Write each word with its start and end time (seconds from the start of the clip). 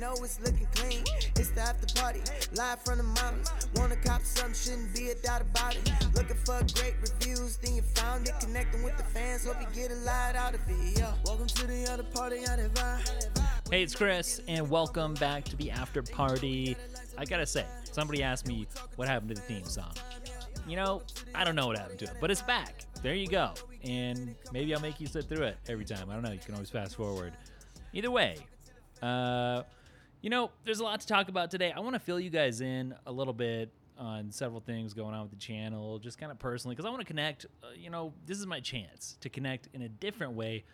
know 0.00 0.14
it's 0.14 0.40
looking 0.40 0.66
clean. 0.74 1.04
It's 1.36 1.50
the 1.50 1.60
after 1.60 2.00
party, 2.00 2.20
live 2.54 2.80
from 2.80 2.96
the 2.96 3.04
mountains. 3.04 3.50
Wanna 3.76 3.96
cop 3.96 4.22
something, 4.22 4.54
shouldn't 4.54 4.94
be 4.96 5.10
a 5.10 5.14
doubt 5.16 5.42
about 5.42 5.76
it. 5.76 5.92
Looking 6.14 6.36
for 6.36 6.58
great 6.74 6.94
reviews, 7.02 7.58
then 7.58 7.76
you 7.76 7.82
found 7.82 8.26
it. 8.26 8.32
Connecting 8.40 8.82
with 8.82 8.96
the 8.96 9.04
fans, 9.04 9.44
hope 9.44 9.60
you 9.60 9.66
get 9.74 9.90
a 9.90 9.96
lot 9.96 10.36
out 10.36 10.54
of 10.54 10.60
it. 10.66 10.98
Yeah. 10.98 11.12
Welcome 11.26 11.48
to 11.48 11.66
the 11.66 11.86
other 11.92 12.02
party, 12.02 12.38
of 12.38 13.70
Hey, 13.70 13.82
it's 13.82 13.94
Chris, 13.94 14.40
and 14.48 14.70
welcome 14.70 15.12
back 15.14 15.44
to 15.44 15.56
the 15.56 15.70
after 15.70 16.02
party. 16.02 16.76
I 17.18 17.26
gotta 17.26 17.46
say, 17.46 17.66
somebody 17.92 18.22
asked 18.22 18.48
me 18.48 18.66
what 18.96 19.06
happened 19.06 19.28
to 19.28 19.34
the 19.34 19.42
theme 19.42 19.64
song. 19.64 19.92
You 20.66 20.76
know, 20.76 21.02
I 21.34 21.44
don't 21.44 21.56
know 21.56 21.66
what 21.66 21.76
happened 21.76 21.98
to 21.98 22.04
it, 22.06 22.14
but 22.22 22.30
it's 22.30 22.42
back. 22.42 22.86
There 23.02 23.14
you 23.14 23.28
go. 23.28 23.52
And 23.84 24.34
maybe 24.50 24.74
I'll 24.74 24.80
make 24.80 24.98
you 24.98 25.08
sit 25.08 25.28
through 25.28 25.44
it 25.44 25.58
every 25.68 25.84
time. 25.84 26.08
I 26.08 26.14
don't 26.14 26.22
know. 26.22 26.32
You 26.32 26.38
can 26.38 26.54
always 26.54 26.70
fast 26.70 26.96
forward. 26.96 27.34
Either 27.92 28.10
way, 28.10 28.36
uh, 29.02 29.62
you 30.20 30.30
know, 30.30 30.50
there's 30.64 30.80
a 30.80 30.84
lot 30.84 31.00
to 31.00 31.06
talk 31.06 31.28
about 31.28 31.50
today. 31.50 31.72
I 31.74 31.80
want 31.80 31.94
to 31.94 32.00
fill 32.00 32.20
you 32.20 32.30
guys 32.30 32.60
in 32.60 32.94
a 33.06 33.12
little 33.12 33.32
bit 33.32 33.72
on 33.98 34.30
several 34.30 34.60
things 34.60 34.94
going 34.94 35.14
on 35.14 35.22
with 35.22 35.30
the 35.30 35.36
channel, 35.36 35.98
just 35.98 36.18
kind 36.18 36.32
of 36.32 36.38
personally, 36.38 36.74
because 36.74 36.86
I 36.86 36.90
want 36.90 37.00
to 37.00 37.06
connect. 37.06 37.46
Uh, 37.62 37.68
you 37.76 37.90
know, 37.90 38.12
this 38.26 38.38
is 38.38 38.46
my 38.46 38.60
chance 38.60 39.16
to 39.20 39.28
connect 39.28 39.68
in 39.74 39.82
a 39.82 39.88
different 39.88 40.32
way 40.34 40.64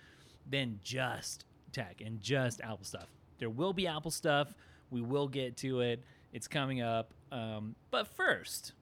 than 0.48 0.80
just 0.82 1.44
tech 1.72 2.00
and 2.04 2.20
just 2.20 2.60
Apple 2.60 2.84
stuff. 2.84 3.08
There 3.38 3.50
will 3.50 3.72
be 3.72 3.86
Apple 3.86 4.10
stuff. 4.10 4.54
We 4.90 5.00
will 5.00 5.28
get 5.28 5.56
to 5.58 5.80
it. 5.80 6.02
It's 6.32 6.48
coming 6.48 6.82
up. 6.82 7.12
Um, 7.32 7.74
but 7.90 8.06
first, 8.06 8.72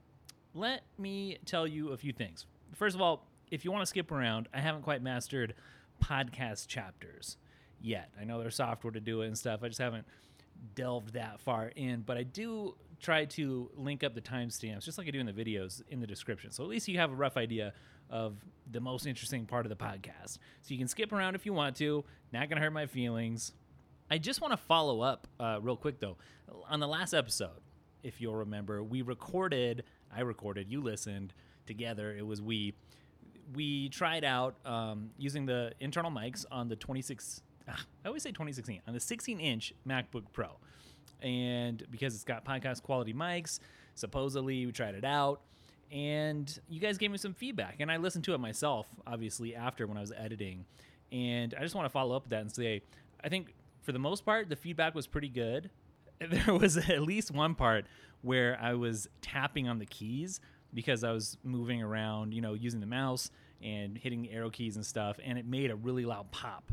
let 0.55 0.83
me 0.99 1.38
tell 1.45 1.66
you 1.66 1.91
a 1.91 1.96
few 1.96 2.12
things. 2.12 2.46
First 2.74 2.95
of 2.95 3.02
all, 3.02 3.27
if 3.51 3.65
you 3.65 3.73
want 3.73 3.83
to 3.83 3.87
skip 3.87 4.10
around, 4.12 4.49
I 4.52 4.60
haven't 4.60 4.83
quite 4.83 5.02
mastered 5.02 5.55
podcast 6.02 6.69
chapters 6.69 7.37
yet. 7.80 8.10
I 8.21 8.24
know 8.24 8.41
there's 8.41 8.57
software 8.57 8.93
to 8.93 9.01
do 9.01 9.23
it 9.23 9.27
and 9.27 9.38
stuff. 9.38 9.60
I 9.62 9.69
just 9.69 9.80
haven't 9.80 10.07
delved 10.75 11.15
that 11.15 11.41
far 11.41 11.69
in, 11.75 12.03
but 12.03 12.17
I 12.17 12.23
do 12.23 12.75
try 13.01 13.25
to 13.27 13.71
link 13.77 14.02
up 14.02 14.15
the 14.15 14.21
timestamps, 14.21 14.85
just 14.85 14.99
like 14.99 15.07
I 15.07 15.11
do 15.11 15.21
in 15.21 15.27
the 15.27 15.33
videos, 15.33 15.83
in 15.88 16.01
the 16.01 16.07
description. 16.07 16.51
So 16.51 16.63
at 16.65 16.71
least 16.71 16.88
you 16.88 16.99
have 16.99 17.13
a 17.13 17.15
rough 17.15 17.37
idea 17.37 17.74
of 18.11 18.37
the 18.71 18.80
most 18.80 19.07
interesting 19.07 19.46
part 19.46 19.66
of 19.66 19.71
the 19.71 19.77
podcast. 19.77 20.38
So 20.63 20.69
you 20.69 20.79
can 20.79 20.88
skip 20.88 21.13
around 21.13 21.35
if 21.35 21.46
you 21.46 21.52
want 21.52 21.77
to. 21.77 22.05
Not 22.33 22.49
going 22.49 22.57
to 22.57 22.63
hurt 22.63 22.73
my 22.73 22.87
feelings. 22.87 23.52
I 24.11 24.19
just 24.19 24.41
want 24.41 24.52
to 24.52 24.57
follow 24.57 25.01
up 25.01 25.27
uh, 25.41 25.59
real 25.61 25.77
quick, 25.77 26.01
though. 26.01 26.16
On 26.68 26.80
the 26.80 26.89
last 26.89 27.15
episode, 27.15 27.61
if 28.02 28.21
you'll 28.21 28.37
remember, 28.37 28.83
we 28.83 29.02
recorded, 29.02 29.85
I 30.15 30.21
recorded, 30.21 30.71
you 30.71 30.83
listened 30.83 31.35
together. 31.66 32.15
It 32.16 32.27
was 32.27 32.41
we. 32.41 32.74
We 33.55 33.91
tried 33.91 34.24
out 34.24 34.57
um, 34.65 35.11
using 35.18 35.45
the 35.45 35.73
internal 35.79 36.11
mics 36.11 36.46
on 36.51 36.68
the 36.68 36.77
26. 36.77 37.43
I 37.68 38.07
always 38.07 38.23
say 38.23 38.30
2016 38.30 38.82
on 38.87 38.95
the 38.95 39.01
16 39.01 39.40
inch 39.40 39.73
MacBook 39.87 40.24
Pro 40.32 40.59
and 41.24 41.82
because 41.90 42.15
it's 42.15 42.23
got 42.23 42.45
podcast 42.45 42.82
quality 42.82 43.15
mics, 43.15 43.59
supposedly 43.95 44.66
we 44.66 44.73
tried 44.73 44.95
it 44.95 45.04
out. 45.04 45.40
And 45.90 46.59
you 46.68 46.80
guys 46.80 46.98
gave 46.98 47.10
me 47.10 47.18
some 47.18 47.34
feedback, 47.34 47.76
and 47.79 47.90
I 47.90 47.98
listened 47.98 48.24
to 48.24 48.34
it 48.34 48.38
myself, 48.38 48.88
obviously, 49.06 49.54
after 49.54 49.87
when 49.87 49.96
I 49.96 50.01
was 50.01 50.12
editing. 50.12 50.65
And 51.12 51.54
I 51.54 51.62
just 51.62 51.74
want 51.74 51.84
to 51.84 51.90
follow 51.90 52.16
up 52.16 52.24
with 52.24 52.30
that 52.30 52.40
and 52.40 52.52
say, 52.52 52.82
I 53.23 53.29
think 53.29 53.54
for 53.82 53.93
the 53.93 53.99
most 53.99 54.24
part, 54.24 54.49
the 54.49 54.56
feedback 54.56 54.95
was 54.95 55.06
pretty 55.06 55.28
good. 55.28 55.71
There 56.21 56.54
was 56.54 56.76
at 56.76 57.02
least 57.02 57.32
one 57.32 57.54
part 57.54 57.87
where 58.23 58.56
I 58.62 58.74
was 58.74 59.09
tapping 59.21 59.68
on 59.68 59.78
the 59.78 59.84
keys 59.84 60.40
because 60.73 61.04
I 61.04 61.10
was 61.10 61.37
moving 61.43 61.82
around, 61.82 62.32
you 62.32 62.40
know, 62.40 62.54
using 62.54 62.80
the 62.80 62.87
mouse 62.87 63.30
and 63.60 63.99
hitting 63.99 64.22
the 64.22 64.31
arrow 64.31 64.49
keys 64.49 64.76
and 64.76 64.87
stuff, 64.87 65.19
and 65.22 65.37
it 65.37 65.44
made 65.44 65.71
a 65.71 65.76
really 65.76 66.04
loud 66.04 66.31
pop. 66.31 66.72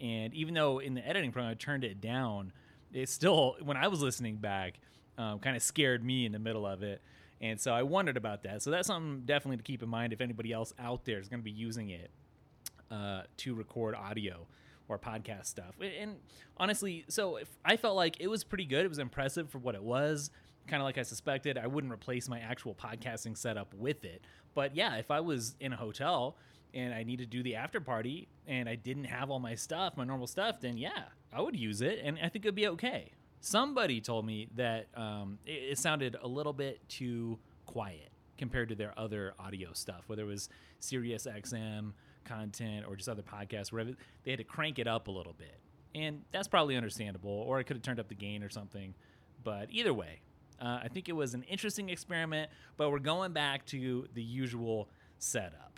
And 0.00 0.32
even 0.34 0.54
though 0.54 0.78
in 0.78 0.94
the 0.94 1.06
editing 1.06 1.32
program 1.32 1.50
I 1.50 1.54
turned 1.54 1.84
it 1.84 2.00
down, 2.00 2.52
it 2.92 3.08
still 3.08 3.56
when 3.62 3.76
I 3.76 3.88
was 3.88 4.00
listening 4.00 4.36
back, 4.36 4.80
um, 5.16 5.38
kind 5.40 5.56
of 5.56 5.62
scared 5.62 6.04
me 6.04 6.24
in 6.26 6.32
the 6.32 6.38
middle 6.38 6.66
of 6.66 6.82
it. 6.82 7.02
And 7.40 7.60
so 7.60 7.72
I 7.72 7.82
wondered 7.82 8.16
about 8.16 8.42
that. 8.44 8.62
So 8.62 8.70
that's 8.70 8.88
something 8.88 9.22
definitely 9.24 9.58
to 9.58 9.62
keep 9.62 9.82
in 9.82 9.88
mind 9.88 10.12
if 10.12 10.20
anybody 10.20 10.52
else 10.52 10.72
out 10.78 11.04
there 11.04 11.18
is 11.18 11.28
going 11.28 11.40
to 11.40 11.44
be 11.44 11.50
using 11.50 11.90
it 11.90 12.10
uh, 12.90 13.22
to 13.38 13.54
record 13.54 13.94
audio 13.94 14.46
or 14.88 14.98
podcast 14.98 15.46
stuff. 15.46 15.74
And 15.80 16.16
honestly, 16.56 17.04
so 17.08 17.38
I 17.64 17.76
felt 17.76 17.96
like 17.96 18.16
it 18.20 18.28
was 18.28 18.42
pretty 18.42 18.64
good. 18.64 18.84
It 18.84 18.88
was 18.88 18.98
impressive 18.98 19.50
for 19.50 19.58
what 19.58 19.74
it 19.74 19.82
was. 19.82 20.30
Kind 20.66 20.82
of 20.82 20.84
like 20.84 20.98
I 20.98 21.02
suspected. 21.02 21.58
I 21.58 21.66
wouldn't 21.66 21.92
replace 21.92 22.28
my 22.28 22.40
actual 22.40 22.74
podcasting 22.74 23.36
setup 23.36 23.72
with 23.74 24.04
it. 24.04 24.22
But 24.54 24.74
yeah, 24.74 24.96
if 24.96 25.10
I 25.10 25.20
was 25.20 25.54
in 25.60 25.72
a 25.72 25.76
hotel 25.76 26.36
and 26.74 26.94
I 26.94 27.02
need 27.02 27.18
to 27.18 27.26
do 27.26 27.42
the 27.42 27.56
after 27.56 27.80
party 27.80 28.28
and 28.46 28.68
I 28.68 28.74
didn't 28.74 29.04
have 29.04 29.30
all 29.30 29.40
my 29.40 29.54
stuff, 29.54 29.96
my 29.96 30.04
normal 30.04 30.26
stuff, 30.26 30.60
then 30.60 30.76
yeah, 30.76 31.04
I 31.32 31.40
would 31.40 31.58
use 31.58 31.82
it 31.82 32.00
and 32.02 32.18
I 32.18 32.28
think 32.28 32.44
it'd 32.44 32.54
be 32.54 32.68
okay. 32.68 33.12
Somebody 33.40 34.00
told 34.00 34.26
me 34.26 34.48
that 34.56 34.88
um, 34.96 35.38
it, 35.46 35.72
it, 35.72 35.78
sounded 35.78 36.16
a 36.20 36.26
little 36.26 36.52
bit 36.52 36.86
too 36.88 37.38
quiet 37.66 38.10
compared 38.36 38.68
to 38.70 38.74
their 38.74 38.92
other 38.98 39.34
audio 39.38 39.72
stuff, 39.72 40.02
whether 40.08 40.22
it 40.22 40.26
was 40.26 40.48
Sirius 40.80 41.26
XM 41.26 41.92
content 42.24 42.84
or 42.88 42.96
just 42.96 43.08
other 43.08 43.22
podcasts, 43.22 43.70
wherever 43.70 43.92
they 44.24 44.32
had 44.32 44.38
to 44.38 44.44
crank 44.44 44.78
it 44.78 44.88
up 44.88 45.08
a 45.08 45.10
little 45.10 45.32
bit. 45.32 45.60
And 45.94 46.22
that's 46.32 46.48
probably 46.48 46.76
understandable, 46.76 47.30
or 47.30 47.58
I 47.58 47.62
could 47.62 47.76
have 47.76 47.82
turned 47.82 48.00
up 48.00 48.08
the 48.08 48.14
gain 48.14 48.42
or 48.42 48.50
something. 48.50 48.94
But 49.44 49.68
either 49.70 49.94
way, 49.94 50.20
uh, 50.60 50.80
I 50.82 50.88
think 50.88 51.08
it 51.08 51.12
was 51.12 51.34
an 51.34 51.44
interesting 51.44 51.88
experiment, 51.88 52.50
but 52.76 52.90
we're 52.90 52.98
going 52.98 53.32
back 53.32 53.64
to 53.66 54.06
the 54.14 54.22
usual 54.22 54.88
setup. 55.18 55.77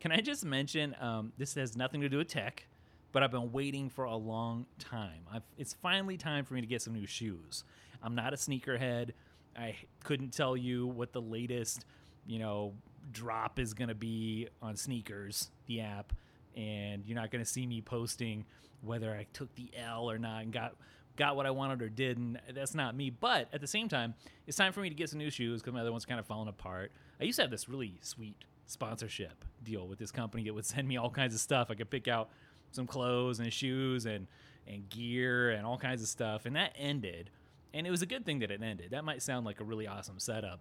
Can 0.00 0.12
I 0.12 0.20
just 0.20 0.44
mention 0.44 0.94
um, 1.00 1.32
this 1.38 1.54
has 1.54 1.76
nothing 1.76 2.02
to 2.02 2.08
do 2.08 2.18
with 2.18 2.28
tech, 2.28 2.66
but 3.12 3.22
I've 3.22 3.30
been 3.30 3.50
waiting 3.50 3.88
for 3.88 4.04
a 4.04 4.16
long 4.16 4.66
time. 4.78 5.22
I've, 5.32 5.42
it's 5.56 5.74
finally 5.74 6.16
time 6.16 6.44
for 6.44 6.54
me 6.54 6.60
to 6.60 6.66
get 6.66 6.82
some 6.82 6.92
new 6.92 7.06
shoes. 7.06 7.64
I'm 8.02 8.14
not 8.14 8.34
a 8.34 8.36
sneakerhead. 8.36 9.12
I 9.56 9.74
couldn't 10.04 10.32
tell 10.34 10.56
you 10.56 10.86
what 10.86 11.12
the 11.12 11.22
latest, 11.22 11.86
you 12.26 12.38
know, 12.38 12.74
drop 13.10 13.58
is 13.58 13.72
going 13.72 13.88
to 13.88 13.94
be 13.94 14.48
on 14.60 14.76
sneakers, 14.76 15.50
the 15.66 15.80
app, 15.80 16.12
and 16.54 17.04
you're 17.06 17.16
not 17.18 17.30
going 17.30 17.42
to 17.42 17.50
see 17.50 17.66
me 17.66 17.80
posting 17.80 18.44
whether 18.82 19.10
I 19.10 19.26
took 19.32 19.54
the 19.54 19.70
L 19.76 20.10
or 20.10 20.18
not 20.18 20.42
and 20.42 20.52
got 20.52 20.74
got 21.16 21.34
what 21.34 21.46
I 21.46 21.50
wanted 21.50 21.80
or 21.80 21.88
didn't. 21.88 22.38
That's 22.54 22.74
not 22.74 22.94
me. 22.94 23.08
But 23.08 23.48
at 23.54 23.62
the 23.62 23.66
same 23.66 23.88
time, 23.88 24.14
it's 24.46 24.58
time 24.58 24.74
for 24.74 24.80
me 24.80 24.90
to 24.90 24.94
get 24.94 25.08
some 25.08 25.18
new 25.18 25.30
shoes 25.30 25.62
because 25.62 25.72
my 25.72 25.80
other 25.80 25.90
one's 25.90 26.04
kind 26.04 26.20
of 26.20 26.26
falling 26.26 26.48
apart. 26.48 26.92
I 27.18 27.24
used 27.24 27.36
to 27.36 27.42
have 27.42 27.50
this 27.50 27.68
really 27.68 27.98
sweet 28.02 28.44
sponsorship 28.66 29.44
deal 29.62 29.86
with 29.86 29.98
this 29.98 30.10
company 30.10 30.44
that 30.44 30.54
would 30.54 30.66
send 30.66 30.86
me 30.86 30.96
all 30.96 31.10
kinds 31.10 31.34
of 31.34 31.40
stuff. 31.40 31.68
I 31.70 31.74
could 31.74 31.90
pick 31.90 32.08
out 32.08 32.30
some 32.72 32.86
clothes 32.86 33.40
and 33.40 33.52
shoes 33.52 34.06
and 34.06 34.26
and 34.68 34.88
gear 34.88 35.50
and 35.50 35.64
all 35.64 35.78
kinds 35.78 36.02
of 36.02 36.08
stuff, 36.08 36.44
and 36.44 36.56
that 36.56 36.72
ended. 36.76 37.30
And 37.72 37.86
it 37.86 37.90
was 37.90 38.02
a 38.02 38.06
good 38.06 38.24
thing 38.24 38.40
that 38.40 38.50
it 38.50 38.62
ended. 38.62 38.90
That 38.90 39.04
might 39.04 39.22
sound 39.22 39.46
like 39.46 39.60
a 39.60 39.64
really 39.64 39.86
awesome 39.86 40.18
setup, 40.18 40.60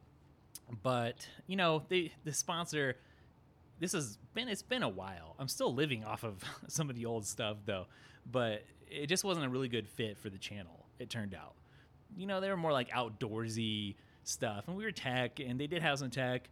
but 0.84 1.28
you 1.48 1.56
know, 1.56 1.84
the 1.90 2.12
the 2.24 2.34
sponsor. 2.34 2.98
This 3.78 3.92
has 3.92 4.18
been 4.34 4.48
it's 4.48 4.62
been 4.62 4.84
a 4.84 4.90
while. 4.90 5.36
I'm 5.38 5.50
still 5.50 5.74
living 5.74 6.06
off 6.06 6.24
of 6.24 6.42
some 6.68 6.90
of 6.90 6.96
the 6.96 7.06
old 7.06 7.26
stuff 7.26 7.58
though, 7.66 7.88
but 8.32 8.64
it 8.90 9.08
just 9.08 9.24
wasn't 9.24 9.46
a 9.46 9.50
really 9.50 9.68
good 9.68 9.88
fit 9.88 10.18
for 10.18 10.30
the 10.30 10.38
channel. 10.38 10.86
It 11.00 11.10
turned 11.10 11.36
out. 11.36 11.56
You 12.16 12.26
know, 12.28 12.40
they 12.40 12.50
were 12.50 12.58
more 12.58 12.72
like 12.72 12.90
outdoorsy 12.92 13.96
stuff, 14.24 14.68
and 14.68 14.78
we 14.78 14.86
were 14.86 14.92
tech, 14.92 15.40
and 15.40 15.60
they 15.60 15.68
did 15.68 15.82
have 15.82 16.00
some 16.00 16.10
tech 16.10 16.50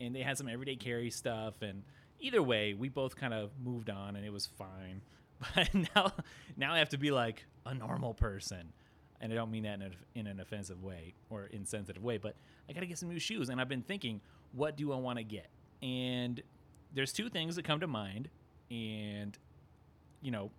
and 0.00 0.14
they 0.14 0.20
had 0.20 0.38
some 0.38 0.48
everyday 0.48 0.76
carry 0.76 1.10
stuff 1.10 1.62
and 1.62 1.82
either 2.20 2.42
way 2.42 2.74
we 2.74 2.88
both 2.88 3.16
kind 3.16 3.34
of 3.34 3.50
moved 3.62 3.90
on 3.90 4.16
and 4.16 4.24
it 4.24 4.32
was 4.32 4.46
fine. 4.46 5.00
But 5.54 5.72
now 5.94 6.12
now 6.56 6.74
i 6.74 6.78
have 6.78 6.88
to 6.88 6.98
be 6.98 7.12
like 7.12 7.44
a 7.64 7.72
normal 7.72 8.12
person 8.12 8.72
and 9.20 9.32
i 9.32 9.36
don't 9.36 9.52
mean 9.52 9.62
that 9.62 9.74
in, 9.74 9.82
a, 9.82 9.90
in 10.16 10.26
an 10.26 10.40
offensive 10.40 10.82
way 10.82 11.14
or 11.30 11.46
insensitive 11.52 12.02
way 12.02 12.18
but 12.18 12.34
i 12.68 12.72
gotta 12.72 12.86
get 12.86 12.98
some 12.98 13.08
new 13.08 13.20
shoes 13.20 13.48
and 13.48 13.60
i've 13.60 13.68
been 13.68 13.82
thinking 13.82 14.20
what 14.52 14.76
do 14.76 14.92
i 14.92 14.96
want 14.96 15.18
to 15.18 15.22
get? 15.24 15.48
And 15.80 16.42
there's 16.92 17.12
two 17.12 17.28
things 17.28 17.54
that 17.54 17.64
come 17.64 17.78
to 17.78 17.86
mind 17.86 18.28
and 18.68 19.38
you 20.22 20.32
know 20.32 20.50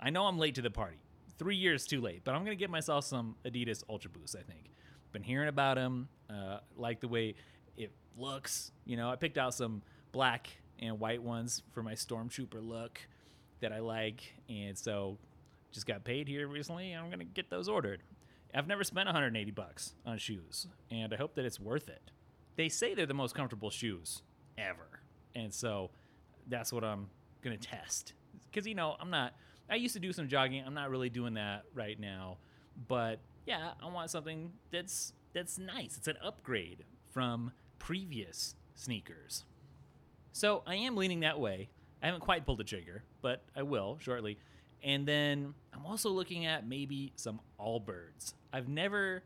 i 0.00 0.10
know 0.10 0.26
i'm 0.26 0.38
late 0.38 0.54
to 0.56 0.62
the 0.62 0.70
party. 0.70 0.98
Three 1.38 1.56
years 1.56 1.86
too 1.86 2.02
late 2.02 2.20
but 2.22 2.34
i'm 2.34 2.44
gonna 2.44 2.56
get 2.56 2.68
myself 2.68 3.06
some 3.06 3.36
adidas 3.46 3.82
ultra 3.88 4.10
boost 4.10 4.36
i 4.36 4.42
think. 4.42 4.70
Been 5.12 5.22
hearing 5.22 5.48
about 5.48 5.76
them 5.76 6.08
uh, 6.28 6.58
like 6.76 7.00
the 7.00 7.08
way 7.08 7.34
it 7.80 7.92
looks. 8.16 8.72
You 8.84 8.96
know, 8.96 9.10
I 9.10 9.16
picked 9.16 9.38
out 9.38 9.54
some 9.54 9.82
black 10.12 10.48
and 10.78 11.00
white 11.00 11.22
ones 11.22 11.62
for 11.72 11.82
my 11.82 11.94
stormtrooper 11.94 12.66
look 12.66 13.00
that 13.60 13.72
I 13.72 13.80
like, 13.80 14.34
and 14.48 14.76
so 14.76 15.18
just 15.72 15.86
got 15.86 16.04
paid 16.04 16.28
here 16.28 16.46
recently. 16.48 16.92
I'm 16.92 17.10
gonna 17.10 17.24
get 17.24 17.50
those 17.50 17.68
ordered. 17.68 18.02
I've 18.54 18.66
never 18.66 18.82
spent 18.82 19.06
180 19.06 19.50
bucks 19.52 19.94
on 20.04 20.18
shoes, 20.18 20.66
and 20.90 21.12
I 21.12 21.16
hope 21.16 21.34
that 21.36 21.44
it's 21.44 21.60
worth 21.60 21.88
it. 21.88 22.10
They 22.56 22.68
say 22.68 22.94
they're 22.94 23.06
the 23.06 23.14
most 23.14 23.34
comfortable 23.34 23.70
shoes 23.70 24.22
ever, 24.58 25.00
and 25.34 25.52
so 25.52 25.90
that's 26.48 26.72
what 26.72 26.84
I'm 26.84 27.08
gonna 27.42 27.56
test. 27.56 28.12
Because 28.50 28.66
you 28.66 28.74
know, 28.74 28.96
I'm 29.00 29.10
not. 29.10 29.34
I 29.70 29.76
used 29.76 29.94
to 29.94 30.00
do 30.00 30.12
some 30.12 30.28
jogging. 30.28 30.64
I'm 30.66 30.74
not 30.74 30.90
really 30.90 31.10
doing 31.10 31.34
that 31.34 31.62
right 31.74 31.98
now, 31.98 32.38
but 32.88 33.20
yeah, 33.46 33.72
I 33.82 33.88
want 33.88 34.10
something 34.10 34.52
that's 34.70 35.12
that's 35.32 35.58
nice. 35.58 35.96
It's 35.96 36.08
an 36.08 36.16
upgrade 36.22 36.84
from 37.10 37.52
previous 37.80 38.54
sneakers. 38.76 39.44
So 40.30 40.62
I 40.64 40.76
am 40.76 40.96
leaning 40.96 41.20
that 41.20 41.40
way. 41.40 41.70
I 42.00 42.06
haven't 42.06 42.20
quite 42.20 42.46
pulled 42.46 42.58
the 42.58 42.64
trigger, 42.64 43.02
but 43.20 43.42
I 43.56 43.64
will 43.64 43.98
shortly. 44.00 44.38
And 44.82 45.06
then 45.06 45.54
I'm 45.74 45.84
also 45.84 46.10
looking 46.10 46.46
at 46.46 46.66
maybe 46.66 47.12
some 47.16 47.40
Allbirds. 47.58 48.34
I've 48.52 48.68
never 48.68 49.24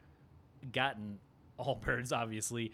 gotten 0.72 1.18
Allbirds, 1.60 2.12
obviously. 2.12 2.72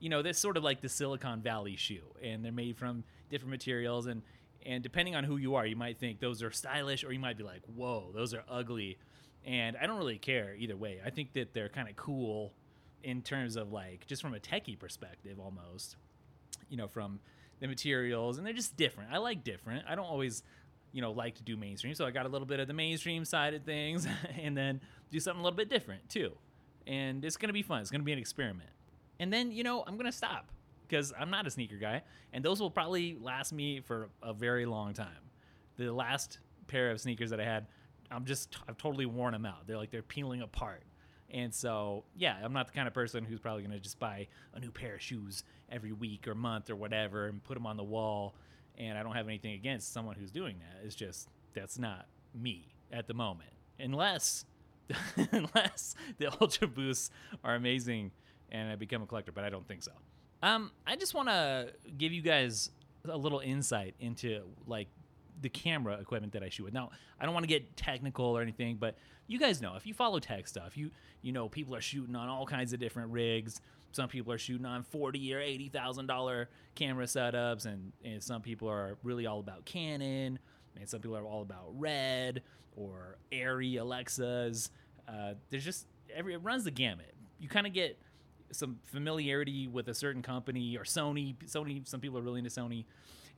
You 0.00 0.08
know, 0.08 0.22
this 0.22 0.38
sort 0.38 0.56
of 0.56 0.64
like 0.64 0.80
the 0.80 0.88
Silicon 0.88 1.40
Valley 1.40 1.76
shoe, 1.76 2.02
and 2.20 2.44
they're 2.44 2.50
made 2.50 2.76
from 2.76 3.04
different 3.30 3.52
materials. 3.52 4.06
And 4.06 4.22
and 4.64 4.82
depending 4.82 5.14
on 5.14 5.24
who 5.24 5.36
you 5.36 5.54
are, 5.54 5.64
you 5.64 5.76
might 5.76 5.98
think 5.98 6.20
those 6.20 6.42
are 6.42 6.50
stylish, 6.50 7.04
or 7.04 7.12
you 7.12 7.20
might 7.20 7.38
be 7.38 7.44
like, 7.44 7.62
"Whoa, 7.66 8.10
those 8.12 8.34
are 8.34 8.42
ugly." 8.48 8.98
And 9.44 9.76
I 9.76 9.86
don't 9.86 9.98
really 9.98 10.18
care 10.18 10.54
either 10.56 10.76
way. 10.76 11.00
I 11.04 11.10
think 11.10 11.32
that 11.34 11.54
they're 11.54 11.68
kind 11.68 11.88
of 11.88 11.96
cool 11.96 12.52
in 13.02 13.22
terms 13.22 13.56
of 13.56 13.72
like 13.72 14.06
just 14.06 14.22
from 14.22 14.34
a 14.34 14.38
techie 14.38 14.78
perspective, 14.78 15.38
almost. 15.38 15.96
You 16.68 16.78
know, 16.78 16.88
from 16.88 17.20
the 17.60 17.68
materials, 17.68 18.38
and 18.38 18.46
they're 18.46 18.54
just 18.54 18.76
different. 18.76 19.12
I 19.12 19.18
like 19.18 19.44
different. 19.44 19.84
I 19.86 19.94
don't 19.94 20.06
always 20.06 20.42
you 20.92 21.00
know 21.00 21.10
like 21.10 21.34
to 21.34 21.42
do 21.42 21.56
mainstream 21.56 21.94
so 21.94 22.06
i 22.06 22.10
got 22.10 22.26
a 22.26 22.28
little 22.28 22.46
bit 22.46 22.60
of 22.60 22.68
the 22.68 22.74
mainstream 22.74 23.24
side 23.24 23.54
of 23.54 23.62
things 23.64 24.06
and 24.40 24.56
then 24.56 24.80
do 25.10 25.18
something 25.18 25.40
a 25.40 25.42
little 25.42 25.56
bit 25.56 25.68
different 25.68 26.06
too 26.08 26.32
and 26.86 27.24
it's 27.24 27.36
to 27.48 27.52
be 27.52 27.62
fun 27.62 27.80
it's 27.80 27.90
to 28.00 28.04
be 28.04 28.12
an 28.12 28.18
experiment 28.18 28.70
and 29.18 29.32
then 29.32 29.50
you 29.50 29.64
know 29.64 29.82
i'm 29.86 29.96
to 30.04 30.12
stop 30.12 30.48
because 30.86 31.12
i'm 31.18 31.30
not 31.30 31.46
a 31.46 31.50
sneaker 31.50 31.76
guy 31.76 32.02
and 32.32 32.44
those 32.44 32.60
will 32.60 32.70
probably 32.70 33.16
last 33.20 33.52
me 33.52 33.80
for 33.80 34.10
a 34.22 34.32
very 34.32 34.66
long 34.66 34.92
time 34.92 35.08
the 35.76 35.90
last 35.90 36.38
pair 36.66 36.90
of 36.90 37.00
sneakers 37.00 37.30
that 37.30 37.40
i 37.40 37.44
had 37.44 37.66
i'm 38.10 38.24
just 38.24 38.56
i've 38.68 38.76
totally 38.76 39.06
worn 39.06 39.32
them 39.32 39.46
out 39.46 39.66
they're 39.66 39.78
like 39.78 39.90
they're 39.90 40.02
peeling 40.02 40.42
apart 40.42 40.82
and 41.32 41.52
so 41.54 42.04
yeah 42.16 42.36
i'm 42.44 42.52
not 42.52 42.66
the 42.66 42.72
kind 42.72 42.86
of 42.86 42.94
person 42.94 43.24
who's 43.24 43.40
probably 43.40 43.62
going 43.62 43.72
to 43.72 43.80
just 43.80 43.98
buy 43.98 44.26
a 44.54 44.60
new 44.60 44.70
pair 44.70 44.94
of 44.94 45.02
shoes 45.02 45.42
every 45.70 45.92
week 45.92 46.28
or 46.28 46.34
month 46.34 46.70
or 46.70 46.76
whatever 46.76 47.26
and 47.26 47.42
put 47.42 47.54
them 47.54 47.66
on 47.66 47.76
the 47.76 47.82
wall 47.82 48.34
and 48.78 48.96
I 48.96 49.02
don't 49.02 49.14
have 49.14 49.28
anything 49.28 49.52
against 49.52 49.92
someone 49.92 50.16
who's 50.16 50.30
doing 50.30 50.56
that. 50.60 50.84
It's 50.84 50.94
just 50.94 51.28
that's 51.54 51.78
not 51.78 52.06
me 52.34 52.68
at 52.90 53.06
the 53.06 53.14
moment, 53.14 53.50
unless 53.78 54.44
unless 55.32 55.94
the 56.18 56.32
Ultra 56.40 56.66
Boosts 56.66 57.10
are 57.44 57.54
amazing 57.54 58.10
and 58.50 58.70
I 58.70 58.76
become 58.76 59.02
a 59.02 59.06
collector, 59.06 59.32
but 59.32 59.44
I 59.44 59.50
don't 59.50 59.66
think 59.66 59.82
so. 59.82 59.92
Um, 60.42 60.72
I 60.86 60.96
just 60.96 61.14
want 61.14 61.28
to 61.28 61.72
give 61.96 62.12
you 62.12 62.20
guys 62.20 62.70
a 63.08 63.16
little 63.16 63.40
insight 63.40 63.94
into 64.00 64.42
like 64.66 64.88
the 65.42 65.48
camera 65.48 65.98
equipment 66.00 66.32
that 66.32 66.42
I 66.42 66.48
shoot 66.48 66.64
with. 66.64 66.74
Now, 66.74 66.90
I 67.20 67.24
don't 67.24 67.34
want 67.34 67.44
to 67.44 67.48
get 67.48 67.76
technical 67.76 68.26
or 68.26 68.40
anything, 68.42 68.76
but 68.76 68.96
you 69.26 69.38
guys 69.38 69.60
know 69.60 69.74
if 69.76 69.86
you 69.86 69.94
follow 69.94 70.18
tech 70.18 70.48
stuff, 70.48 70.76
you 70.76 70.90
you 71.20 71.32
know 71.32 71.48
people 71.48 71.74
are 71.74 71.80
shooting 71.80 72.16
on 72.16 72.28
all 72.28 72.46
kinds 72.46 72.72
of 72.72 72.80
different 72.80 73.12
rigs. 73.12 73.60
Some 73.92 74.08
people 74.08 74.32
are 74.32 74.38
shooting 74.38 74.66
on 74.66 74.82
forty 74.82 75.34
or 75.34 75.40
eighty 75.40 75.68
thousand 75.68 76.06
dollar 76.06 76.48
camera 76.74 77.04
setups, 77.04 77.66
and 77.66 77.92
and 78.04 78.22
some 78.22 78.42
people 78.42 78.68
are 78.68 78.96
really 79.02 79.26
all 79.26 79.40
about 79.40 79.64
Canon, 79.64 80.38
and 80.78 80.88
some 80.88 81.00
people 81.00 81.16
are 81.16 81.24
all 81.26 81.42
about 81.42 81.68
Red 81.74 82.42
or 82.76 83.18
Arri 83.30 83.80
Alexas. 83.80 84.70
Uh, 85.08 85.34
there's 85.50 85.64
just 85.64 85.86
every 86.14 86.34
it 86.34 86.38
runs 86.38 86.64
the 86.64 86.70
gamut. 86.70 87.14
You 87.38 87.48
kind 87.48 87.66
of 87.66 87.72
get 87.72 87.98
some 88.52 88.78
familiarity 88.84 89.66
with 89.66 89.88
a 89.88 89.94
certain 89.94 90.22
company 90.22 90.76
or 90.76 90.84
Sony. 90.84 91.34
Sony, 91.46 91.86
some 91.86 92.00
people 92.00 92.18
are 92.18 92.22
really 92.22 92.38
into 92.38 92.50
Sony, 92.50 92.84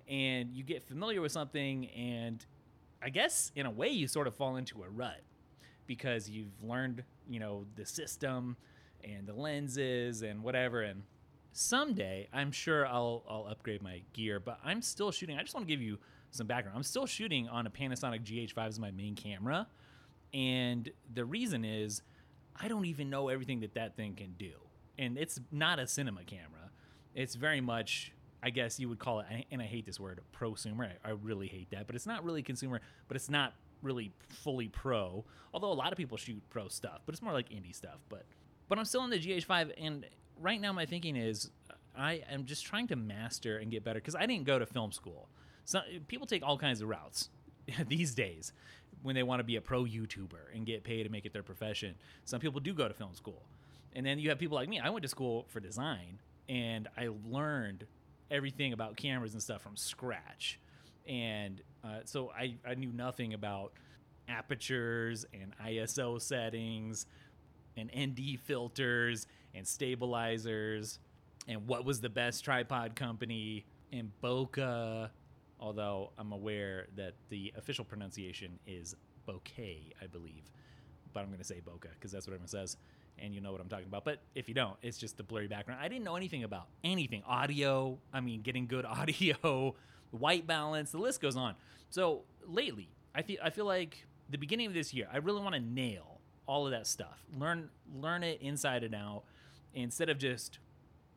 and 0.09 0.53
you 0.53 0.62
get 0.62 0.87
familiar 0.87 1.21
with 1.21 1.33
something, 1.33 1.87
and 1.91 2.45
I 3.03 3.11
guess 3.11 3.53
in 3.55 3.67
a 3.67 3.71
way 3.71 3.89
you 3.89 4.06
sort 4.06 4.27
of 4.27 4.35
fall 4.35 4.56
into 4.56 4.83
a 4.83 4.89
rut 4.89 5.21
because 5.87 6.29
you've 6.29 6.62
learned, 6.62 7.05
you 7.29 7.41
know, 7.41 7.67
the 7.77 7.87
system 7.87 8.56
and 9.03 9.27
the 9.27 9.35
lenses 9.35 10.23
and 10.23 10.43
whatever. 10.43 10.83
And 10.83 11.03
someday 11.53 12.29
I'm 12.33 12.53
sure 12.53 12.87
I'll 12.87 13.23
I'll 13.29 13.47
upgrade 13.51 13.83
my 13.83 14.03
gear, 14.12 14.41
but 14.41 14.59
I'm 14.65 14.83
still 14.83 15.11
shooting. 15.11 15.39
I 15.39 15.43
just 15.43 15.55
want 15.55 15.67
to 15.67 15.73
give 15.73 15.83
you 15.83 15.99
some 16.31 16.47
background. 16.47 16.77
I'm 16.77 16.83
still 16.83 17.07
shooting 17.07 17.49
on 17.49 17.67
a 17.67 17.71
Panasonic 17.71 18.25
GH5 18.25 18.67
as 18.67 18.81
my 18.81 18.91
main 18.91 19.15
camera, 19.15 19.67
and 20.33 20.91
the 21.12 21.25
reason 21.25 21.65
is 21.65 22.03
I 22.61 22.69
don't 22.69 22.87
even 22.87 23.11
know 23.11 23.29
everything 23.29 23.61
that 23.61 23.75
that 23.75 23.97
thing 23.97 24.15
can 24.15 24.35
do. 24.39 24.53
And 24.99 25.19
it's 25.19 25.41
not 25.50 25.79
a 25.79 25.87
cinema 25.87 26.23
camera. 26.25 26.71
It's 27.15 27.35
very 27.35 27.61
much 27.61 28.12
I 28.44 28.50
guess 28.50 28.79
you 28.79 28.91
would 28.91 28.99
call 28.99 29.20
it, 29.20 29.26
and 29.50 29.62
I 29.62 29.64
hate 29.64 29.87
this 29.87 29.99
word, 29.99 30.20
prosumer. 30.38 30.91
I, 31.02 31.08
I 31.08 31.12
really 31.12 31.49
hate 31.49 31.70
that, 31.70 31.87
but 31.87 31.96
it's 31.96 32.06
not 32.06 32.23
really 32.25 32.43
consumer, 32.43 32.82
but 33.08 33.17
it's 33.17 33.31
not 33.31 33.55
really 33.82 34.12
fully 34.29 34.69
pro. 34.69 35.25
Although 35.55 35.73
a 35.73 35.75
lot 35.75 35.93
of 35.93 35.96
people 35.96 36.19
shoot 36.19 36.43
pro 36.50 36.69
stuff, 36.69 37.00
but 37.06 37.14
it's 37.14 37.23
more 37.23 37.32
like 37.32 37.49
indie 37.49 37.75
stuff. 37.75 38.00
But 38.11 38.25
but 38.69 38.79
I'm 38.79 38.85
still 38.85 39.02
in 39.05 39.11
the 39.11 39.19
GH5, 39.19 39.73
and 39.81 40.05
right 40.38 40.61
now 40.61 40.75
my 40.75 40.85
thinking 40.85 41.17
is 41.17 41.50
I 41.96 42.23
am 42.31 42.44
just 42.44 42.67
trying 42.67 42.87
to 42.88 42.96
master 42.96 43.56
and 43.56 43.70
get 43.70 43.82
better 43.82 43.99
because 43.99 44.14
I 44.14 44.26
didn't 44.26 44.44
go 44.44 44.58
to 44.58 44.67
film 44.67 44.93
school. 44.93 45.29
So 45.64 45.81
people 46.06 46.26
take 46.26 46.43
all 46.43 46.58
kinds 46.58 46.82
of 46.82 46.88
routes 46.88 47.31
these 47.88 48.14
days 48.14 48.52
when 49.02 49.14
they 49.14 49.23
want 49.23 49.40
to 49.40 49.44
be 49.44 49.56
a 49.56 49.61
pro 49.62 49.85
YouTuber 49.85 50.55
and 50.55 50.67
get 50.67 50.85
paid 50.85 51.05
to 51.05 51.08
make 51.08 51.25
it 51.25 51.32
their 51.32 51.43
profession. 51.43 51.94
Some 52.26 52.40
people 52.40 52.61
do 52.61 52.75
go 52.75 52.88
to 52.88 52.94
film 52.94 53.14
school, 53.14 53.47
and 53.94 54.05
then 54.05 54.19
you 54.19 54.29
have 54.29 54.38
people 54.38 54.56
like 54.56 54.69
me. 54.69 54.81
I 54.81 54.90
went 54.90 55.02
to 55.02 55.08
school 55.08 55.47
for 55.49 55.61
design, 55.61 56.19
and 56.47 56.88
I 56.94 57.08
learned 57.26 57.87
everything 58.31 58.73
about 58.73 58.97
cameras 58.97 59.32
and 59.32 59.43
stuff 59.43 59.62
from 59.62 59.76
scratch. 59.76 60.59
And 61.06 61.61
uh, 61.85 62.00
so 62.05 62.31
I, 62.37 62.56
I 62.67 62.75
knew 62.75 62.93
nothing 62.93 63.35
about 63.35 63.73
apertures 64.29 65.26
and 65.35 65.53
ISO 65.67 66.21
settings 66.21 67.06
and 67.76 67.91
ND 67.97 68.38
filters 68.43 69.26
and 69.55 69.67
stabilizers 69.67 70.99
and 71.47 71.67
what 71.67 71.85
was 71.85 72.00
the 72.00 72.09
best 72.09 72.44
tripod 72.44 72.97
company 72.97 73.67
and 73.93 74.11
Bokeh. 74.23 75.11
Although 75.61 76.11
I'm 76.19 76.32
aware 76.32 76.87
that 76.97 77.15
the 77.29 77.53
official 77.56 77.85
pronunciation 77.85 78.59
is 78.67 78.97
bouquet, 79.26 79.93
I 80.03 80.06
believe. 80.06 80.50
But 81.12 81.21
I'm 81.21 81.26
going 81.26 81.38
to 81.38 81.44
say 81.44 81.61
Bokeh 81.65 81.93
because 81.94 82.12
that's 82.12 82.26
what 82.26 82.32
everyone 82.35 82.49
says 82.49 82.76
and 83.19 83.34
you 83.34 83.40
know 83.40 83.52
what 83.52 83.61
I'm 83.61 83.69
talking 83.69 83.87
about. 83.87 84.05
But 84.05 84.20
if 84.34 84.49
you 84.49 84.55
don't, 84.55 84.76
it's 84.82 84.99
just 84.99 85.16
the 85.16 85.22
blurry 85.22 85.46
background. 85.46 85.81
I 85.82 85.88
didn't 85.88 86.05
know 86.05 86.16
anything 86.16 86.44
about 86.44 86.66
anything 86.82 87.22
audio. 87.26 87.99
I 88.12 88.20
mean, 88.20 88.43
getting 88.43 88.66
good 88.66 88.84
audio, 88.84 89.75
white 90.11 90.46
balance, 90.46 90.90
the 90.90 90.99
list 90.99 91.20
goes 91.20 91.37
on. 91.37 91.55
So 91.90 92.22
lately, 92.46 92.88
I 93.14 93.22
feel 93.22 93.38
I 93.43 93.50
feel 93.50 93.66
like 93.66 94.06
the 94.31 94.38
beginning 94.38 94.66
of 94.66 94.75
this 94.75 94.93
year, 94.93 95.08
I 95.12 95.19
really 95.19 95.40
want 95.40 95.55
to 95.55 95.61
nail 95.61 96.20
all 96.46 96.66
of 96.66 96.72
that 96.72 96.87
stuff. 96.87 97.22
Learn 97.38 97.70
learn 97.94 98.22
it 98.22 98.40
inside 98.40 98.84
and 98.84 98.94
out 98.94 99.25
instead 99.75 100.08
of 100.08 100.19
just 100.19 100.58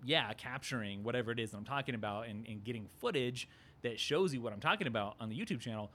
yeah, 0.06 0.32
capturing 0.34 1.04
whatever 1.04 1.32
it 1.32 1.40
is 1.40 1.52
that 1.52 1.58
I'm 1.58 1.66
talking 1.66 1.96
about 1.96 2.28
and, 2.28 2.46
and 2.48 2.64
getting 2.64 2.88
footage 3.00 3.48
that 3.82 4.00
shows 4.00 4.34
you 4.34 4.42
what 4.42 4.54
I'm 4.54 4.60
talking 4.60 4.88
about 4.88 5.16
on 5.20 5.30
the 5.30 5.38
YouTube 5.38 5.60
channel, 5.60 5.92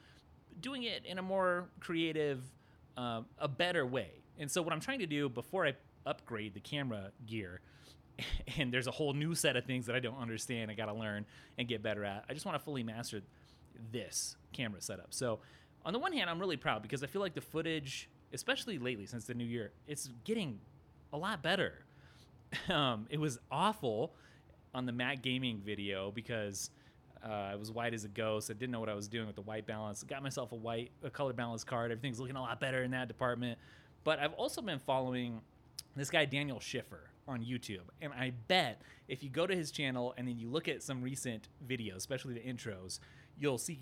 doing 0.61 0.83
it 0.83 1.05
in 1.05 1.19
a 1.19 1.23
more 1.23 1.69
creative, 1.81 2.43
uh, 2.97 3.23
a 3.39 3.49
better 3.49 3.87
way. 3.87 4.23
And 4.39 4.51
so 4.51 4.63
what 4.63 4.73
I'm 4.73 4.81
trying 4.81 5.01
to 5.01 5.07
do 5.07 5.29
before 5.29 5.67
I 5.67 5.75
upgrade 6.07 6.55
the 6.55 6.61
camera 6.61 7.11
gear 7.27 7.61
and 8.59 8.73
there's 8.73 8.87
a 8.87 8.91
whole 8.91 9.13
new 9.13 9.35
set 9.35 9.57
of 9.57 9.65
things 9.65 9.87
that 9.87 9.97
I 9.97 10.01
don't 10.01 10.19
understand. 10.19 10.71
I 10.71 10.75
got 10.75 10.87
to 10.87 10.95
learn 10.95 11.27
and 11.59 11.69
get 11.69 11.83
better 11.83 12.05
at. 12.05 12.25
I 12.29 12.35
just 12.35 12.47
want 12.47 12.59
to 12.59 12.65
fully 12.65 12.83
master 12.83 13.23
this 13.91 14.37
camera 14.53 14.81
setup. 14.81 15.09
So, 15.11 15.41
on 15.85 15.93
the 15.93 15.99
one 15.99 16.13
hand, 16.13 16.31
I'm 16.31 16.39
really 16.39 16.57
proud 16.57 16.83
because 16.83 17.03
I 17.03 17.09
feel 17.09 17.21
like 17.21 17.35
the 17.35 17.41
footage, 17.41 18.09
especially 18.33 18.79
lately 18.79 19.07
since 19.07 19.25
the 19.25 19.35
new 19.35 19.45
year, 19.45 19.73
it's 19.89 20.11
getting 20.25 20.61
a 21.13 21.17
lot 21.19 21.43
better. 21.43 21.75
Um, 22.69 23.07
it 23.09 23.19
was 23.19 23.39
awful 23.51 24.13
on 24.75 24.85
the 24.85 24.93
Mac 24.93 25.23
Gaming 25.23 25.63
video 25.65 26.11
because 26.11 26.69
uh, 27.27 27.33
I 27.33 27.55
was 27.55 27.71
white 27.71 27.95
as 27.95 28.05
a 28.05 28.09
ghost. 28.09 28.51
I 28.51 28.53
didn't 28.53 28.73
know 28.73 28.79
what 28.79 28.91
I 28.91 28.95
was 28.95 29.09
doing 29.09 29.27
with 29.27 29.37
the 29.37 29.43
white 29.43 29.67
balance. 29.67 30.03
Got 30.03 30.23
myself 30.23 30.53
a 30.53 30.57
white, 30.57 30.91
a 31.03 31.09
color 31.09 31.33
balance 31.33 31.65
card. 31.65 31.91
Everything's 31.91 32.21
looking 32.21 32.37
a 32.37 32.43
lot 32.43 32.61
better 32.61 32.83
in 32.83 32.91
that 32.91 33.09
department. 33.09 33.59
But 34.05 34.19
I've 34.19 34.35
also 34.35 34.61
been 34.61 34.81
following 34.81 35.41
this 35.97 36.11
guy 36.11 36.25
Daniel 36.25 36.61
Schiffer 36.61 37.11
on 37.29 37.41
YouTube, 37.45 37.89
and 38.01 38.13
I 38.13 38.33
bet 38.49 38.83
if 39.09 39.23
you 39.23 39.31
go 39.31 39.47
to 39.47 39.55
his 39.55 39.71
channel 39.71 40.15
and 40.17 40.27
then 40.27 40.39
you 40.39 40.49
look 40.49 40.69
at 40.69 40.83
some 40.83 41.03
recent 41.03 41.49
videos, 41.67 41.97
especially 41.97 42.35
the 42.35 42.41
intros, 42.41 42.99
you'll 43.39 43.59
see, 43.59 43.81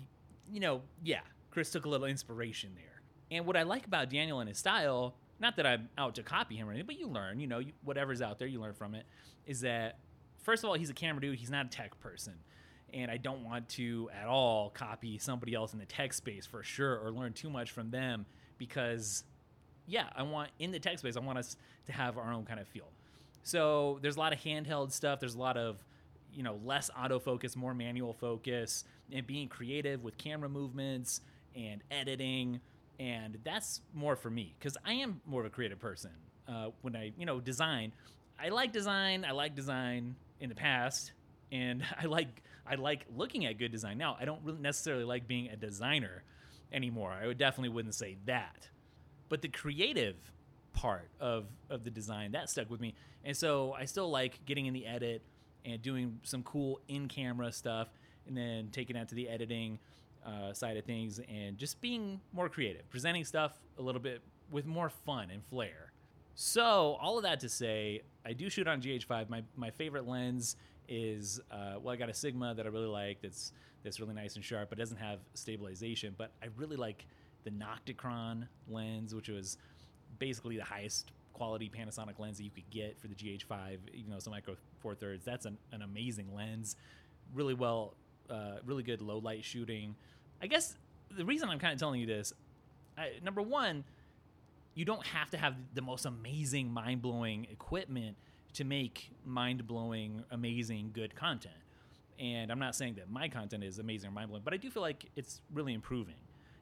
you 0.51 0.59
know, 0.59 0.81
yeah, 1.03 1.21
Chris 1.49 1.71
took 1.71 1.85
a 1.85 1.89
little 1.89 2.07
inspiration 2.07 2.71
there. 2.75 3.01
And 3.31 3.45
what 3.45 3.55
I 3.55 3.63
like 3.63 3.85
about 3.85 4.09
Daniel 4.09 4.39
and 4.39 4.49
his 4.49 4.57
style, 4.57 5.15
not 5.39 5.55
that 5.55 5.65
I'm 5.65 5.89
out 5.97 6.15
to 6.15 6.23
copy 6.23 6.55
him 6.55 6.67
or 6.67 6.71
anything, 6.71 6.85
but 6.85 6.99
you 6.99 7.07
learn, 7.07 7.39
you 7.39 7.47
know, 7.47 7.59
you, 7.59 7.71
whatever's 7.83 8.21
out 8.21 8.39
there, 8.39 8.47
you 8.47 8.59
learn 8.59 8.73
from 8.73 8.93
it, 8.93 9.05
is 9.45 9.61
that 9.61 9.99
first 10.43 10.63
of 10.63 10.69
all, 10.69 10.75
he's 10.75 10.89
a 10.89 10.93
camera 10.93 11.21
dude, 11.21 11.39
he's 11.39 11.49
not 11.49 11.65
a 11.67 11.69
tech 11.69 11.99
person. 11.99 12.33
And 12.93 13.09
I 13.09 13.17
don't 13.17 13.45
want 13.45 13.69
to 13.69 14.09
at 14.13 14.27
all 14.27 14.69
copy 14.69 15.17
somebody 15.17 15.53
else 15.53 15.71
in 15.71 15.79
the 15.79 15.85
tech 15.85 16.11
space 16.13 16.45
for 16.45 16.61
sure 16.61 16.99
or 16.99 17.11
learn 17.11 17.31
too 17.31 17.49
much 17.49 17.71
from 17.71 17.89
them 17.89 18.25
because 18.57 19.23
yeah, 19.87 20.09
I 20.15 20.23
want 20.23 20.49
in 20.59 20.71
the 20.71 20.79
tech 20.79 20.99
space, 20.99 21.17
I 21.17 21.19
want 21.19 21.37
us 21.37 21.57
to 21.87 21.91
have 21.91 22.17
our 22.17 22.31
own 22.31 22.45
kind 22.45 22.59
of 22.59 22.67
feel. 22.67 22.87
So 23.43 23.99
there's 24.01 24.15
a 24.15 24.19
lot 24.19 24.33
of 24.33 24.39
handheld 24.39 24.91
stuff. 24.91 25.19
There's 25.19 25.35
a 25.35 25.39
lot 25.39 25.57
of 25.57 25.83
you 26.33 26.43
know 26.43 26.59
less 26.63 26.89
autofocus, 26.97 27.55
more 27.55 27.73
manual 27.73 28.13
focus, 28.13 28.83
and 29.11 29.25
being 29.25 29.47
creative 29.47 30.03
with 30.03 30.17
camera 30.17 30.49
movements 30.49 31.21
and 31.55 31.81
editing. 31.89 32.59
And 32.99 33.37
that's 33.43 33.81
more 33.93 34.15
for 34.15 34.29
me 34.29 34.53
because 34.59 34.77
I 34.85 34.93
am 34.93 35.21
more 35.25 35.41
of 35.41 35.47
a 35.47 35.49
creative 35.49 35.79
person. 35.79 36.11
Uh, 36.47 36.69
when 36.81 36.95
I 36.95 37.11
you 37.17 37.25
know 37.25 37.39
design, 37.39 37.93
I 38.39 38.49
like 38.49 38.71
design. 38.71 39.25
I 39.27 39.31
like 39.31 39.55
design 39.55 40.15
in 40.39 40.49
the 40.49 40.55
past, 40.55 41.11
and 41.51 41.83
I 42.01 42.05
like 42.05 42.43
I 42.65 42.75
like 42.75 43.05
looking 43.15 43.45
at 43.45 43.57
good 43.57 43.71
design 43.71 43.97
now. 43.97 44.17
I 44.19 44.25
don't 44.25 44.41
really 44.43 44.59
necessarily 44.59 45.03
like 45.03 45.27
being 45.27 45.49
a 45.49 45.55
designer 45.55 46.23
anymore. 46.71 47.11
I 47.11 47.27
would 47.27 47.37
definitely 47.37 47.69
wouldn't 47.69 47.95
say 47.95 48.17
that. 48.25 48.69
But 49.31 49.41
the 49.41 49.47
creative 49.47 50.17
part 50.73 51.09
of 51.21 51.45
of 51.69 51.85
the 51.85 51.89
design 51.89 52.33
that 52.33 52.49
stuck 52.49 52.69
with 52.69 52.81
me, 52.81 52.95
and 53.23 53.35
so 53.35 53.71
I 53.71 53.85
still 53.85 54.09
like 54.09 54.43
getting 54.45 54.65
in 54.65 54.73
the 54.73 54.85
edit 54.85 55.21
and 55.63 55.81
doing 55.81 56.19
some 56.23 56.43
cool 56.43 56.81
in-camera 56.89 57.53
stuff, 57.53 57.87
and 58.27 58.35
then 58.35 58.67
taking 58.73 58.97
that 58.97 59.07
to 59.07 59.15
the 59.15 59.29
editing 59.29 59.79
uh, 60.25 60.51
side 60.51 60.75
of 60.75 60.83
things, 60.83 61.21
and 61.29 61.57
just 61.57 61.79
being 61.79 62.19
more 62.33 62.49
creative, 62.49 62.89
presenting 62.89 63.23
stuff 63.23 63.53
a 63.79 63.81
little 63.81 64.01
bit 64.01 64.21
with 64.51 64.65
more 64.65 64.89
fun 64.89 65.29
and 65.31 65.41
flair. 65.45 65.93
So 66.35 66.97
all 67.01 67.15
of 67.15 67.23
that 67.23 67.39
to 67.39 67.47
say, 67.47 68.01
I 68.25 68.33
do 68.33 68.49
shoot 68.49 68.67
on 68.67 68.81
GH5. 68.81 69.29
My 69.29 69.43
my 69.55 69.69
favorite 69.69 70.05
lens 70.05 70.57
is 70.89 71.39
uh, 71.49 71.75
well, 71.81 71.93
I 71.93 71.95
got 71.95 72.09
a 72.09 72.13
Sigma 72.13 72.53
that 72.55 72.65
I 72.65 72.69
really 72.69 72.85
like. 72.85 73.21
That's 73.21 73.53
that's 73.81 74.01
really 74.01 74.13
nice 74.13 74.35
and 74.35 74.43
sharp, 74.43 74.67
but 74.67 74.77
doesn't 74.77 74.97
have 74.97 75.19
stabilization. 75.35 76.15
But 76.17 76.33
I 76.43 76.47
really 76.57 76.75
like 76.75 77.05
the 77.43 77.51
Nocticron 77.51 78.47
lens, 78.67 79.13
which 79.13 79.29
was 79.29 79.57
basically 80.19 80.57
the 80.57 80.63
highest 80.63 81.11
quality 81.33 81.69
Panasonic 81.69 82.19
lens 82.19 82.37
that 82.37 82.43
you 82.43 82.51
could 82.51 82.69
get 82.69 82.99
for 82.99 83.07
the 83.07 83.15
GH5, 83.15 83.77
even 83.93 84.11
though 84.11 84.17
it's 84.17 84.27
a 84.27 84.29
micro 84.29 84.55
four 84.79 84.95
thirds. 84.95 85.25
That's 85.25 85.45
an, 85.45 85.57
an 85.71 85.81
amazing 85.81 86.33
lens, 86.35 86.75
really 87.33 87.53
well, 87.53 87.95
uh, 88.29 88.57
really 88.65 88.83
good 88.83 89.01
low 89.01 89.17
light 89.17 89.43
shooting. 89.43 89.95
I 90.41 90.47
guess 90.47 90.75
the 91.09 91.25
reason 91.25 91.49
I'm 91.49 91.59
kind 91.59 91.73
of 91.73 91.79
telling 91.79 91.99
you 91.99 92.07
this, 92.07 92.33
I, 92.97 93.11
number 93.23 93.41
one, 93.41 93.83
you 94.73 94.85
don't 94.85 95.05
have 95.05 95.29
to 95.31 95.37
have 95.37 95.55
the 95.73 95.81
most 95.81 96.05
amazing, 96.05 96.71
mind 96.71 97.01
blowing 97.01 97.47
equipment 97.51 98.15
to 98.53 98.63
make 98.63 99.11
mind 99.25 99.65
blowing, 99.67 100.23
amazing, 100.31 100.91
good 100.93 101.15
content. 101.15 101.55
And 102.19 102.51
I'm 102.51 102.59
not 102.59 102.75
saying 102.75 102.95
that 102.95 103.09
my 103.09 103.27
content 103.27 103.63
is 103.63 103.79
amazing 103.79 104.09
or 104.09 104.13
mind 104.13 104.29
blowing, 104.29 104.43
but 104.43 104.53
I 104.53 104.57
do 104.57 104.69
feel 104.69 104.83
like 104.83 105.05
it's 105.15 105.41
really 105.53 105.73
improving. 105.73 106.15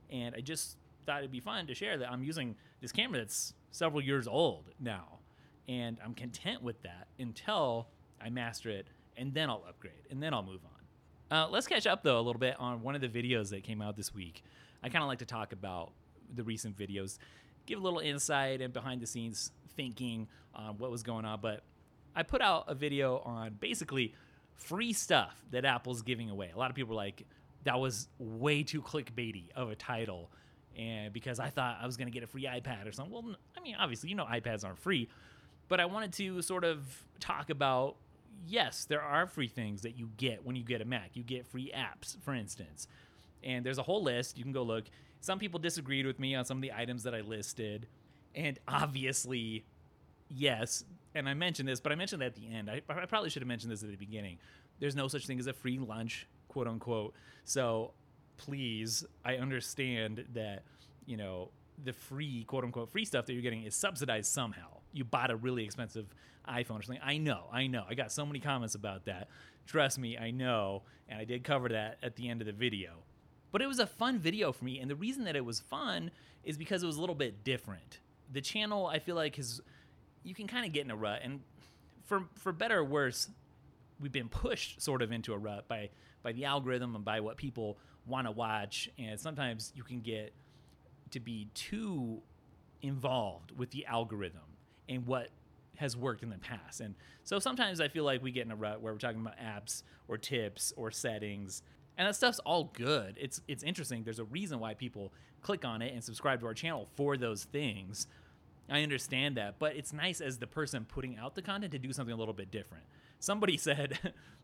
And 0.10 0.36
I 0.36 0.42
just 0.42 0.78
thought 1.06 1.20
it'd 1.20 1.32
be 1.32 1.40
fun 1.40 1.68
to 1.68 1.74
share 1.74 1.98
that 1.98 2.12
I'm 2.12 2.24
using 2.24 2.56
this 2.82 2.92
camera 2.92 3.20
that's 3.20 3.54
several 3.72 4.02
years 4.02 4.28
old 4.28 4.66
now. 4.80 5.20
And 5.68 5.98
I'm 6.04 6.14
content 6.14 6.64
with 6.64 6.82
that 6.84 7.08
until 7.20 7.88
I 8.22 8.30
master 8.30 8.70
it, 8.70 8.88
and 9.16 9.34
then 9.34 9.50
I'll 9.50 9.64
upgrade, 9.68 10.08
and 10.10 10.22
then 10.22 10.34
I'll 10.34 10.44
move 10.44 10.62
on. 10.66 11.38
Uh, 11.38 11.48
let's 11.48 11.68
catch 11.68 11.86
up, 11.86 12.02
though, 12.02 12.18
a 12.18 12.24
little 12.24 12.40
bit 12.40 12.56
on 12.60 12.82
one 12.82 12.96
of 12.96 13.02
the 13.02 13.08
videos 13.08 13.50
that 13.52 13.64
came 13.64 13.82
out 13.82 13.96
this 13.96 14.14
week. 14.14 14.44
I 14.82 14.90
kind 14.90 15.04
of 15.04 15.08
like 15.08 15.20
to 15.20 15.26
talk 15.26 15.54
about 15.54 15.92
the 16.34 16.44
recent 16.44 16.78
videos, 16.78 17.20
give 17.66 17.80
a 17.80 17.82
little 17.82 18.00
insight 18.00 18.62
and 18.62 18.74
behind 18.74 19.02
the 19.02 19.08
scenes 19.08 19.52
thinking 19.76 20.28
on 20.56 20.78
what 20.80 20.90
was 20.90 21.04
going 21.04 21.26
on. 21.26 21.40
But 21.40 21.62
I 22.16 22.24
put 22.24 22.42
out 22.42 22.66
a 22.68 22.74
video 22.74 23.20
on 23.20 23.58
basically 23.60 24.16
free 24.56 24.92
stuff 24.92 25.36
that 25.52 25.66
Apple's 25.66 26.02
giving 26.02 26.30
away. 26.30 26.52
A 26.54 26.58
lot 26.58 26.72
of 26.72 26.76
people 26.76 26.96
were 26.96 27.02
like, 27.02 27.26
that 27.64 27.80
was 27.80 28.08
way 28.18 28.64
too 28.64 28.82
clickbaity 28.82 29.52
of 29.56 29.70
a 29.70 29.76
title. 29.76 30.32
And 30.78 31.12
because 31.12 31.40
I 31.40 31.50
thought 31.50 31.78
I 31.82 31.86
was 31.86 31.98
going 31.98 32.08
to 32.08 32.14
get 32.14 32.24
a 32.24 32.28
free 32.28 32.46
iPad 32.46 32.88
or 32.88 32.92
something. 32.92 33.14
Well, 33.14 33.36
I 33.58 33.62
mean, 33.62 33.76
obviously, 33.78 34.10
you 34.10 34.16
know, 34.16 34.26
iPads 34.26 34.64
aren't 34.64 34.80
free. 34.80 35.10
But 35.68 35.80
I 35.80 35.86
wanted 35.86 36.14
to 36.14 36.42
sort 36.42 36.64
of 36.64 37.04
talk 37.20 37.50
about 37.50 37.96
yes, 38.48 38.86
there 38.86 39.02
are 39.02 39.28
free 39.28 39.48
things 39.48 39.82
that 39.82 39.98
you 39.98 40.10
get 40.18 40.46
when 40.46 40.56
you 40.56 40.64
get 40.64 40.82
a 40.82 40.86
Mac. 40.86 41.12
You 41.14 41.24
get 41.24 41.46
free 41.46 41.72
apps, 41.76 42.18
for 42.22 42.34
instance. 42.34 42.88
And 43.44 43.66
there's 43.66 43.78
a 43.78 43.84
whole 43.84 44.04
list. 44.04 44.38
You 44.38 44.44
can 44.44 44.54
go 44.54 44.64
look. 44.64 44.86
Some 45.22 45.40
people 45.40 45.60
disagreed 45.60 46.06
with 46.06 46.20
me 46.20 46.36
on 46.36 46.46
some 46.46 46.58
of 46.58 46.62
the 46.62 46.74
items 46.74 47.04
that 47.04 47.14
I 47.14 47.22
listed. 47.22 47.88
And 48.36 48.60
obviously, 48.68 49.66
yes, 50.30 50.84
and 51.16 51.28
I 51.28 51.34
mentioned 51.34 51.68
this, 51.68 51.80
but 51.80 51.92
I 51.92 51.96
mentioned 51.96 52.22
that 52.22 52.28
at 52.28 52.36
the 52.36 52.48
end. 52.54 52.70
I, 52.70 52.82
I 52.90 53.06
probably 53.06 53.30
should 53.30 53.42
have 53.42 53.48
mentioned 53.48 53.72
this 53.72 53.84
at 53.84 53.90
the 53.90 53.96
beginning. 53.96 54.38
There's 54.80 54.96
no 54.96 55.08
such 55.08 55.28
thing 55.28 55.40
as 55.40 55.48
a 55.48 55.54
free 55.54 55.80
lunch, 55.80 56.28
quote 56.50 56.68
unquote. 56.68 57.14
So 57.46 57.94
please, 58.38 59.06
I 59.24 59.36
understand 59.38 60.26
that, 60.34 60.64
you 61.06 61.16
know, 61.16 61.50
the 61.82 61.94
free, 61.94 62.44
quote 62.44 62.66
unquote, 62.66 62.90
free 62.90 63.06
stuff 63.06 63.26
that 63.26 63.34
you're 63.34 63.42
getting 63.42 63.64
is 63.64 63.76
subsidized 63.76 64.32
somehow. 64.32 64.80
You 64.92 65.06
bought 65.06 65.32
a 65.32 65.36
really 65.38 65.64
expensive 65.64 66.14
iPhone 66.48 66.80
or 66.80 66.82
something. 66.82 67.02
I 67.04 67.18
know, 67.18 67.46
I 67.54 67.68
know. 67.68 67.86
I 67.90 67.94
got 67.94 68.12
so 68.12 68.26
many 68.26 68.40
comments 68.40 68.76
about 68.76 69.06
that. 69.06 69.30
Trust 69.66 69.98
me, 69.98 70.18
I 70.18 70.32
know. 70.32 70.84
And 71.08 71.20
I 71.20 71.24
did 71.24 71.44
cover 71.44 71.70
that 71.70 71.98
at 72.04 72.18
the 72.18 72.28
end 72.28 72.42
of 72.42 72.48
the 72.48 72.54
video. 72.54 73.04
But 73.52 73.62
it 73.62 73.68
was 73.68 73.80
a 73.80 73.88
fun 73.88 74.20
video 74.20 74.52
for 74.52 74.66
me. 74.66 74.80
And 74.80 74.90
the 74.90 74.96
reason 74.96 75.24
that 75.24 75.36
it 75.36 75.46
was 75.46 75.60
fun 75.60 76.12
is 76.44 76.58
because 76.58 76.84
it 76.84 76.86
was 76.86 76.98
a 76.98 77.00
little 77.00 77.16
bit 77.16 77.44
different. 77.44 78.00
The 78.32 78.42
channel, 78.42 78.88
I 78.88 79.00
feel 79.00 79.16
like, 79.16 79.38
has 79.38 79.62
you 80.24 80.36
can 80.36 80.48
kind 80.48 80.66
of 80.66 80.72
get 80.72 80.86
in 80.86 80.92
a 80.92 80.96
rut, 80.96 81.22
and 81.24 81.42
for 82.06 82.26
for 82.36 82.52
better 82.52 82.80
or 82.80 82.84
worse, 82.84 83.30
we've 84.00 84.12
been 84.12 84.30
pushed 84.30 84.82
sort 84.82 85.02
of 85.02 85.12
into 85.12 85.34
a 85.34 85.38
rut 85.38 85.68
by 85.68 85.90
by 86.24 86.32
the 86.32 86.46
algorithm 86.46 86.96
and 86.96 87.06
by 87.06 87.20
what 87.20 87.38
people 87.38 87.78
want 88.06 88.28
to 88.28 88.32
watch, 88.32 88.90
and 88.98 89.20
sometimes 89.20 89.72
you 89.76 89.84
can 89.84 90.02
get 90.02 90.34
to 91.12 91.20
be 91.20 91.48
too 91.54 92.22
involved 92.82 93.52
with 93.58 93.72
the 93.72 93.86
algorithm 93.86 94.42
and 94.88 95.06
what 95.06 95.30
has 95.78 95.96
worked 95.96 96.24
in 96.24 96.30
the 96.30 96.38
past. 96.38 96.82
And 96.82 96.96
so 97.24 97.40
sometimes 97.40 97.80
I 97.80 97.88
feel 97.88 98.04
like 98.04 98.22
we 98.22 98.32
get 98.32 98.46
in 98.46 98.52
a 98.52 98.56
rut 98.56 98.82
where 98.82 98.92
we're 98.92 99.00
talking 99.00 99.22
about 99.22 99.38
apps 99.40 99.84
or 100.08 100.18
tips 100.18 100.74
or 100.76 100.92
settings. 100.92 101.64
And 101.98 102.08
that 102.08 102.16
stuff's 102.16 102.40
all 102.40 102.66
good. 102.74 103.18
It's 103.20 103.42
it's 103.48 103.64
interesting. 103.64 104.04
There's 104.04 104.20
a 104.20 104.26
reason 104.26 104.60
why 104.60 104.74
people 104.74 105.14
click 105.42 105.66
on 105.66 105.82
it 105.82 105.94
and 105.94 106.04
subscribe 106.04 106.42
to 106.42 106.48
our 106.48 106.54
channel 106.54 106.88
for 106.96 107.18
those 107.18 107.46
things. 107.46 108.08
I 108.70 108.84
understand 108.84 109.38
that, 109.38 109.58
but 109.58 109.76
it's 109.76 109.94
nice 109.94 110.22
as 110.22 110.38
the 110.38 110.48
person 110.48 110.86
putting 110.86 111.18
out 111.18 111.34
the 111.36 111.42
content 111.42 111.72
to 111.72 111.80
do 111.80 111.92
something 111.92 112.14
a 112.14 112.18
little 112.18 112.34
bit 112.34 112.52
different. 112.52 112.84
Somebody 113.20 113.58
said, 113.68 114.00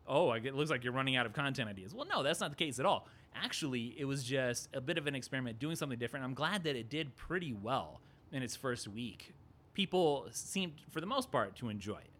"Oh, 0.06 0.32
it 0.32 0.54
looks 0.54 0.70
like 0.70 0.84
you're 0.84 0.92
running 0.92 1.16
out 1.16 1.26
of 1.26 1.32
content 1.32 1.68
ideas." 1.68 1.94
Well, 1.94 2.06
no, 2.06 2.22
that's 2.22 2.40
not 2.40 2.50
the 2.50 2.56
case 2.56 2.78
at 2.78 2.86
all. 2.86 3.08
Actually, 3.34 3.94
it 3.98 4.04
was 4.04 4.24
just 4.24 4.68
a 4.72 4.80
bit 4.80 4.96
of 4.98 5.06
an 5.06 5.14
experiment 5.14 5.58
doing 5.58 5.76
something 5.76 5.98
different. 5.98 6.24
I'm 6.24 6.34
glad 6.34 6.64
that 6.64 6.76
it 6.76 6.88
did 6.88 7.16
pretty 7.16 7.52
well 7.52 8.00
in 8.32 8.42
its 8.42 8.56
first 8.56 8.88
week. 8.88 9.34
People 9.74 10.26
seemed 10.30 10.74
for 10.90 11.00
the 11.00 11.06
most 11.06 11.30
part 11.30 11.56
to 11.56 11.68
enjoy 11.68 11.98
it. 11.98 12.10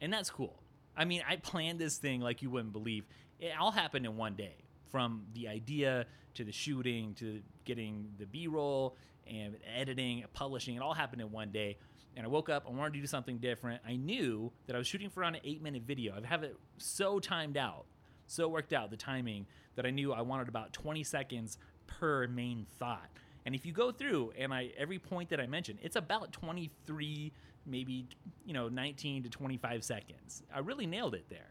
And 0.00 0.12
that's 0.12 0.30
cool. 0.30 0.62
I 0.96 1.04
mean, 1.04 1.22
I 1.28 1.36
planned 1.36 1.78
this 1.78 1.98
thing 1.98 2.20
like 2.20 2.40
you 2.40 2.50
wouldn't 2.50 2.72
believe. 2.72 3.04
It 3.40 3.52
all 3.58 3.72
happened 3.72 4.06
in 4.06 4.16
one 4.16 4.34
day 4.34 4.56
from 4.90 5.24
the 5.34 5.48
idea 5.48 6.06
to 6.34 6.44
the 6.44 6.52
shooting 6.52 7.14
to 7.14 7.40
getting 7.64 8.12
the 8.18 8.26
b-roll 8.26 8.96
and 9.26 9.56
editing, 9.76 10.24
publishing. 10.32 10.76
It 10.76 10.82
all 10.82 10.94
happened 10.94 11.20
in 11.22 11.30
one 11.32 11.50
day. 11.50 11.78
And 12.16 12.24
I 12.24 12.28
woke 12.28 12.48
up, 12.48 12.64
I 12.68 12.70
wanted 12.70 12.94
to 12.94 13.00
do 13.00 13.06
something 13.06 13.38
different. 13.38 13.82
I 13.86 13.96
knew 13.96 14.52
that 14.66 14.76
I 14.76 14.78
was 14.78 14.86
shooting 14.86 15.10
for 15.10 15.20
around 15.20 15.34
an 15.36 15.40
eight 15.44 15.62
minute 15.62 15.82
video. 15.82 16.14
I 16.16 16.26
have 16.26 16.42
it 16.42 16.56
so 16.78 17.18
timed 17.18 17.56
out, 17.56 17.86
so 18.26 18.48
worked 18.48 18.72
out, 18.72 18.90
the 18.90 18.96
timing, 18.96 19.46
that 19.74 19.84
I 19.84 19.90
knew 19.90 20.12
I 20.12 20.22
wanted 20.22 20.48
about 20.48 20.72
20 20.72 21.02
seconds 21.02 21.58
per 21.86 22.26
main 22.28 22.66
thought. 22.78 23.08
And 23.46 23.54
if 23.54 23.66
you 23.66 23.72
go 23.72 23.92
through 23.92 24.32
and 24.38 24.54
I 24.54 24.70
every 24.76 24.98
point 24.98 25.30
that 25.30 25.40
I 25.40 25.46
mentioned, 25.46 25.80
it's 25.82 25.96
about 25.96 26.32
23, 26.32 27.32
maybe 27.66 28.06
you 28.44 28.54
know 28.54 28.68
19 28.68 29.24
to 29.24 29.28
25 29.28 29.84
seconds. 29.84 30.42
I 30.54 30.60
really 30.60 30.86
nailed 30.86 31.14
it 31.14 31.26
there. 31.28 31.50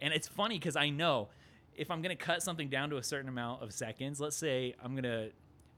And 0.00 0.14
it's 0.14 0.28
funny 0.28 0.58
because 0.58 0.76
I 0.76 0.90
know 0.90 1.28
if 1.74 1.90
I'm 1.90 2.02
gonna 2.02 2.16
cut 2.16 2.42
something 2.42 2.68
down 2.68 2.90
to 2.90 2.96
a 2.96 3.02
certain 3.02 3.28
amount 3.28 3.62
of 3.62 3.72
seconds, 3.72 4.20
let's 4.20 4.36
say 4.36 4.74
I'm 4.82 4.94
gonna, 4.94 5.28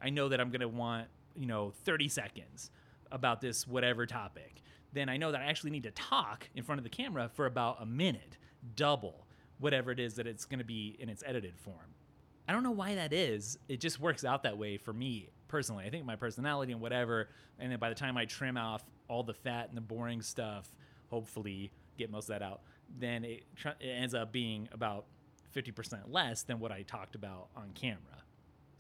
I 0.02 0.10
know 0.10 0.28
that 0.28 0.40
I'm 0.40 0.50
gonna 0.50 0.68
want 0.68 1.08
you 1.36 1.46
know 1.46 1.72
30 1.84 2.08
seconds 2.08 2.70
about 3.12 3.40
this 3.40 3.66
whatever 3.66 4.06
topic 4.06 4.62
then 4.92 5.08
i 5.08 5.16
know 5.16 5.32
that 5.32 5.40
i 5.40 5.44
actually 5.44 5.70
need 5.70 5.82
to 5.82 5.90
talk 5.92 6.48
in 6.54 6.62
front 6.62 6.78
of 6.78 6.84
the 6.84 6.90
camera 6.90 7.28
for 7.32 7.46
about 7.46 7.80
a 7.80 7.86
minute 7.86 8.36
double 8.76 9.26
whatever 9.58 9.90
it 9.90 10.00
is 10.00 10.14
that 10.14 10.26
it's 10.26 10.44
going 10.44 10.58
to 10.58 10.64
be 10.64 10.96
in 10.98 11.10
its 11.10 11.22
edited 11.26 11.54
form. 11.58 11.94
I 12.48 12.52
don't 12.52 12.62
know 12.62 12.70
why 12.70 12.94
that 12.94 13.12
is. 13.12 13.58
It 13.68 13.78
just 13.78 14.00
works 14.00 14.24
out 14.24 14.42
that 14.42 14.56
way 14.56 14.78
for 14.78 14.92
me 14.92 15.28
personally. 15.48 15.84
I 15.84 15.90
think 15.90 16.04
my 16.04 16.16
personality 16.16 16.72
and 16.72 16.80
whatever 16.80 17.28
and 17.60 17.70
then 17.70 17.78
by 17.78 17.88
the 17.90 17.94
time 17.94 18.16
i 18.16 18.24
trim 18.24 18.56
off 18.56 18.82
all 19.08 19.22
the 19.22 19.34
fat 19.34 19.68
and 19.68 19.76
the 19.76 19.82
boring 19.82 20.22
stuff 20.22 20.68
hopefully 21.08 21.70
get 21.98 22.10
most 22.10 22.24
of 22.24 22.38
that 22.38 22.42
out 22.42 22.62
then 22.98 23.24
it, 23.24 23.44
it 23.80 23.86
ends 23.86 24.14
up 24.14 24.32
being 24.32 24.68
about 24.72 25.04
50% 25.54 26.02
less 26.08 26.42
than 26.42 26.58
what 26.58 26.72
i 26.72 26.82
talked 26.82 27.14
about 27.14 27.48
on 27.56 27.70
camera 27.74 28.19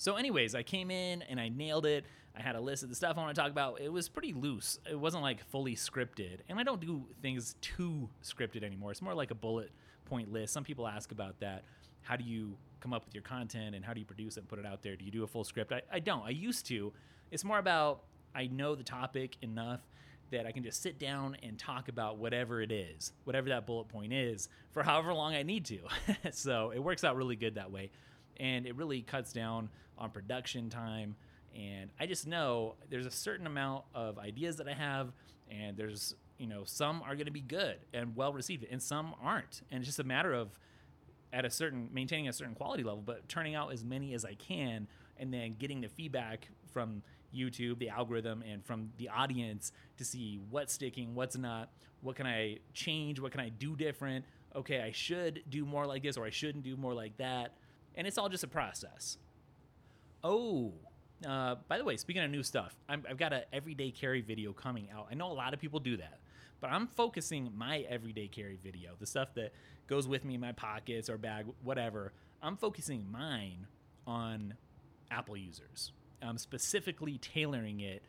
so, 0.00 0.16
anyways, 0.16 0.54
I 0.54 0.62
came 0.62 0.90
in 0.90 1.20
and 1.20 1.38
I 1.38 1.50
nailed 1.50 1.84
it. 1.84 2.06
I 2.34 2.40
had 2.40 2.56
a 2.56 2.60
list 2.60 2.82
of 2.82 2.88
the 2.88 2.94
stuff 2.94 3.18
I 3.18 3.20
want 3.20 3.34
to 3.34 3.38
talk 3.38 3.50
about. 3.50 3.82
It 3.82 3.92
was 3.92 4.08
pretty 4.08 4.32
loose. 4.32 4.78
It 4.90 4.98
wasn't 4.98 5.22
like 5.22 5.44
fully 5.50 5.76
scripted. 5.76 6.38
And 6.48 6.58
I 6.58 6.62
don't 6.62 6.80
do 6.80 7.04
things 7.20 7.54
too 7.60 8.08
scripted 8.24 8.64
anymore. 8.64 8.92
It's 8.92 9.02
more 9.02 9.12
like 9.12 9.30
a 9.30 9.34
bullet 9.34 9.70
point 10.06 10.32
list. 10.32 10.54
Some 10.54 10.64
people 10.64 10.88
ask 10.88 11.12
about 11.12 11.38
that. 11.40 11.64
How 12.00 12.16
do 12.16 12.24
you 12.24 12.56
come 12.80 12.94
up 12.94 13.04
with 13.04 13.12
your 13.12 13.20
content 13.22 13.74
and 13.74 13.84
how 13.84 13.92
do 13.92 14.00
you 14.00 14.06
produce 14.06 14.38
it 14.38 14.40
and 14.40 14.48
put 14.48 14.58
it 14.58 14.64
out 14.64 14.82
there? 14.82 14.96
Do 14.96 15.04
you 15.04 15.10
do 15.10 15.22
a 15.22 15.26
full 15.26 15.44
script? 15.44 15.70
I, 15.70 15.82
I 15.92 15.98
don't. 15.98 16.22
I 16.24 16.30
used 16.30 16.64
to. 16.68 16.94
It's 17.30 17.44
more 17.44 17.58
about 17.58 18.04
I 18.34 18.46
know 18.46 18.74
the 18.74 18.84
topic 18.84 19.36
enough 19.42 19.80
that 20.30 20.46
I 20.46 20.52
can 20.52 20.62
just 20.62 20.80
sit 20.80 20.98
down 20.98 21.36
and 21.42 21.58
talk 21.58 21.88
about 21.88 22.16
whatever 22.16 22.62
it 22.62 22.72
is, 22.72 23.12
whatever 23.24 23.50
that 23.50 23.66
bullet 23.66 23.88
point 23.88 24.14
is, 24.14 24.48
for 24.70 24.82
however 24.82 25.12
long 25.12 25.34
I 25.34 25.42
need 25.42 25.66
to. 25.66 25.80
so 26.32 26.70
it 26.70 26.78
works 26.78 27.04
out 27.04 27.16
really 27.16 27.36
good 27.36 27.56
that 27.56 27.70
way 27.70 27.90
and 28.40 28.66
it 28.66 28.74
really 28.74 29.02
cuts 29.02 29.32
down 29.32 29.68
on 29.98 30.10
production 30.10 30.70
time. 30.70 31.14
And 31.54 31.90
I 32.00 32.06
just 32.06 32.26
know 32.26 32.74
there's 32.88 33.06
a 33.06 33.10
certain 33.10 33.46
amount 33.46 33.84
of 33.94 34.18
ideas 34.18 34.56
that 34.56 34.68
I 34.68 34.72
have, 34.72 35.12
and 35.50 35.76
there's 35.76 36.14
you 36.38 36.46
know 36.46 36.62
some 36.64 37.02
are 37.02 37.14
going 37.14 37.26
to 37.26 37.32
be 37.32 37.42
good 37.42 37.76
and 37.92 38.16
well 38.16 38.32
received, 38.32 38.66
and 38.70 38.82
some 38.82 39.14
aren't. 39.22 39.62
And 39.70 39.78
it's 39.78 39.86
just 39.86 40.00
a 40.00 40.04
matter 40.04 40.32
of 40.32 40.58
at 41.32 41.44
a 41.44 41.50
certain 41.50 41.88
maintaining 41.92 42.28
a 42.28 42.32
certain 42.32 42.54
quality 42.54 42.82
level, 42.82 43.02
but 43.04 43.28
turning 43.28 43.54
out 43.54 43.72
as 43.72 43.84
many 43.84 44.14
as 44.14 44.24
I 44.24 44.34
can 44.34 44.88
and 45.18 45.32
then 45.32 45.54
getting 45.58 45.80
the 45.80 45.88
feedback 45.88 46.48
from 46.72 47.02
YouTube, 47.34 47.78
the 47.78 47.88
algorithm, 47.88 48.42
and 48.50 48.64
from 48.64 48.90
the 48.96 49.08
audience 49.08 49.70
to 49.98 50.04
see 50.04 50.40
what's 50.50 50.72
sticking, 50.72 51.14
what's 51.14 51.36
not, 51.36 51.70
what 52.00 52.16
can 52.16 52.26
I 52.26 52.58
change, 52.74 53.20
what 53.20 53.30
can 53.30 53.40
I 53.40 53.50
do 53.50 53.76
different. 53.76 54.24
Okay, 54.56 54.80
I 54.80 54.90
should 54.90 55.42
do 55.48 55.64
more 55.64 55.86
like 55.86 56.02
this, 56.02 56.16
or 56.16 56.24
I 56.24 56.30
shouldn't 56.30 56.64
do 56.64 56.76
more 56.76 56.94
like 56.94 57.16
that. 57.18 57.52
And 57.96 58.06
it's 58.06 58.18
all 58.18 58.28
just 58.28 58.44
a 58.44 58.48
process. 58.48 59.18
Oh, 60.22 60.72
uh, 61.26 61.56
by 61.68 61.78
the 61.78 61.84
way, 61.84 61.96
speaking 61.96 62.22
of 62.22 62.30
new 62.30 62.42
stuff, 62.42 62.74
i 62.88 62.92
have 62.92 63.18
got 63.18 63.32
an 63.32 63.42
everyday 63.52 63.90
carry 63.90 64.20
video 64.20 64.52
coming 64.52 64.88
out. 64.94 65.08
I 65.10 65.14
know 65.14 65.30
a 65.30 65.34
lot 65.34 65.52
of 65.54 65.60
people 65.60 65.80
do 65.80 65.96
that, 65.98 66.18
but 66.60 66.70
I'm 66.70 66.86
focusing 66.86 67.50
my 67.56 67.80
everyday 67.88 68.28
carry 68.28 68.58
video, 68.62 68.92
the 68.98 69.06
stuff 69.06 69.34
that 69.34 69.52
goes 69.86 70.06
with 70.06 70.24
me 70.24 70.34
in 70.34 70.40
my 70.40 70.52
pockets 70.52 71.10
or 71.10 71.18
bag, 71.18 71.46
whatever. 71.62 72.12
I'm 72.42 72.56
focusing 72.56 73.06
mine 73.10 73.66
on 74.06 74.54
Apple 75.10 75.36
users. 75.36 75.92
I'm 76.22 76.38
specifically 76.38 77.18
tailoring 77.18 77.80
it 77.80 78.02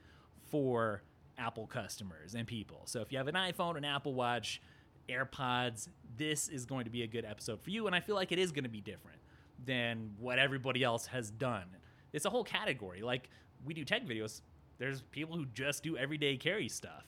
for 0.50 1.02
Apple 1.38 1.68
customers 1.68 2.36
and 2.36 2.46
people. 2.46 2.82
So 2.86 3.02
if 3.02 3.12
you 3.12 3.18
have 3.18 3.28
an 3.28 3.36
iPhone, 3.36 3.78
an 3.78 3.86
Apple 3.86 4.14
Watch, 4.14 4.62
AirPods, 5.10 5.90
this 6.18 6.48
is 6.48 6.66
going 6.66 6.86
to 6.86 6.92
be 6.92 7.04
a 7.04 7.08
good 7.08 7.26
episode 7.26 7.62
for 7.62 7.72
you. 7.72 7.88
And 7.88 7.96
I 7.96 8.00
feel 8.00 8.16
like 8.16 8.32
it 8.32 8.40
is 8.40 8.52
going 8.52 8.64
to 8.64 8.70
be 8.70 8.82
different 8.82 9.21
than 9.66 10.12
what 10.18 10.40
everybody 10.40 10.84
else 10.84 11.06
has 11.08 11.32
done. 11.32 11.66
It's 12.14 12.26
a 12.26 12.30
whole 12.30 12.44
category. 12.44 13.02
Like 13.02 13.30
we 13.66 13.74
do 13.74 13.86
tech 13.86 14.06
videos, 14.06 14.42
there's 14.78 15.02
people 15.02 15.36
who 15.36 15.46
just 15.54 15.84
do 15.84 15.98
everyday 15.98 16.38
carry 16.38 16.68
stuff. 16.68 17.06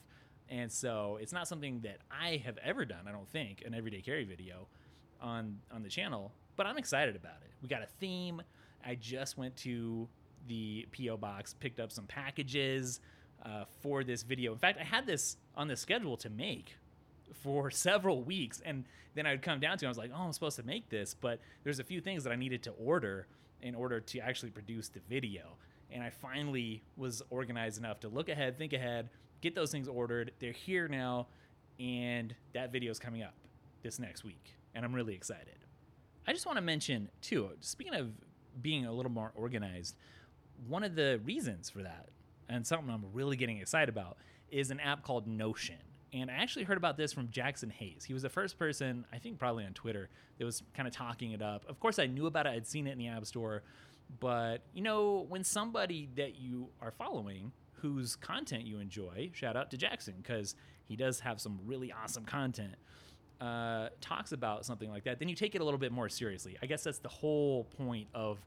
And 0.48 0.70
so 0.70 1.18
it's 1.20 1.32
not 1.32 1.48
something 1.48 1.80
that 1.80 1.98
I 2.10 2.42
have 2.44 2.58
ever 2.58 2.84
done, 2.84 3.08
I 3.08 3.12
don't 3.12 3.28
think, 3.28 3.62
an 3.66 3.74
everyday 3.74 4.00
carry 4.00 4.24
video 4.24 4.68
on 5.20 5.58
on 5.72 5.82
the 5.82 5.88
channel, 5.88 6.32
but 6.56 6.66
I'm 6.66 6.76
excited 6.76 7.16
about 7.16 7.42
it. 7.44 7.50
We 7.62 7.68
got 7.68 7.82
a 7.82 7.88
theme. 7.98 8.42
I 8.86 8.94
just 8.94 9.38
went 9.38 9.56
to 9.58 10.08
the 10.46 10.86
PO 10.96 11.16
box, 11.16 11.54
picked 11.54 11.80
up 11.80 11.90
some 11.90 12.06
packages 12.06 13.00
uh, 13.44 13.64
for 13.80 14.04
this 14.04 14.22
video. 14.22 14.52
In 14.52 14.58
fact, 14.58 14.78
I 14.78 14.84
had 14.84 15.06
this 15.06 15.38
on 15.54 15.68
the 15.68 15.76
schedule 15.76 16.16
to 16.18 16.30
make 16.30 16.76
for 17.32 17.70
several 17.70 18.22
weeks, 18.22 18.60
and 18.64 18.84
then 19.14 19.26
I'd 19.26 19.42
come 19.42 19.60
down 19.60 19.78
to. 19.78 19.84
It, 19.84 19.88
I 19.88 19.90
was 19.90 19.98
like, 19.98 20.10
"Oh, 20.14 20.22
I'm 20.22 20.32
supposed 20.32 20.56
to 20.56 20.62
make 20.62 20.88
this," 20.88 21.14
but 21.14 21.40
there's 21.62 21.78
a 21.78 21.84
few 21.84 22.00
things 22.00 22.24
that 22.24 22.32
I 22.32 22.36
needed 22.36 22.62
to 22.64 22.70
order 22.72 23.26
in 23.62 23.74
order 23.74 24.00
to 24.00 24.18
actually 24.20 24.50
produce 24.50 24.88
the 24.88 25.00
video. 25.08 25.56
And 25.90 26.02
I 26.02 26.10
finally 26.10 26.82
was 26.96 27.22
organized 27.30 27.78
enough 27.78 28.00
to 28.00 28.08
look 28.08 28.28
ahead, 28.28 28.58
think 28.58 28.72
ahead, 28.72 29.10
get 29.40 29.54
those 29.54 29.70
things 29.70 29.88
ordered. 29.88 30.32
They're 30.38 30.52
here 30.52 30.88
now, 30.88 31.28
and 31.78 32.34
that 32.52 32.72
video 32.72 32.90
is 32.90 32.98
coming 32.98 33.22
up 33.22 33.34
this 33.82 33.98
next 33.98 34.24
week, 34.24 34.54
and 34.74 34.84
I'm 34.84 34.94
really 34.94 35.14
excited. 35.14 35.58
I 36.26 36.32
just 36.32 36.46
want 36.46 36.56
to 36.56 36.62
mention 36.62 37.10
too. 37.20 37.50
Speaking 37.60 37.94
of 37.94 38.10
being 38.60 38.86
a 38.86 38.92
little 38.92 39.12
more 39.12 39.32
organized, 39.34 39.96
one 40.66 40.84
of 40.84 40.94
the 40.94 41.20
reasons 41.24 41.70
for 41.70 41.82
that, 41.82 42.08
and 42.48 42.66
something 42.66 42.90
I'm 42.90 43.04
really 43.12 43.36
getting 43.36 43.58
excited 43.58 43.88
about, 43.88 44.16
is 44.50 44.70
an 44.70 44.80
app 44.80 45.02
called 45.02 45.26
Notion. 45.26 45.76
And 46.14 46.30
I 46.30 46.34
actually 46.34 46.64
heard 46.64 46.76
about 46.76 46.96
this 46.96 47.12
from 47.12 47.28
Jackson 47.30 47.70
Hayes. 47.70 48.04
He 48.06 48.14
was 48.14 48.22
the 48.22 48.28
first 48.28 48.56
person, 48.56 49.04
I 49.12 49.18
think 49.18 49.36
probably 49.36 49.64
on 49.64 49.72
Twitter, 49.72 50.08
that 50.38 50.44
was 50.44 50.62
kind 50.72 50.86
of 50.86 50.94
talking 50.94 51.32
it 51.32 51.42
up. 51.42 51.64
Of 51.68 51.80
course, 51.80 51.98
I 51.98 52.06
knew 52.06 52.26
about 52.26 52.46
it, 52.46 52.50
I'd 52.50 52.68
seen 52.68 52.86
it 52.86 52.92
in 52.92 52.98
the 52.98 53.08
App 53.08 53.26
Store. 53.26 53.64
But, 54.20 54.62
you 54.72 54.82
know, 54.82 55.26
when 55.28 55.42
somebody 55.42 56.08
that 56.14 56.36
you 56.36 56.68
are 56.80 56.92
following 56.92 57.50
whose 57.72 58.14
content 58.14 58.64
you 58.64 58.78
enjoy, 58.78 59.30
shout 59.32 59.56
out 59.56 59.72
to 59.72 59.76
Jackson, 59.76 60.14
because 60.18 60.54
he 60.84 60.94
does 60.94 61.18
have 61.18 61.40
some 61.40 61.58
really 61.66 61.92
awesome 61.92 62.24
content, 62.24 62.76
uh, 63.40 63.88
talks 64.00 64.30
about 64.30 64.64
something 64.64 64.90
like 64.90 65.02
that, 65.04 65.18
then 65.18 65.28
you 65.28 65.34
take 65.34 65.56
it 65.56 65.60
a 65.60 65.64
little 65.64 65.80
bit 65.80 65.90
more 65.90 66.08
seriously. 66.08 66.56
I 66.62 66.66
guess 66.66 66.84
that's 66.84 67.00
the 67.00 67.08
whole 67.08 67.64
point 67.64 68.06
of 68.14 68.38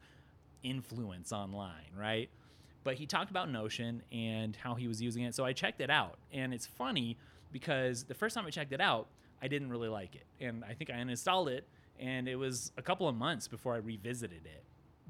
influence 0.63 1.33
online, 1.33 1.91
right? 1.97 2.29
But 2.85 2.95
he 2.95 3.05
talked 3.05 3.29
about 3.29 3.51
Notion 3.51 4.03
and 4.13 4.55
how 4.55 4.75
he 4.75 4.87
was 4.87 5.01
using 5.01 5.23
it. 5.23 5.35
So 5.35 5.43
I 5.43 5.51
checked 5.51 5.81
it 5.81 5.89
out. 5.89 6.17
And 6.31 6.53
it's 6.53 6.65
funny 6.65 7.17
because 7.51 8.03
the 8.03 8.13
first 8.13 8.35
time 8.35 8.45
I 8.45 8.49
checked 8.49 8.73
it 8.73 8.81
out, 8.81 9.07
I 9.41 9.47
didn't 9.47 9.69
really 9.69 9.89
like 9.89 10.15
it. 10.15 10.25
And 10.39 10.63
I 10.63 10.73
think 10.73 10.89
I 10.89 10.95
uninstalled 10.95 11.47
it 11.49 11.67
and 11.99 12.27
it 12.27 12.35
was 12.35 12.71
a 12.77 12.81
couple 12.81 13.07
of 13.07 13.15
months 13.15 13.47
before 13.47 13.73
I 13.73 13.77
revisited 13.77 14.45
it. 14.45 14.63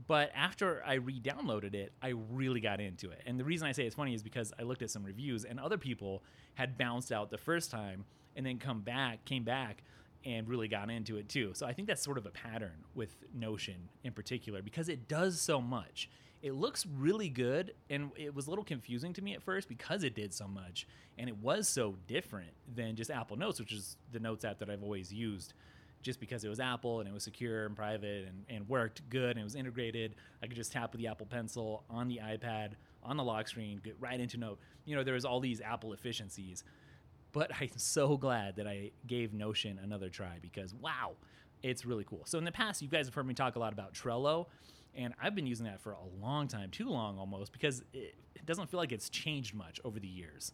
But 0.07 0.31
after 0.35 0.83
I 0.85 0.95
re 0.95 1.19
downloaded 1.19 1.73
it, 1.73 1.91
I 2.01 2.13
really 2.31 2.59
got 2.59 2.79
into 2.79 3.09
it. 3.09 3.21
And 3.25 3.39
the 3.39 3.43
reason 3.43 3.67
I 3.67 3.71
say 3.71 3.85
it's 3.85 3.95
funny 3.95 4.13
is 4.13 4.23
because 4.23 4.53
I 4.59 4.63
looked 4.63 4.81
at 4.81 4.91
some 4.91 5.03
reviews 5.03 5.43
and 5.43 5.59
other 5.59 5.77
people 5.77 6.23
had 6.53 6.77
bounced 6.77 7.11
out 7.11 7.29
the 7.29 7.37
first 7.37 7.71
time 7.71 8.05
and 8.35 8.45
then 8.45 8.59
come 8.59 8.81
back, 8.81 9.25
came 9.25 9.43
back 9.43 9.83
and 10.23 10.47
really 10.47 10.67
got 10.67 10.89
into 10.89 11.17
it 11.17 11.29
too. 11.29 11.51
So 11.55 11.65
I 11.65 11.73
think 11.73 11.87
that's 11.87 12.03
sort 12.03 12.17
of 12.17 12.25
a 12.25 12.29
pattern 12.29 12.83
with 12.95 13.15
Notion 13.33 13.89
in 14.03 14.13
particular 14.13 14.61
because 14.61 14.87
it 14.87 15.07
does 15.07 15.41
so 15.41 15.59
much. 15.61 16.09
It 16.41 16.53
looks 16.53 16.85
really 16.85 17.29
good, 17.29 17.73
and 17.89 18.11
it 18.15 18.33
was 18.33 18.47
a 18.47 18.49
little 18.49 18.63
confusing 18.63 19.13
to 19.13 19.21
me 19.21 19.33
at 19.33 19.41
first 19.41 19.67
because 19.67 20.03
it 20.03 20.15
did 20.15 20.33
so 20.33 20.47
much, 20.47 20.87
and 21.17 21.27
it 21.29 21.37
was 21.37 21.67
so 21.67 21.95
different 22.07 22.51
than 22.73 22.95
just 22.95 23.09
Apple 23.09 23.37
Notes, 23.37 23.59
which 23.59 23.73
is 23.73 23.97
the 24.11 24.19
Notes 24.19 24.45
app 24.45 24.59
that 24.59 24.69
I've 24.69 24.83
always 24.83 25.11
used. 25.11 25.53
Just 26.03 26.19
because 26.19 26.43
it 26.43 26.49
was 26.49 26.59
Apple 26.59 26.99
and 26.99 27.09
it 27.09 27.11
was 27.11 27.23
secure 27.23 27.65
and 27.65 27.75
private 27.75 28.27
and, 28.27 28.45
and 28.49 28.69
worked 28.69 29.01
good 29.09 29.31
and 29.31 29.39
it 29.39 29.43
was 29.43 29.55
integrated, 29.55 30.13
I 30.43 30.47
could 30.47 30.55
just 30.55 30.71
tap 30.71 30.91
with 30.91 31.01
the 31.01 31.07
Apple 31.07 31.25
Pencil 31.25 31.83
on 31.89 32.07
the 32.07 32.21
iPad 32.23 32.73
on 33.03 33.17
the 33.17 33.23
lock 33.23 33.47
screen, 33.47 33.81
get 33.83 33.95
right 33.99 34.19
into 34.19 34.37
Note. 34.37 34.59
You 34.85 34.95
know, 34.95 35.03
there 35.03 35.15
was 35.15 35.25
all 35.25 35.39
these 35.39 35.59
Apple 35.59 35.93
efficiencies 35.93 36.63
but 37.37 37.51
I'm 37.61 37.77
so 37.77 38.17
glad 38.17 38.55
that 38.57 38.67
I 38.67 38.91
gave 39.05 39.33
Notion 39.33 39.79
another 39.83 40.09
try 40.09 40.37
because 40.41 40.73
wow, 40.73 41.13
it's 41.63 41.85
really 41.85 42.03
cool. 42.03 42.21
So 42.25 42.37
in 42.37 42.43
the 42.43 42.51
past, 42.51 42.81
you 42.81 42.87
guys 42.87 43.05
have 43.07 43.13
heard 43.15 43.27
me 43.27 43.33
talk 43.33 43.55
a 43.55 43.59
lot 43.59 43.73
about 43.73 43.93
Trello, 43.93 44.47
and 44.97 45.13
I've 45.21 45.35
been 45.35 45.47
using 45.47 45.65
that 45.67 45.79
for 45.79 45.91
a 45.91 46.03
long 46.21 46.47
time, 46.47 46.71
too 46.71 46.89
long 46.89 47.19
almost, 47.19 47.53
because 47.53 47.83
it, 47.93 48.15
it 48.35 48.45
doesn't 48.45 48.69
feel 48.69 48.79
like 48.79 48.91
it's 48.91 49.09
changed 49.09 49.53
much 49.53 49.79
over 49.85 49.99
the 49.99 50.07
years. 50.07 50.51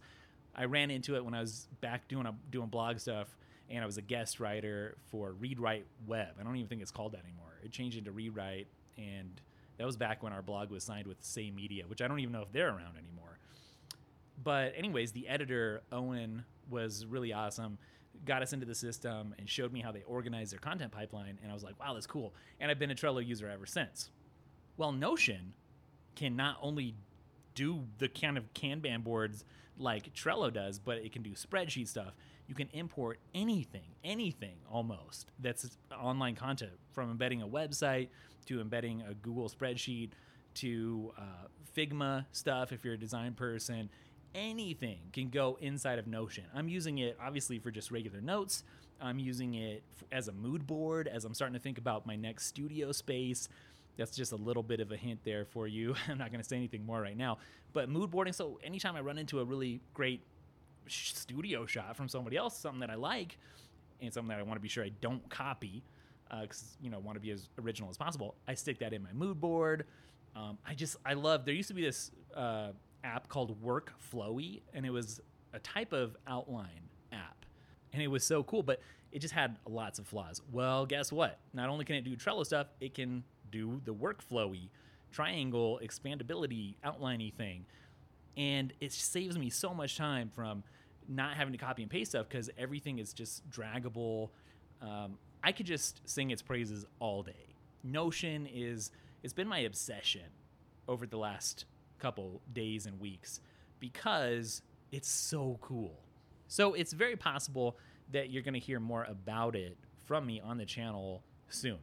I 0.53 0.65
ran 0.65 0.91
into 0.91 1.15
it 1.15 1.25
when 1.25 1.33
I 1.33 1.39
was 1.39 1.67
back 1.81 2.07
doing 2.07 2.25
a, 2.25 2.35
doing 2.51 2.67
blog 2.67 2.99
stuff, 2.99 3.35
and 3.69 3.81
I 3.81 3.85
was 3.85 3.97
a 3.97 4.01
guest 4.01 4.39
writer 4.39 4.97
for 5.09 5.31
Read 5.31 5.59
Write 5.59 5.85
Web. 6.05 6.35
I 6.39 6.43
don't 6.43 6.57
even 6.57 6.67
think 6.67 6.81
it's 6.81 6.91
called 6.91 7.13
that 7.13 7.23
anymore. 7.23 7.53
It 7.63 7.71
changed 7.71 7.97
into 7.97 8.11
Read 8.11 8.35
Write, 8.35 8.67
and 8.97 9.41
that 9.77 9.85
was 9.85 9.97
back 9.97 10.21
when 10.21 10.33
our 10.33 10.41
blog 10.41 10.69
was 10.69 10.83
signed 10.83 11.07
with 11.07 11.17
Say 11.21 11.49
Media, 11.49 11.85
which 11.87 12.01
I 12.01 12.07
don't 12.07 12.19
even 12.19 12.33
know 12.33 12.41
if 12.41 12.51
they're 12.51 12.69
around 12.69 12.97
anymore. 12.97 13.39
But 14.43 14.73
anyways, 14.75 15.13
the 15.13 15.27
editor 15.27 15.81
Owen 15.91 16.43
was 16.69 17.05
really 17.05 17.31
awesome. 17.33 17.77
Got 18.25 18.41
us 18.41 18.53
into 18.53 18.65
the 18.65 18.75
system 18.75 19.33
and 19.39 19.49
showed 19.49 19.71
me 19.71 19.81
how 19.81 19.91
they 19.91 20.03
organize 20.03 20.51
their 20.51 20.59
content 20.59 20.91
pipeline. 20.91 21.39
And 21.41 21.49
I 21.49 21.53
was 21.53 21.63
like, 21.63 21.79
wow, 21.79 21.93
that's 21.93 22.07
cool. 22.07 22.33
And 22.59 22.69
I've 22.69 22.79
been 22.79 22.91
a 22.91 22.95
Trello 22.95 23.25
user 23.25 23.49
ever 23.49 23.65
since. 23.65 24.09
Well, 24.77 24.91
Notion 24.91 25.53
can 26.15 26.35
not 26.35 26.57
only 26.61 26.95
do 27.55 27.85
the 27.99 28.07
kind 28.07 28.37
of 28.37 28.53
Kanban 28.53 29.03
boards 29.03 29.45
like 29.77 30.13
Trello 30.13 30.51
does, 30.51 30.79
but 30.79 30.97
it 30.97 31.11
can 31.11 31.21
do 31.21 31.31
spreadsheet 31.31 31.87
stuff. 31.87 32.15
You 32.47 32.55
can 32.55 32.69
import 32.73 33.19
anything, 33.33 33.95
anything 34.03 34.55
almost 34.69 35.31
that's 35.39 35.77
online 35.97 36.35
content 36.35 36.73
from 36.91 37.09
embedding 37.09 37.41
a 37.41 37.47
website 37.47 38.09
to 38.47 38.59
embedding 38.59 39.01
a 39.01 39.13
Google 39.13 39.49
spreadsheet 39.49 40.11
to 40.55 41.13
uh, 41.17 41.47
Figma 41.75 42.25
stuff 42.31 42.71
if 42.71 42.83
you're 42.83 42.93
a 42.95 42.99
design 42.99 43.33
person 43.33 43.89
anything 44.35 44.99
can 45.11 45.29
go 45.29 45.57
inside 45.61 45.99
of 45.99 46.07
Notion. 46.07 46.45
I'm 46.53 46.67
using 46.67 46.99
it 46.99 47.17
obviously 47.21 47.59
for 47.59 47.71
just 47.71 47.91
regular 47.91 48.21
notes. 48.21 48.63
I'm 49.01 49.19
using 49.19 49.55
it 49.55 49.83
as 50.11 50.27
a 50.27 50.31
mood 50.31 50.65
board 50.65 51.07
as 51.07 51.25
I'm 51.25 51.33
starting 51.33 51.53
to 51.53 51.59
think 51.59 51.77
about 51.77 52.05
my 52.05 52.15
next 52.15 52.45
studio 52.45 52.91
space. 52.91 53.49
That's 53.97 54.15
just 54.15 54.31
a 54.31 54.35
little 54.35 54.63
bit 54.63 54.79
of 54.79 54.91
a 54.91 54.97
hint 54.97 55.19
there 55.23 55.45
for 55.45 55.67
you. 55.67 55.95
I'm 56.07 56.17
not 56.17 56.31
going 56.31 56.41
to 56.41 56.47
say 56.47 56.55
anything 56.55 56.85
more 56.85 57.01
right 57.01 57.17
now. 57.17 57.37
But 57.73 57.89
mood 57.89 58.11
boarding, 58.11 58.33
so 58.33 58.59
anytime 58.63 58.95
I 58.95 59.01
run 59.01 59.17
into 59.17 59.39
a 59.39 59.45
really 59.45 59.81
great 59.93 60.21
studio 60.87 61.65
shot 61.65 61.95
from 61.95 62.09
somebody 62.09 62.37
else, 62.37 62.57
something 62.57 62.81
that 62.81 62.89
I 62.89 62.95
like, 62.95 63.37
and 64.01 64.13
something 64.13 64.29
that 64.29 64.39
I 64.39 64.43
want 64.43 64.57
to 64.57 64.61
be 64.61 64.67
sure 64.67 64.83
I 64.83 64.91
don't 65.01 65.27
copy, 65.29 65.83
because 66.29 66.63
uh, 66.63 66.83
you 66.83 66.89
know 66.89 66.99
want 66.99 67.15
to 67.15 67.19
be 67.19 67.31
as 67.31 67.49
original 67.61 67.89
as 67.89 67.97
possible, 67.97 68.35
I 68.47 68.53
stick 68.53 68.79
that 68.79 68.93
in 68.93 69.01
my 69.03 69.13
mood 69.13 69.39
board. 69.39 69.85
Um, 70.35 70.57
I 70.67 70.73
just 70.73 70.97
I 71.05 71.13
love. 71.13 71.45
There 71.45 71.53
used 71.53 71.69
to 71.69 71.73
be 71.73 71.83
this 71.83 72.11
uh, 72.35 72.69
app 73.03 73.29
called 73.29 73.61
Workflowy, 73.63 74.61
and 74.73 74.85
it 74.85 74.89
was 74.89 75.21
a 75.53 75.59
type 75.59 75.93
of 75.93 76.15
outline 76.27 76.89
app. 77.11 77.45
And 77.93 78.01
it 78.01 78.07
was 78.07 78.23
so 78.23 78.43
cool, 78.43 78.63
but 78.63 78.81
it 79.11 79.19
just 79.19 79.33
had 79.33 79.57
lots 79.67 79.99
of 79.99 80.07
flaws. 80.07 80.41
Well, 80.51 80.85
guess 80.87 81.11
what? 81.11 81.39
Not 81.53 81.69
only 81.69 81.85
can 81.85 81.95
it 81.95 82.03
do 82.03 82.15
Trello 82.15 82.43
stuff, 82.43 82.67
it 82.81 82.95
can 82.95 83.23
do 83.53 83.79
the 83.85 83.93
workflowy, 83.93 84.69
triangle, 85.11 85.79
expandability, 85.81 86.75
outliney 86.83 87.31
thing. 87.33 87.65
And 88.35 88.73
it 88.81 88.91
saves 88.91 89.37
me 89.37 89.49
so 89.49 89.73
much 89.73 89.95
time 89.95 90.31
from 90.33 90.63
not 91.07 91.35
having 91.35 91.53
to 91.53 91.57
copy 91.57 91.83
and 91.83 91.91
paste 91.91 92.11
stuff 92.11 92.27
because 92.27 92.49
everything 92.57 92.97
is 92.97 93.13
just 93.13 93.47
draggable. 93.49 94.29
Um, 94.81 95.17
I 95.43 95.51
could 95.51 95.67
just 95.67 96.01
sing 96.09 96.31
its 96.31 96.41
praises 96.41 96.85
all 96.99 97.21
day. 97.21 97.55
Notion 97.83 98.47
is, 98.51 98.91
it's 99.21 99.33
been 99.33 99.47
my 99.47 99.59
obsession 99.59 100.23
over 100.87 101.05
the 101.05 101.17
last 101.17 101.65
couple 101.99 102.41
days 102.51 102.85
and 102.87 102.99
weeks 102.99 103.39
because 103.79 104.63
it's 104.91 105.09
so 105.09 105.59
cool. 105.61 105.99
So 106.47 106.73
it's 106.73 106.93
very 106.93 107.15
possible 107.15 107.77
that 108.11 108.31
you're 108.31 108.43
going 108.43 108.53
to 108.53 108.59
hear 108.59 108.79
more 108.79 109.03
about 109.03 109.55
it 109.55 109.77
from 110.05 110.25
me 110.25 110.41
on 110.41 110.57
the 110.57 110.65
channel 110.65 111.23
soon 111.49 111.79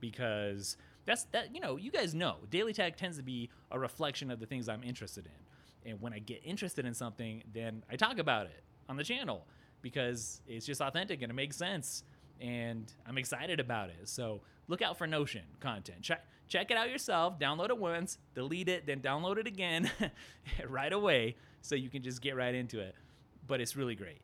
because 0.00 0.76
That's 1.08 1.24
that 1.32 1.54
you 1.54 1.60
know, 1.60 1.76
you 1.76 1.90
guys 1.90 2.14
know. 2.14 2.36
Daily 2.50 2.74
tag 2.74 2.96
tends 2.96 3.16
to 3.16 3.22
be 3.22 3.48
a 3.70 3.78
reflection 3.78 4.30
of 4.30 4.40
the 4.40 4.46
things 4.46 4.68
I'm 4.68 4.84
interested 4.84 5.24
in. 5.24 5.90
And 5.90 6.02
when 6.02 6.12
I 6.12 6.18
get 6.18 6.42
interested 6.44 6.84
in 6.84 6.92
something, 6.92 7.42
then 7.50 7.82
I 7.90 7.96
talk 7.96 8.18
about 8.18 8.44
it 8.44 8.62
on 8.90 8.96
the 8.96 9.04
channel 9.04 9.46
because 9.80 10.42
it's 10.46 10.66
just 10.66 10.82
authentic 10.82 11.22
and 11.22 11.30
it 11.30 11.34
makes 11.34 11.56
sense 11.56 12.04
and 12.42 12.92
I'm 13.06 13.16
excited 13.16 13.58
about 13.58 13.88
it. 13.88 14.06
So 14.06 14.42
look 14.68 14.82
out 14.82 14.98
for 14.98 15.06
Notion 15.06 15.44
content. 15.60 16.02
Check 16.02 16.26
check 16.46 16.70
it 16.70 16.76
out 16.76 16.90
yourself, 16.90 17.38
download 17.38 17.70
it 17.70 17.78
once, 17.78 18.18
delete 18.34 18.68
it, 18.68 18.86
then 18.86 19.00
download 19.00 19.38
it 19.38 19.46
again 19.46 19.90
right 20.68 20.92
away 20.92 21.36
so 21.62 21.74
you 21.74 21.88
can 21.88 22.02
just 22.02 22.20
get 22.20 22.36
right 22.36 22.54
into 22.54 22.80
it. 22.80 22.94
But 23.46 23.62
it's 23.62 23.76
really 23.76 23.94
great. 23.94 24.20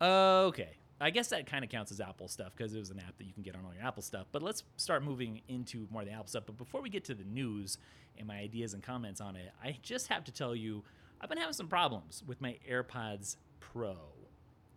Okay. 0.00 0.76
I 1.00 1.10
guess 1.10 1.28
that 1.28 1.46
kind 1.46 1.64
of 1.64 1.70
counts 1.70 1.90
as 1.90 2.00
Apple 2.00 2.28
stuff 2.28 2.52
because 2.54 2.74
it 2.74 2.78
was 2.78 2.90
an 2.90 2.98
app 2.98 3.16
that 3.16 3.24
you 3.24 3.32
can 3.32 3.42
get 3.42 3.54
on 3.54 3.64
all 3.64 3.72
your 3.72 3.84
Apple 3.84 4.02
stuff. 4.02 4.26
But 4.32 4.42
let's 4.42 4.64
start 4.76 5.02
moving 5.02 5.40
into 5.48 5.86
more 5.90 6.02
of 6.02 6.08
the 6.08 6.12
Apple 6.12 6.26
stuff. 6.26 6.44
But 6.46 6.58
before 6.58 6.82
we 6.82 6.90
get 6.90 7.04
to 7.04 7.14
the 7.14 7.24
news 7.24 7.78
and 8.18 8.26
my 8.26 8.38
ideas 8.38 8.74
and 8.74 8.82
comments 8.82 9.20
on 9.20 9.34
it, 9.36 9.50
I 9.62 9.78
just 9.82 10.08
have 10.08 10.24
to 10.24 10.32
tell 10.32 10.54
you 10.54 10.82
I've 11.20 11.28
been 11.28 11.38
having 11.38 11.54
some 11.54 11.68
problems 11.68 12.22
with 12.26 12.40
my 12.40 12.58
AirPods 12.70 13.36
Pro. 13.60 13.96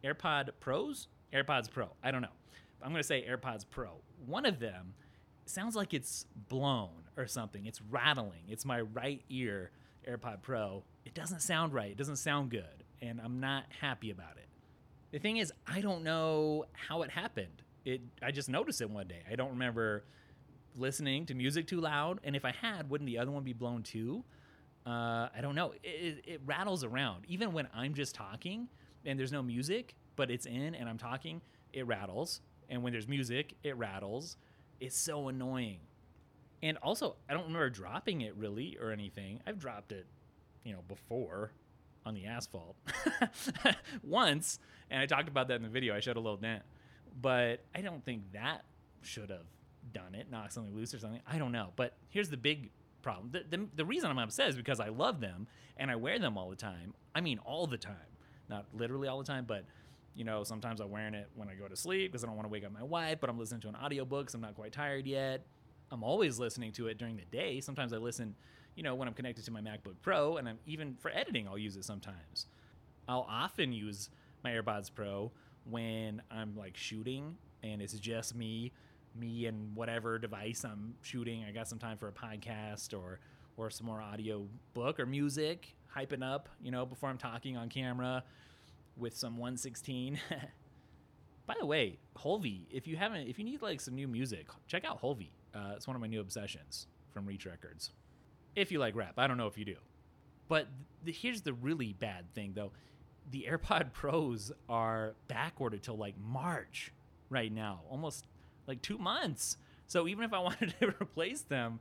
AirPod 0.04 0.50
Pros? 0.60 1.08
AirPods 1.34 1.72
Pro. 1.72 1.90
I 2.04 2.12
don't 2.12 2.22
know. 2.22 2.28
I'm 2.82 2.92
going 2.92 3.02
to 3.02 3.08
say 3.08 3.26
AirPods 3.28 3.66
Pro. 3.70 3.90
One 4.26 4.46
of 4.46 4.60
them 4.60 4.94
sounds 5.46 5.76
like 5.76 5.94
it's 5.94 6.26
blown 6.50 7.04
or 7.18 7.28
something. 7.28 7.66
It's 7.66 7.82
rattling. 7.82 8.44
It's 8.50 8.66
my 8.66 8.82
right 8.82 9.22
ear 9.30 9.72
AirPod 10.08 10.42
Pro. 10.42 10.84
It 11.06 11.14
doesn't 11.14 11.42
sound 11.42 11.74
right. 11.74 11.92
It 11.92 11.98
doesn't 11.98 12.18
sound 12.18 12.50
good. 12.50 12.84
And 13.02 13.20
I'm 13.22 13.40
not 13.40 13.66
happy 13.82 14.12
about 14.12 14.38
it. 14.38 14.48
The 15.14 15.20
thing 15.20 15.38
is, 15.38 15.54
I 15.68 15.80
don't 15.80 16.04
know 16.04 16.66
how 16.74 17.04
it 17.04 17.12
happened. 17.12 17.62
It 17.86 18.02
I 18.24 18.32
just 18.32 18.50
noticed 18.50 18.82
it 18.82 18.90
one 18.90 19.08
day. 19.08 19.22
I 19.32 19.36
don't 19.36 19.52
remember 19.52 20.06
listening 20.76 21.28
to 21.28 21.36
music 21.36 21.68
too 21.68 21.80
loud, 21.80 22.20
and 22.24 22.36
if 22.36 22.44
I 22.44 22.52
had, 22.52 22.90
wouldn't 22.90 23.06
the 23.08 23.20
other 23.20 23.30
one 23.30 23.44
be 23.44 23.54
blown 23.54 23.84
too? 23.84 24.24
Uh, 24.88 25.30
I 25.36 25.40
don't 25.40 25.54
know. 25.54 25.74
It, 25.84 25.88
it, 25.88 26.24
it 26.26 26.42
rattles 26.48 26.84
around 26.84 27.26
even 27.28 27.54
when 27.54 27.68
I'm 27.76 27.94
just 27.94 28.16
talking 28.16 28.68
and 29.06 29.20
there's 29.20 29.32
no 29.32 29.44
music, 29.44 29.94
but 30.16 30.32
it's 30.32 30.48
in 30.48 30.74
and 30.74 30.90
I'm 30.90 30.98
talking. 30.98 31.42
It 31.74 31.86
rattles, 31.86 32.42
and 32.68 32.82
when 32.82 32.92
there's 32.92 33.08
music, 33.08 33.54
it 33.62 33.78
rattles. 33.78 34.38
It's 34.80 34.98
so 34.98 35.28
annoying. 35.28 35.78
And 36.64 36.78
also, 36.78 37.18
I 37.30 37.34
don't 37.34 37.44
remember 37.44 37.70
dropping 37.70 38.22
it 38.22 38.36
really 38.36 38.80
or 38.82 38.90
anything. 38.92 39.42
I've 39.46 39.60
dropped 39.60 39.92
it, 39.92 40.08
you 40.64 40.74
know, 40.74 40.80
before 40.88 41.52
on 42.06 42.14
the 42.14 42.26
asphalt 42.26 42.76
once, 44.04 44.60
and 44.90 45.02
I 45.02 45.06
talked 45.06 45.28
about 45.30 45.48
that 45.48 45.56
in 45.56 45.64
the 45.64 45.70
video. 45.70 45.96
I 45.96 46.00
showed 46.00 46.18
a 46.18 46.20
little 46.20 46.38
dent, 46.38 46.64
but 47.22 47.64
I 47.74 47.82
don't 47.82 48.04
think 48.04 48.32
that 48.34 48.66
should 49.02 49.30
have 49.30 49.46
done 49.94 50.16
it, 50.16 50.30
knock 50.32 50.52
something 50.52 50.76
loose 50.76 50.94
or 50.94 51.00
something. 51.00 51.22
I 51.28 51.38
don't 51.38 51.52
know. 51.52 51.72
But 51.76 51.94
here's 52.10 52.30
the 52.30 52.38
big 52.38 52.70
problem. 53.02 53.30
The, 53.32 53.44
the, 53.50 53.68
the 53.76 53.86
reason 53.86 54.10
I'm 54.10 54.18
upset 54.18 54.50
is 54.50 54.56
because 54.56 54.80
I 54.80 54.90
love 54.90 55.20
them 55.20 55.48
and 55.78 55.92
I 55.92 55.96
wear 55.96 56.20
them 56.20 56.38
all 56.38 56.50
the 56.50 56.56
time. 56.56 56.94
I 57.14 57.22
mean, 57.22 57.40
all 57.40 57.68
the 57.68 57.78
time. 57.78 57.96
Not 58.50 58.66
literally 58.74 59.08
all 59.08 59.20
the 59.20 59.26
time, 59.26 59.46
but 59.46 59.66
you 60.16 60.24
know, 60.24 60.44
sometimes 60.44 60.80
I'm 60.80 60.92
wearing 60.92 61.14
it 61.14 61.28
when 61.36 61.50
I 61.50 61.54
go 61.54 61.68
to 61.68 61.76
sleep 61.76 62.12
because 62.12 62.24
I 62.24 62.28
don't 62.28 62.36
want 62.36 62.48
to 62.48 62.52
wake 62.52 62.66
up 62.66 62.72
my 62.72 62.84
wife, 62.84 63.20
but 63.20 63.30
I'm 63.30 63.40
listening 63.40 63.62
to 63.62 63.70
an 63.70 63.76
audiobook, 63.76 64.30
so 64.30 64.38
I'm 64.38 64.42
not 64.42 64.56
quite 64.56 64.72
tired 64.72 65.08
yet. 65.08 65.46
I'm 65.92 66.04
always 66.04 66.40
listening 66.40 66.72
to 66.74 66.88
it 66.88 66.98
during 66.98 67.18
the 67.18 67.26
day. 67.26 67.62
Sometimes 67.62 67.94
I 67.94 67.98
listen 67.98 68.36
you 68.76 68.84
know, 68.84 68.96
when 68.96 69.08
I'm 69.08 69.14
connected 69.14 69.46
to 69.46 69.52
my 69.52 69.62
MacBook 69.62 69.96
Pro, 70.02 70.38
and 70.38 70.48
I'm 70.48 70.60
even 70.66 70.96
for 71.00 71.12
editing, 71.12 71.48
I'll 71.48 71.58
use 71.58 71.76
it 71.76 71.86
sometimes. 71.86 72.48
I'll 73.08 73.28
often 73.30 73.72
use 73.72 74.10
my 74.44 74.52
AirPods 74.52 74.90
Pro 74.94 75.32
when 75.70 76.22
I'm 76.32 76.56
like 76.58 76.76
shooting 76.76 77.38
and 77.64 77.82
it's 77.82 77.94
just 77.94 78.36
me, 78.36 78.72
me 79.20 79.46
and 79.46 79.76
whatever 79.76 80.20
device 80.20 80.64
I'm 80.64 80.96
shooting. 81.02 81.46
I 81.48 81.52
got 81.52 81.68
some 81.68 81.80
time 81.80 81.98
for 81.98 82.08
a 82.08 82.12
podcast 82.12 82.98
or 82.98 83.20
or 83.56 83.70
some 83.70 83.86
more 83.86 84.02
audio 84.02 84.48
book 84.74 85.00
or 85.00 85.06
music, 85.06 85.76
hyping 85.96 86.24
up, 86.24 86.50
you 86.62 86.72
know, 86.72 86.88
before 86.88 87.10
I'm 87.10 87.20
talking 87.20 87.56
on 87.56 87.70
camera 87.70 88.24
with 88.98 89.16
some 89.16 89.38
116. 89.38 90.20
By 91.46 91.54
the 91.60 91.66
way, 91.66 92.00
Hulvey, 92.18 92.62
if 92.72 92.88
you 92.88 92.96
haven't, 92.96 93.28
if 93.28 93.38
you 93.38 93.46
need 93.46 93.62
like 93.62 93.80
some 93.80 93.94
new 93.94 94.08
music, 94.08 94.48
check 94.66 94.86
out 94.86 95.02
Hulvey. 95.02 95.30
Uh, 95.54 95.74
it's 95.76 95.86
one 95.86 95.96
of 95.96 96.02
my 96.02 96.08
new 96.08 96.20
obsessions 96.20 96.88
from 97.12 97.28
Reach 97.28 97.46
Records 97.46 97.92
if 98.56 98.72
you 98.72 98.80
like 98.80 98.96
rap. 98.96 99.14
I 99.18 99.28
don't 99.28 99.38
know 99.38 99.48
if 99.48 99.58
you 99.58 99.66
do. 99.66 99.76
But 100.48 100.68
th- 101.06 101.18
here's 101.20 101.42
the 101.42 101.54
really 101.54 101.94
bad 101.94 102.34
thing, 102.34 102.54
though. 102.56 102.72
The 103.32 103.48
AirPod 103.50 103.92
Pros 103.94 104.52
are 104.70 105.16
backordered 105.30 105.82
till 105.82 105.98
like 105.98 106.16
March 106.20 106.92
right 107.30 107.52
now, 107.52 107.82
almost 107.90 108.26
like 108.68 108.82
two 108.82 108.98
months. 108.98 109.58
So 109.88 110.08
even 110.08 110.24
if 110.24 110.34
I 110.34 110.40
wanted 110.48 110.74
to 110.80 110.88
replace 111.02 111.42
them, 111.42 111.80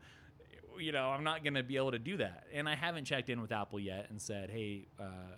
you 0.78 0.92
know, 0.92 1.08
I'm 1.08 1.24
not 1.24 1.44
going 1.44 1.54
to 1.54 1.62
be 1.62 1.76
able 1.76 1.92
to 1.92 1.98
do 1.98 2.16
that. 2.18 2.44
And 2.52 2.68
I 2.68 2.74
haven't 2.74 3.04
checked 3.04 3.28
in 3.28 3.40
with 3.40 3.52
Apple 3.52 3.78
yet 3.78 4.06
and 4.08 4.20
said, 4.20 4.50
hey, 4.50 4.86
uh, 4.98 5.36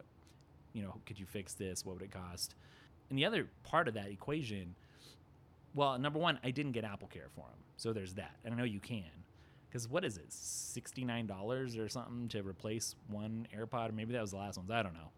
you 0.72 0.82
know, 0.82 0.94
could 1.06 1.18
you 1.18 1.26
fix 1.26 1.54
this? 1.54 1.84
What 1.84 1.96
would 1.96 2.02
it 2.02 2.12
cost? 2.12 2.54
And 3.10 3.18
the 3.18 3.24
other 3.24 3.48
part 3.64 3.88
of 3.88 3.94
that 3.94 4.10
equation, 4.10 4.74
well, 5.74 5.98
number 5.98 6.18
one, 6.18 6.38
I 6.44 6.50
didn't 6.50 6.72
get 6.72 6.84
Apple 6.84 7.08
Care 7.08 7.28
for 7.34 7.42
them. 7.42 7.58
So 7.76 7.92
there's 7.92 8.14
that. 8.14 8.36
And 8.44 8.54
I 8.54 8.56
know 8.56 8.64
you 8.64 8.80
can 8.80 9.04
because 9.74 9.88
what 9.88 10.04
is 10.04 10.18
it, 10.18 10.32
sixty 10.32 11.04
nine 11.04 11.26
dollars 11.26 11.76
or 11.76 11.88
something 11.88 12.28
to 12.28 12.44
replace 12.44 12.94
one 13.08 13.48
AirPod? 13.52 13.88
Or 13.88 13.92
maybe 13.92 14.12
that 14.12 14.20
was 14.20 14.30
the 14.30 14.36
last 14.36 14.56
ones. 14.56 14.70
I 14.70 14.84
don't 14.84 14.94
know. 14.94 15.10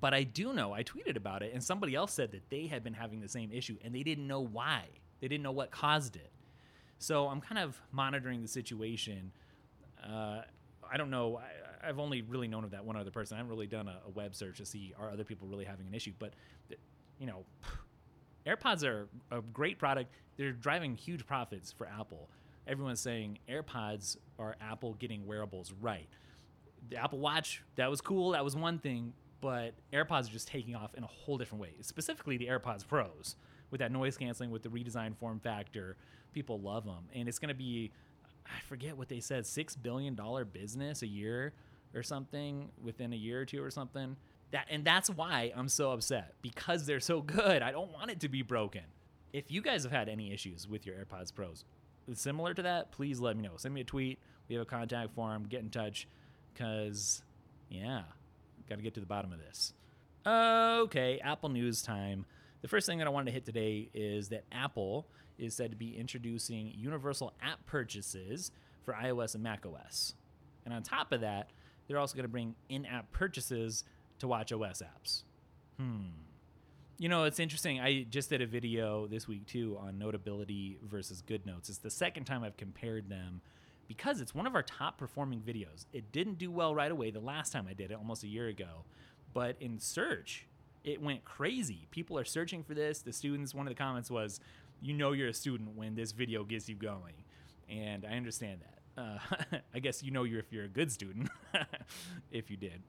But 0.00 0.14
I 0.14 0.22
do 0.22 0.52
know 0.52 0.72
I 0.72 0.84
tweeted 0.84 1.16
about 1.16 1.42
it, 1.42 1.52
and 1.52 1.60
somebody 1.60 1.96
else 1.96 2.12
said 2.12 2.30
that 2.30 2.48
they 2.50 2.68
had 2.68 2.84
been 2.84 2.94
having 2.94 3.20
the 3.20 3.28
same 3.28 3.50
issue, 3.50 3.76
and 3.82 3.92
they 3.92 4.04
didn't 4.04 4.28
know 4.28 4.40
why. 4.40 4.84
They 5.20 5.26
didn't 5.26 5.42
know 5.42 5.50
what 5.50 5.72
caused 5.72 6.14
it. 6.14 6.30
So 7.00 7.26
I'm 7.26 7.40
kind 7.40 7.58
of 7.58 7.76
monitoring 7.90 8.42
the 8.42 8.48
situation. 8.48 9.32
Uh, 10.08 10.42
I 10.88 10.96
don't 10.96 11.10
know. 11.10 11.38
I, 11.38 11.86
have 11.86 11.98
only 11.98 12.22
really 12.22 12.46
known 12.46 12.62
of 12.62 12.70
that 12.70 12.84
one 12.84 12.96
other 12.96 13.10
person. 13.10 13.34
I 13.34 13.38
haven't 13.38 13.50
really 13.50 13.66
done 13.66 13.88
a, 13.88 13.98
a, 14.06 14.10
web 14.10 14.36
search 14.36 14.58
to 14.58 14.66
see 14.66 14.94
are 14.98 15.10
other 15.10 15.24
people 15.24 15.48
really 15.48 15.64
having 15.64 15.86
an 15.86 15.94
issue. 15.94 16.12
But 16.18 16.34
you 17.18 17.26
know, 17.26 17.44
AirPods 18.46 18.84
are 18.84 19.08
a 19.32 19.40
great 19.40 19.80
product. 19.80 20.14
They're 20.36 20.52
driving 20.52 20.94
huge 20.94 21.26
profits 21.26 21.72
for 21.72 21.88
Apple 21.88 22.28
everyone's 22.68 23.00
saying 23.00 23.38
AirPods 23.48 24.16
are 24.38 24.56
Apple 24.60 24.94
getting 24.94 25.26
wearables 25.26 25.72
right. 25.80 26.08
The 26.90 26.96
Apple 26.96 27.18
Watch, 27.18 27.62
that 27.76 27.90
was 27.90 28.00
cool, 28.00 28.30
that 28.30 28.44
was 28.44 28.54
one 28.54 28.78
thing, 28.78 29.12
but 29.40 29.74
AirPods 29.92 30.28
are 30.28 30.32
just 30.32 30.48
taking 30.48 30.74
off 30.74 30.94
in 30.94 31.02
a 31.02 31.08
whole 31.08 31.38
different 31.38 31.62
way. 31.62 31.70
Specifically, 31.80 32.36
the 32.36 32.46
AirPods 32.46 32.86
Pros 32.86 33.36
with 33.70 33.80
that 33.80 33.92
noise 33.92 34.16
canceling, 34.16 34.50
with 34.50 34.62
the 34.62 34.68
redesigned 34.68 35.16
form 35.16 35.40
factor. 35.40 35.96
People 36.32 36.60
love 36.60 36.84
them, 36.84 37.08
and 37.14 37.28
it's 37.28 37.38
going 37.38 37.48
to 37.48 37.54
be, 37.54 37.90
I 38.46 38.60
forget 38.68 38.96
what 38.96 39.08
they 39.08 39.20
said, 39.20 39.46
six 39.46 39.76
billion 39.76 40.14
dollar 40.14 40.44
business 40.44 41.02
a 41.02 41.06
year 41.06 41.52
or 41.94 42.02
something 42.02 42.70
within 42.82 43.12
a 43.12 43.16
year 43.16 43.40
or 43.40 43.44
two 43.44 43.62
or 43.62 43.70
something. 43.70 44.16
That 44.50 44.66
and 44.70 44.84
that's 44.84 45.10
why 45.10 45.52
I'm 45.54 45.68
so 45.68 45.90
upset 45.92 46.34
because 46.42 46.86
they're 46.86 47.00
so 47.00 47.20
good. 47.20 47.62
I 47.62 47.70
don't 47.70 47.92
want 47.92 48.10
it 48.10 48.20
to 48.20 48.28
be 48.28 48.42
broken. 48.42 48.82
If 49.32 49.50
you 49.50 49.60
guys 49.60 49.82
have 49.82 49.92
had 49.92 50.08
any 50.08 50.32
issues 50.32 50.66
with 50.66 50.86
your 50.86 50.96
AirPods 50.96 51.34
Pros, 51.34 51.64
similar 52.14 52.54
to 52.54 52.62
that, 52.62 52.90
please 52.92 53.20
let 53.20 53.36
me 53.36 53.42
know. 53.42 53.56
Send 53.56 53.74
me 53.74 53.80
a 53.82 53.84
tweet. 53.84 54.18
We 54.48 54.54
have 54.54 54.62
a 54.62 54.66
contact 54.66 55.14
form. 55.14 55.46
Get 55.48 55.60
in 55.60 55.70
touch 55.70 56.08
because, 56.52 57.22
yeah, 57.68 58.02
got 58.68 58.76
to 58.76 58.82
get 58.82 58.94
to 58.94 59.00
the 59.00 59.06
bottom 59.06 59.32
of 59.32 59.38
this. 59.38 59.72
Okay, 60.26 61.20
Apple 61.22 61.48
News 61.48 61.82
time. 61.82 62.26
The 62.60 62.68
first 62.68 62.86
thing 62.86 62.98
that 62.98 63.06
I 63.06 63.10
wanted 63.10 63.26
to 63.26 63.32
hit 63.32 63.44
today 63.44 63.88
is 63.94 64.28
that 64.30 64.44
Apple 64.50 65.06
is 65.38 65.54
said 65.54 65.70
to 65.70 65.76
be 65.76 65.96
introducing 65.96 66.72
universal 66.74 67.32
app 67.40 67.64
purchases 67.66 68.50
for 68.82 68.94
iOS 68.94 69.34
and 69.34 69.44
macOS. 69.44 70.14
And 70.64 70.74
on 70.74 70.82
top 70.82 71.12
of 71.12 71.20
that, 71.20 71.50
they're 71.86 71.98
also 71.98 72.14
going 72.14 72.24
to 72.24 72.28
bring 72.28 72.54
in 72.68 72.84
app 72.84 73.10
purchases 73.12 73.84
to 74.18 74.26
watchOS 74.26 74.82
apps. 74.82 75.22
Hmm. 75.78 76.08
You 77.00 77.08
know, 77.08 77.24
it's 77.24 77.38
interesting. 77.38 77.78
I 77.78 78.02
just 78.02 78.28
did 78.28 78.42
a 78.42 78.46
video 78.46 79.06
this 79.06 79.28
week 79.28 79.46
too 79.46 79.78
on 79.80 80.00
Notability 80.00 80.78
versus 80.82 81.22
GoodNotes. 81.24 81.68
It's 81.68 81.78
the 81.78 81.90
second 81.90 82.24
time 82.24 82.42
I've 82.42 82.56
compared 82.56 83.08
them 83.08 83.40
because 83.86 84.20
it's 84.20 84.34
one 84.34 84.48
of 84.48 84.56
our 84.56 84.64
top 84.64 84.98
performing 84.98 85.40
videos. 85.40 85.86
It 85.92 86.10
didn't 86.10 86.38
do 86.38 86.50
well 86.50 86.74
right 86.74 86.90
away 86.90 87.12
the 87.12 87.20
last 87.20 87.52
time 87.52 87.68
I 87.70 87.72
did 87.72 87.92
it, 87.92 87.94
almost 87.94 88.24
a 88.24 88.26
year 88.26 88.48
ago. 88.48 88.84
But 89.32 89.54
in 89.60 89.78
search, 89.78 90.48
it 90.82 91.00
went 91.00 91.24
crazy. 91.24 91.86
People 91.92 92.18
are 92.18 92.24
searching 92.24 92.64
for 92.64 92.74
this. 92.74 92.98
The 92.98 93.12
students, 93.12 93.54
one 93.54 93.68
of 93.68 93.70
the 93.70 93.78
comments 93.78 94.10
was, 94.10 94.40
You 94.82 94.92
know, 94.92 95.12
you're 95.12 95.28
a 95.28 95.34
student 95.34 95.76
when 95.76 95.94
this 95.94 96.10
video 96.10 96.42
gets 96.42 96.68
you 96.68 96.74
going. 96.74 97.14
And 97.68 98.04
I 98.04 98.16
understand 98.16 98.62
that. 98.96 99.00
Uh, 99.00 99.58
I 99.74 99.78
guess 99.78 100.02
you 100.02 100.10
know 100.10 100.24
you're 100.24 100.40
if 100.40 100.52
you're 100.52 100.64
a 100.64 100.68
good 100.68 100.90
student, 100.90 101.30
if 102.32 102.50
you 102.50 102.56
did. 102.56 102.82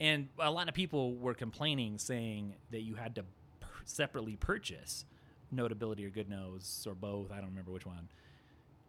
And 0.00 0.28
a 0.38 0.50
lot 0.50 0.68
of 0.68 0.74
people 0.74 1.16
were 1.16 1.34
complaining, 1.34 1.98
saying 1.98 2.54
that 2.70 2.80
you 2.80 2.94
had 2.94 3.14
to 3.16 3.24
separately 3.84 4.36
purchase 4.36 5.04
Notability 5.50 6.04
or 6.04 6.10
Good 6.10 6.28
GoodNotes 6.28 6.86
or 6.86 6.94
both. 6.94 7.30
I 7.30 7.36
don't 7.36 7.50
remember 7.50 7.70
which 7.70 7.86
one. 7.86 8.08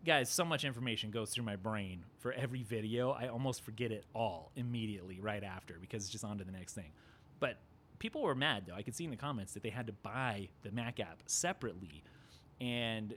Guys, 0.06 0.29
so 0.29 0.43
much 0.43 0.65
information 0.65 1.12
goes 1.12 1.32
through 1.32 1.45
my 1.45 1.56
brain 1.56 2.03
for 2.19 2.34
every 2.34 2.63
video. 2.63 3.12
I 3.12 3.27
almost 3.27 3.63
forget 3.63 3.91
it 3.91 4.06
all 4.13 4.51
immediately 4.56 5.19
right 5.19 5.43
after 5.43 5.77
because 5.79 6.03
it's 6.03 6.12
just 6.12 6.25
on 6.25 6.38
to 6.39 6.43
the 6.43 6.51
next 6.51 6.73
thing. 6.73 6.91
But 7.39 7.58
people 7.99 8.21
were 8.21 8.36
mad 8.36 8.65
though. 8.67 8.75
I 8.75 8.82
could 8.82 8.95
see 8.95 9.06
in 9.06 9.12
the 9.12 9.17
comments 9.17 9.53
that 9.53 9.63
they 9.63 9.69
had 9.69 9.88
to 9.88 9.93
buy 9.93 10.49
the 10.62 10.71
Mac 10.71 10.99
app 10.99 11.21
separately. 11.25 12.03
And 12.60 13.15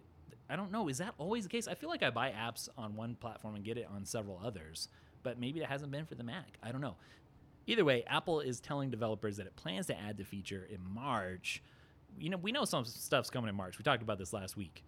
I 0.49 0.55
don't 0.55 0.71
know. 0.71 0.89
Is 0.89 0.99
that 0.99 1.15
always 1.19 1.45
the 1.45 1.49
case? 1.49 1.67
I 1.67 1.75
feel 1.75 1.89
like 1.89 2.03
I 2.03 2.11
buy 2.11 2.31
apps 2.31 2.69
on 2.79 2.95
one 2.95 3.17
platform 3.17 3.57
and 3.57 3.65
get 3.65 3.79
it 3.79 3.89
on 3.93 4.05
several 4.05 4.41
others, 4.45 4.89
but 5.25 5.41
maybe 5.41 5.59
that 5.61 5.69
hasn't 5.69 5.91
been 5.91 6.07
for 6.07 6.15
the 6.15 6.23
Mac. 6.23 6.57
I 6.63 6.71
don't 6.71 6.81
know. 6.81 6.97
Either 7.67 7.85
way, 7.85 8.05
Apple 8.07 8.41
is 8.41 8.61
telling 8.61 8.91
developers 8.91 9.37
that 9.37 9.47
it 9.47 9.57
plans 9.57 9.87
to 9.87 9.99
add 9.99 10.17
the 10.17 10.25
feature 10.25 10.69
in 10.71 10.79
March. 10.83 11.63
You 12.19 12.31
know, 12.31 12.37
we 12.37 12.53
know 12.53 12.65
some 12.65 12.85
stuff's 12.85 13.31
coming 13.31 13.49
in 13.49 13.57
March. 13.57 13.79
We 13.79 13.83
talked 13.83 14.03
about 14.03 14.19
this 14.19 14.33
last 14.33 14.57
week, 14.57 14.85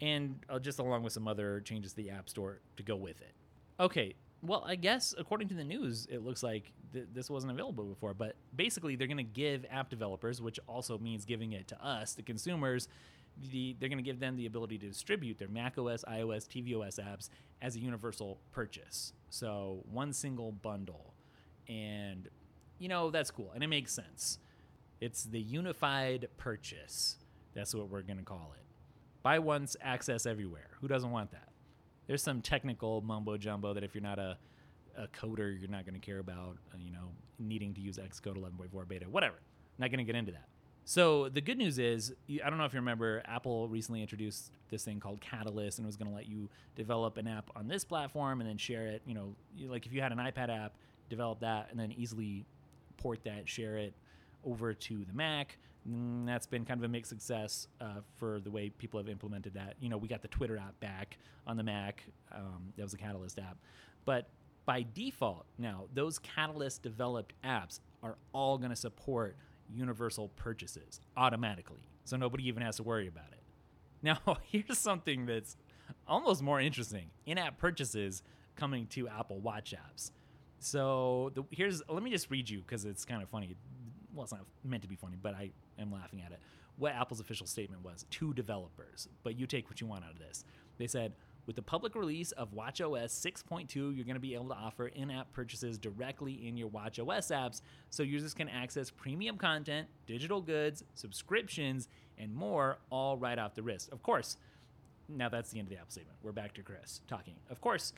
and 0.00 0.38
uh, 0.48 0.58
just 0.58 0.78
along 0.78 1.02
with 1.02 1.12
some 1.12 1.26
other 1.26 1.60
changes 1.60 1.92
to 1.92 1.96
the 1.96 2.10
App 2.10 2.28
Store 2.28 2.60
to 2.76 2.82
go 2.82 2.96
with 2.96 3.20
it. 3.20 3.34
Okay, 3.78 4.14
well, 4.42 4.64
I 4.66 4.76
guess 4.76 5.14
according 5.18 5.48
to 5.48 5.54
the 5.54 5.64
news, 5.64 6.06
it 6.10 6.24
looks 6.24 6.42
like 6.42 6.72
th- 6.92 7.06
this 7.12 7.28
wasn't 7.28 7.52
available 7.52 7.84
before. 7.84 8.14
But 8.14 8.36
basically, 8.54 8.96
they're 8.96 9.06
going 9.06 9.18
to 9.18 9.22
give 9.22 9.66
app 9.70 9.90
developers, 9.90 10.40
which 10.40 10.58
also 10.66 10.98
means 10.98 11.24
giving 11.24 11.52
it 11.52 11.68
to 11.68 11.84
us, 11.84 12.14
the 12.14 12.22
consumers, 12.22 12.88
the, 13.50 13.76
they're 13.78 13.88
going 13.88 13.98
to 13.98 14.04
give 14.04 14.20
them 14.20 14.36
the 14.36 14.46
ability 14.46 14.78
to 14.78 14.88
distribute 14.88 15.38
their 15.38 15.48
macOS, 15.48 16.04
iOS, 16.08 16.46
tvOS 16.48 16.98
apps 16.98 17.28
as 17.62 17.76
a 17.76 17.80
universal 17.80 18.40
purchase. 18.52 19.12
So 19.28 19.82
one 19.90 20.12
single 20.12 20.52
bundle, 20.52 21.14
and 21.70 22.28
you 22.78 22.88
know 22.88 23.10
that's 23.10 23.30
cool, 23.30 23.52
and 23.54 23.62
it 23.62 23.68
makes 23.68 23.92
sense. 23.92 24.38
It's 25.00 25.24
the 25.24 25.40
unified 25.40 26.28
purchase. 26.36 27.16
That's 27.54 27.74
what 27.74 27.88
we're 27.88 28.02
going 28.02 28.18
to 28.18 28.24
call 28.24 28.52
it. 28.56 28.64
Buy 29.22 29.38
once, 29.38 29.76
access 29.80 30.26
everywhere. 30.26 30.70
Who 30.80 30.88
doesn't 30.88 31.10
want 31.10 31.30
that? 31.32 31.50
there's 32.10 32.24
some 32.24 32.42
technical 32.42 33.02
mumbo 33.02 33.36
jumbo 33.36 33.72
that 33.72 33.84
if 33.84 33.94
you're 33.94 34.02
not 34.02 34.18
a, 34.18 34.36
a 34.98 35.06
coder, 35.06 35.56
you're 35.56 35.70
not 35.70 35.86
going 35.86 35.94
to 35.94 36.04
care 36.04 36.18
about, 36.18 36.56
uh, 36.74 36.76
you 36.76 36.90
know, 36.90 37.12
needing 37.38 37.72
to 37.72 37.80
use 37.80 37.98
Xcode 37.98 38.36
11.4 38.36 38.88
beta, 38.88 39.08
whatever. 39.08 39.36
not 39.78 39.92
going 39.92 39.98
to 39.98 40.04
get 40.04 40.16
into 40.16 40.32
that. 40.32 40.48
So 40.84 41.28
the 41.28 41.40
good 41.40 41.56
news 41.56 41.78
is, 41.78 42.12
I 42.44 42.50
don't 42.50 42.58
know 42.58 42.64
if 42.64 42.72
you 42.72 42.80
remember, 42.80 43.22
Apple 43.26 43.68
recently 43.68 44.00
introduced 44.00 44.50
this 44.70 44.82
thing 44.82 44.98
called 44.98 45.20
Catalyst, 45.20 45.78
and 45.78 45.86
was 45.86 45.96
going 45.96 46.08
to 46.08 46.14
let 46.16 46.28
you 46.28 46.48
develop 46.74 47.16
an 47.16 47.28
app 47.28 47.48
on 47.54 47.68
this 47.68 47.84
platform 47.84 48.40
and 48.40 48.50
then 48.50 48.58
share 48.58 48.88
it. 48.88 49.02
You 49.06 49.14
know, 49.14 49.36
like 49.68 49.86
if 49.86 49.92
you 49.92 50.00
had 50.00 50.10
an 50.10 50.18
iPad 50.18 50.48
app, 50.48 50.74
develop 51.10 51.40
that 51.40 51.68
and 51.70 51.78
then 51.78 51.92
easily 51.92 52.46
port 52.96 53.24
that, 53.24 53.48
share 53.48 53.76
it 53.76 53.94
over 54.44 54.72
to 54.72 55.04
the 55.04 55.12
Mac. 55.12 55.58
Mm, 55.88 56.26
that's 56.26 56.46
been 56.46 56.64
kind 56.64 56.78
of 56.78 56.84
a 56.84 56.88
mixed 56.88 57.10
success 57.10 57.68
uh, 57.80 58.00
for 58.18 58.40
the 58.40 58.50
way 58.50 58.70
people 58.70 58.98
have 59.00 59.08
implemented 59.08 59.54
that. 59.54 59.74
You 59.80 59.88
know, 59.88 59.96
we 59.96 60.08
got 60.08 60.22
the 60.22 60.28
Twitter 60.28 60.56
app 60.56 60.78
back 60.80 61.18
on 61.46 61.56
the 61.56 61.62
Mac. 61.62 62.04
Um, 62.32 62.72
that 62.76 62.82
was 62.82 62.94
a 62.94 62.98
Catalyst 62.98 63.38
app. 63.38 63.56
But 64.04 64.28
by 64.66 64.84
default, 64.94 65.46
now, 65.58 65.86
those 65.94 66.18
Catalyst 66.18 66.82
developed 66.82 67.32
apps 67.44 67.80
are 68.02 68.16
all 68.32 68.58
going 68.58 68.70
to 68.70 68.76
support 68.76 69.36
universal 69.72 70.28
purchases 70.36 71.00
automatically. 71.16 71.84
So 72.04 72.16
nobody 72.16 72.46
even 72.48 72.62
has 72.62 72.76
to 72.76 72.82
worry 72.82 73.08
about 73.08 73.32
it. 73.32 73.36
Now, 74.02 74.38
here's 74.50 74.78
something 74.78 75.26
that's 75.26 75.58
almost 76.08 76.40
more 76.40 76.58
interesting 76.58 77.10
in 77.26 77.36
app 77.36 77.58
purchases 77.58 78.22
coming 78.56 78.86
to 78.86 79.08
Apple 79.08 79.40
Watch 79.40 79.74
apps. 79.74 80.10
So 80.60 81.32
the, 81.34 81.42
here's 81.50 81.82
let 81.88 82.02
me 82.02 82.10
just 82.10 82.30
read 82.30 82.48
you 82.48 82.60
because 82.60 82.84
it's 82.84 83.04
kind 83.04 83.22
of 83.22 83.28
funny 83.28 83.56
well, 84.14 84.24
it's 84.24 84.32
not 84.32 84.44
meant 84.64 84.82
to 84.82 84.88
be 84.88 84.96
funny, 84.96 85.16
but 85.20 85.34
I 85.34 85.50
am 85.78 85.92
laughing 85.92 86.20
at 86.24 86.32
it. 86.32 86.40
What 86.76 86.92
Apple's 86.94 87.20
official 87.20 87.46
statement 87.46 87.84
was 87.84 88.06
to 88.10 88.34
developers, 88.34 89.08
but 89.22 89.38
you 89.38 89.46
take 89.46 89.68
what 89.68 89.80
you 89.80 89.86
want 89.86 90.04
out 90.04 90.12
of 90.12 90.18
this. 90.18 90.44
They 90.78 90.86
said, 90.86 91.12
with 91.46 91.56
the 91.56 91.62
public 91.62 91.94
release 91.94 92.32
of 92.32 92.52
WatchOS 92.52 93.10
6.2, 93.10 93.74
you're 93.74 94.04
going 94.04 94.14
to 94.14 94.20
be 94.20 94.34
able 94.34 94.48
to 94.48 94.54
offer 94.54 94.88
in 94.88 95.10
app 95.10 95.32
purchases 95.32 95.78
directly 95.78 96.46
in 96.46 96.56
your 96.56 96.68
WatchOS 96.68 97.30
apps 97.30 97.60
so 97.90 98.02
users 98.02 98.34
can 98.34 98.48
access 98.48 98.90
premium 98.90 99.36
content, 99.36 99.88
digital 100.06 100.40
goods, 100.40 100.84
subscriptions, 100.94 101.88
and 102.18 102.34
more 102.34 102.78
all 102.90 103.16
right 103.16 103.38
off 103.38 103.54
the 103.54 103.62
wrist. 103.62 103.90
Of 103.90 104.02
course, 104.02 104.36
now 105.08 105.28
that's 105.28 105.50
the 105.50 105.58
end 105.58 105.66
of 105.66 105.70
the 105.70 105.76
Apple 105.76 105.90
statement. 105.90 106.16
We're 106.22 106.32
back 106.32 106.54
to 106.54 106.62
Chris 106.62 107.00
talking. 107.08 107.34
Of 107.50 107.60
course, 107.60 107.92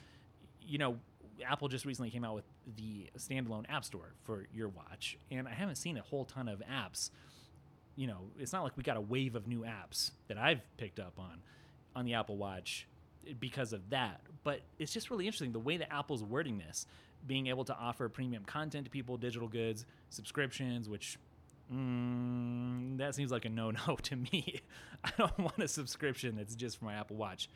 you 0.61 0.79
know, 0.79 0.97
Apple 1.45 1.69
just 1.69 1.85
recently 1.85 2.11
came 2.11 2.25
out 2.25 2.35
with 2.35 2.45
the 2.77 3.11
standalone 3.19 3.65
App 3.69 3.85
Store 3.85 4.13
for 4.25 4.47
your 4.53 4.69
watch, 4.69 5.19
and 5.31 5.47
I 5.47 5.53
haven't 5.53 5.77
seen 5.77 5.97
a 5.97 6.03
whole 6.03 6.25
ton 6.25 6.49
of 6.49 6.63
apps. 6.71 7.11
You 7.97 8.07
know, 8.07 8.31
it's 8.39 8.53
not 8.53 8.65
like 8.65 8.77
we 8.77 8.83
got 8.83 8.97
a 8.97 9.01
wave 9.01 9.35
of 9.35 9.47
new 9.47 9.61
apps 9.61 10.13
that 10.29 10.39
I've 10.39 10.61
picked 10.77 10.99
up 10.99 11.19
on 11.19 11.43
on 11.95 12.05
the 12.05 12.15
Apple 12.15 12.37
Watch 12.37 12.87
because 13.39 13.73
of 13.73 13.91
that. 13.91 14.21
But 14.45 14.63
it's 14.79 14.93
just 14.93 15.11
really 15.11 15.27
interesting 15.27 15.53
the 15.53 15.59
way 15.59 15.77
that 15.77 15.93
Apple's 15.93 16.25
wording 16.25 16.59
this, 16.59 16.87
being 17.27 17.47
able 17.47 17.65
to 17.65 17.77
offer 17.77 18.09
premium 18.09 18.45
content 18.45 18.87
to 18.87 18.91
people, 18.91 19.17
digital 19.17 19.49
goods, 19.49 19.85
subscriptions, 20.11 20.89
which 20.89 21.19
mm, 21.73 22.99
that 22.99 23.15
seems 23.15 23.31
like 23.31 23.45
a 23.45 23.49
no-no 23.49 23.97
to 24.03 24.17
me. 24.17 24.61
I 25.05 25.11
don't 25.19 25.39
want 25.39 25.59
a 25.59 25.69
subscription 25.69 26.37
that's 26.37 26.55
just 26.55 26.79
for 26.79 26.87
my 26.87 26.95
Apple 26.95 27.17
Watch 27.17 27.49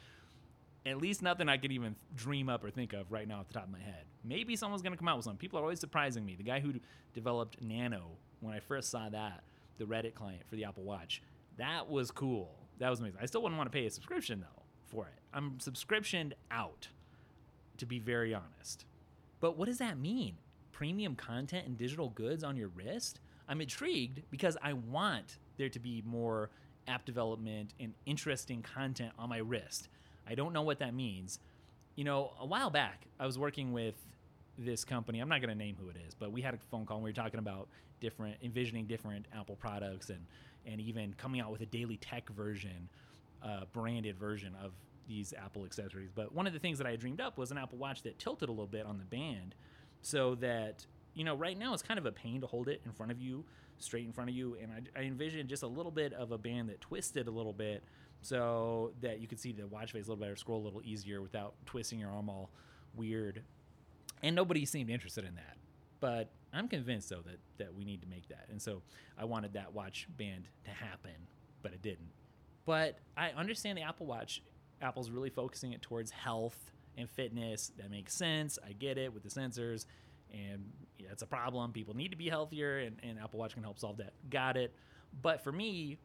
at 0.87 0.99
least 0.99 1.21
nothing 1.21 1.49
I 1.49 1.57
could 1.57 1.73
even 1.73 1.97
dream 2.15 2.49
up 2.49 2.65
or 2.65 2.71
think 2.71 2.93
of 2.93 3.11
right 3.11 3.27
now 3.27 3.41
off 3.41 3.49
the 3.49 3.55
top 3.55 3.65
of 3.65 3.71
my 3.71 3.81
head. 3.81 4.05
Maybe 4.25 4.57
someone's 4.57 4.83
going 4.83 4.93
to 4.93 4.99
come 4.99 5.09
out 5.09 5.17
with 5.17 5.25
something. 5.25 5.39
People 5.39 5.59
are 5.59 5.63
always 5.63 5.81
surprising 5.81 6.25
me. 6.25 6.37
The 6.37 6.45
guy 6.45 6.61
who 6.61 6.75
developed 7.13 7.61
Nano, 7.61 8.13
when 8.41 8.55
I 8.55 8.61
first 8.61 8.91
saw 8.91 9.09
that, 9.09 9.43
the 9.79 9.85
Reddit 9.85 10.15
client 10.15 10.43
for 10.49 10.57
the 10.57 10.65
Apple 10.65 10.85
Watch, 10.85 11.23
that 11.59 11.91
was 11.91 12.11
cool. 12.11 12.55
That 12.79 12.91
was 12.91 13.01
amazing. 13.01 13.19
I 13.21 13.27
still 13.27 13.43
wouldn't 13.43 13.59
want 13.59 13.71
to 13.71 13.77
pay 13.77 13.87
a 13.87 13.91
subscription 13.91 14.41
though 14.41 14.63
for 14.87 15.07
it. 15.07 15.21
I'm 15.35 15.59
subscriptioned 15.59 16.33
out, 16.51 16.89
to 17.79 17.87
be 17.87 17.99
very 17.99 18.35
honest. 18.35 18.85
But 19.41 19.57
what 19.57 19.67
does 19.67 19.79
that 19.79 19.99
mean? 19.99 20.37
Premium 20.73 21.15
content 21.17 21.67
and 21.67 21.77
digital 21.77 22.11
goods 22.11 22.45
on 22.45 22.57
your 22.57 22.69
wrist? 22.69 23.21
I'm 23.49 23.61
intrigued 23.61 24.23
because 24.31 24.57
I 24.63 24.73
want 24.75 25.39
there 25.57 25.69
to 25.69 25.79
be 25.79 26.03
more 26.05 26.51
app 26.89 27.05
development 27.05 27.75
and 27.81 27.95
interesting 28.05 28.63
content 28.63 29.13
on 29.19 29.29
my 29.29 29.39
wrist. 29.39 29.89
I 30.27 30.35
don't 30.35 30.53
know 30.53 30.63
what 30.63 30.79
that 30.81 30.95
means. 30.95 31.39
You 31.95 32.05
know, 32.05 32.33
a 32.41 32.47
while 32.47 32.71
back, 32.71 33.07
I 33.19 33.27
was 33.27 33.39
working 33.39 33.73
with 33.73 33.95
this 34.59 34.85
company. 34.85 35.21
I'm 35.21 35.29
not 35.29 35.41
going 35.41 35.51
to 35.51 35.59
name 35.59 35.77
who 35.81 35.89
it 35.89 35.97
is, 36.07 36.15
but 36.15 36.33
we 36.33 36.41
had 36.43 36.55
a 36.55 36.59
phone 36.71 36.87
call 36.87 36.97
and 36.99 37.05
we 37.05 37.11
were 37.11 37.15
talking 37.15 37.39
about 37.39 37.69
different, 38.01 38.37
envisioning 38.43 38.87
different 38.87 39.27
Apple 39.39 39.57
products 39.57 40.11
and, 40.11 40.21
and 40.67 40.81
even 40.81 41.15
coming 41.15 41.41
out 41.41 41.53
with 41.53 41.61
a 41.61 41.67
daily 41.67 41.97
tech 41.97 42.29
version, 42.31 42.89
uh, 43.43 43.65
branded 43.73 44.19
version 44.19 44.55
of 44.63 44.73
these 45.09 45.33
Apple 45.33 45.65
accessories. 45.65 46.11
But 46.15 46.35
one 46.35 46.47
of 46.47 46.53
the 46.53 46.59
things 46.59 46.79
that 46.79 46.87
I 46.87 46.97
dreamed 46.97 47.21
up 47.21 47.39
was 47.39 47.51
an 47.51 47.59
Apple 47.59 47.79
Watch 47.79 48.03
that 48.03 48.19
tilted 48.19 48.49
a 48.49 48.53
little 48.53 48.67
bit 48.67 48.87
on 48.87 48.99
the 48.99 49.05
band 49.05 49.55
so 50.03 50.35
that, 50.37 50.85
you 51.15 51.25
know, 51.25 51.35
right 51.35 51.59
now 51.59 51.73
it's 51.73 51.83
kind 51.83 51.99
of 51.99 52.07
a 52.07 52.13
pain 52.13 52.41
to 52.41 52.47
hold 52.47 52.69
it 52.69 52.83
in 52.85 52.93
front 52.93 53.13
of 53.13 53.21
you, 53.21 53.45
straight 53.79 54.05
in 54.05 54.13
front 54.13 54.31
of 54.31 54.37
you. 54.37 54.57
And 54.61 54.73
I, 54.73 55.01
I 55.01 55.05
envisioned 55.05 55.49
just 55.49 55.63
a 55.63 55.67
little 55.69 55.93
bit 55.93 56.13
of 56.13 56.33
a 56.33 56.39
band 56.39 56.69
that 56.71 56.81
twisted 56.81 57.29
a 57.29 57.31
little 57.31 57.53
bit 57.53 57.85
so 58.23 58.93
that 59.01 59.21
you 59.21 59.29
could 59.29 59.41
see 59.41 59.53
the 59.53 59.67
watch 59.67 59.93
face 59.93 60.07
a 60.07 60.11
little 60.11 60.17
better, 60.17 60.37
scroll 60.37 60.61
a 60.61 60.65
little 60.65 60.83
easier 60.85 61.23
without 61.23 61.55
twisting 61.65 61.99
your 61.99 62.11
arm 62.11 62.29
all 62.29 62.51
weird. 62.95 63.43
And 64.23 64.35
nobody 64.35 64.65
seemed 64.65 64.91
interested 64.91 65.25
in 65.25 65.35
that. 65.37 65.57
But 66.01 66.31
I'm 66.53 66.69
convinced 66.69 67.11
though 67.11 67.23
that 67.27 67.39
that 67.59 67.75
we 67.75 67.85
need 67.85 68.03
to 68.03 68.09
make 68.09 68.29
that. 68.29 68.47
And 68.51 68.61
so 68.61 68.83
I 69.19 69.25
wanted 69.25 69.55
that 69.55 69.73
watch 69.73 70.09
band 70.17 70.49
to 70.65 70.71
happen, 70.71 71.13
but 71.63 71.73
it 71.73 71.83
didn't. 71.83 72.11
But 72.65 72.99
I 73.17 73.31
understand 73.31 73.79
the 73.79 73.83
Apple 73.83 74.07
Watch. 74.07 74.43
Apple's 74.83 75.11
really 75.11 75.31
focusing 75.31 75.73
it 75.73 75.81
towards 75.81 76.11
health 76.11 76.73
and 76.99 77.09
fitness. 77.09 77.73
That 77.79 77.91
makes 77.91 78.15
sense. 78.15 78.59
I 78.67 78.73
get 78.73 78.99
it 78.99 79.15
with 79.15 79.23
the 79.23 79.29
sensors. 79.29 79.87
And 80.33 80.73
yeah, 80.99 81.09
a 81.21 81.27
problem. 81.27 81.73
People 81.73 81.95
need 81.95 82.11
to 82.11 82.17
be 82.17 82.29
healthier, 82.29 82.79
and, 82.79 82.97
and 83.03 83.19
Apple 83.19 83.39
Watch 83.39 83.55
can 83.55 83.63
help 83.63 83.79
solve 83.79 83.99
that. 83.99 84.13
Got 84.29 84.57
it. 84.57 84.75
But 85.23 85.43
for 85.43 85.53
me, 85.53 85.99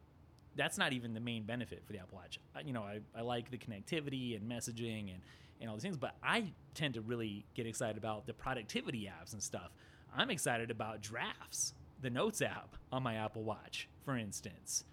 that's 0.56 0.78
not 0.78 0.92
even 0.92 1.14
the 1.14 1.20
main 1.20 1.44
benefit 1.44 1.82
for 1.86 1.92
the 1.92 1.98
Apple 1.98 2.18
Watch. 2.18 2.38
you 2.64 2.72
know, 2.72 2.82
I, 2.82 3.00
I 3.16 3.22
like 3.22 3.50
the 3.50 3.58
connectivity 3.58 4.36
and 4.36 4.50
messaging 4.50 5.12
and, 5.12 5.22
and 5.60 5.70
all 5.70 5.76
these 5.76 5.82
things, 5.82 5.96
but 5.96 6.16
I 6.22 6.52
tend 6.74 6.94
to 6.94 7.00
really 7.00 7.44
get 7.54 7.66
excited 7.66 7.96
about 7.96 8.26
the 8.26 8.34
productivity 8.34 9.08
apps 9.08 9.32
and 9.32 9.42
stuff. 9.42 9.70
I'm 10.14 10.30
excited 10.30 10.70
about 10.70 11.00
drafts, 11.00 11.74
the 12.00 12.10
Notes 12.10 12.42
app 12.42 12.76
on 12.90 13.02
my 13.02 13.14
Apple 13.14 13.44
Watch, 13.44 13.88
for 14.04 14.16
instance. 14.16 14.84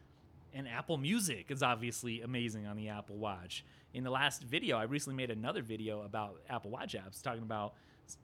And 0.53 0.67
Apple 0.67 0.97
Music 0.97 1.51
is 1.51 1.61
obviously 1.61 2.21
amazing 2.21 2.65
on 2.65 2.75
the 2.75 2.89
Apple 2.89 3.17
Watch. 3.17 3.63
In 3.93 4.03
the 4.03 4.09
last 4.09 4.43
video, 4.43 4.77
I 4.77 4.83
recently 4.83 5.15
made 5.15 5.29
another 5.29 5.61
video 5.61 6.01
about 6.01 6.41
Apple 6.49 6.71
Watch 6.71 6.95
apps, 6.95 7.21
talking 7.21 7.43
about 7.43 7.73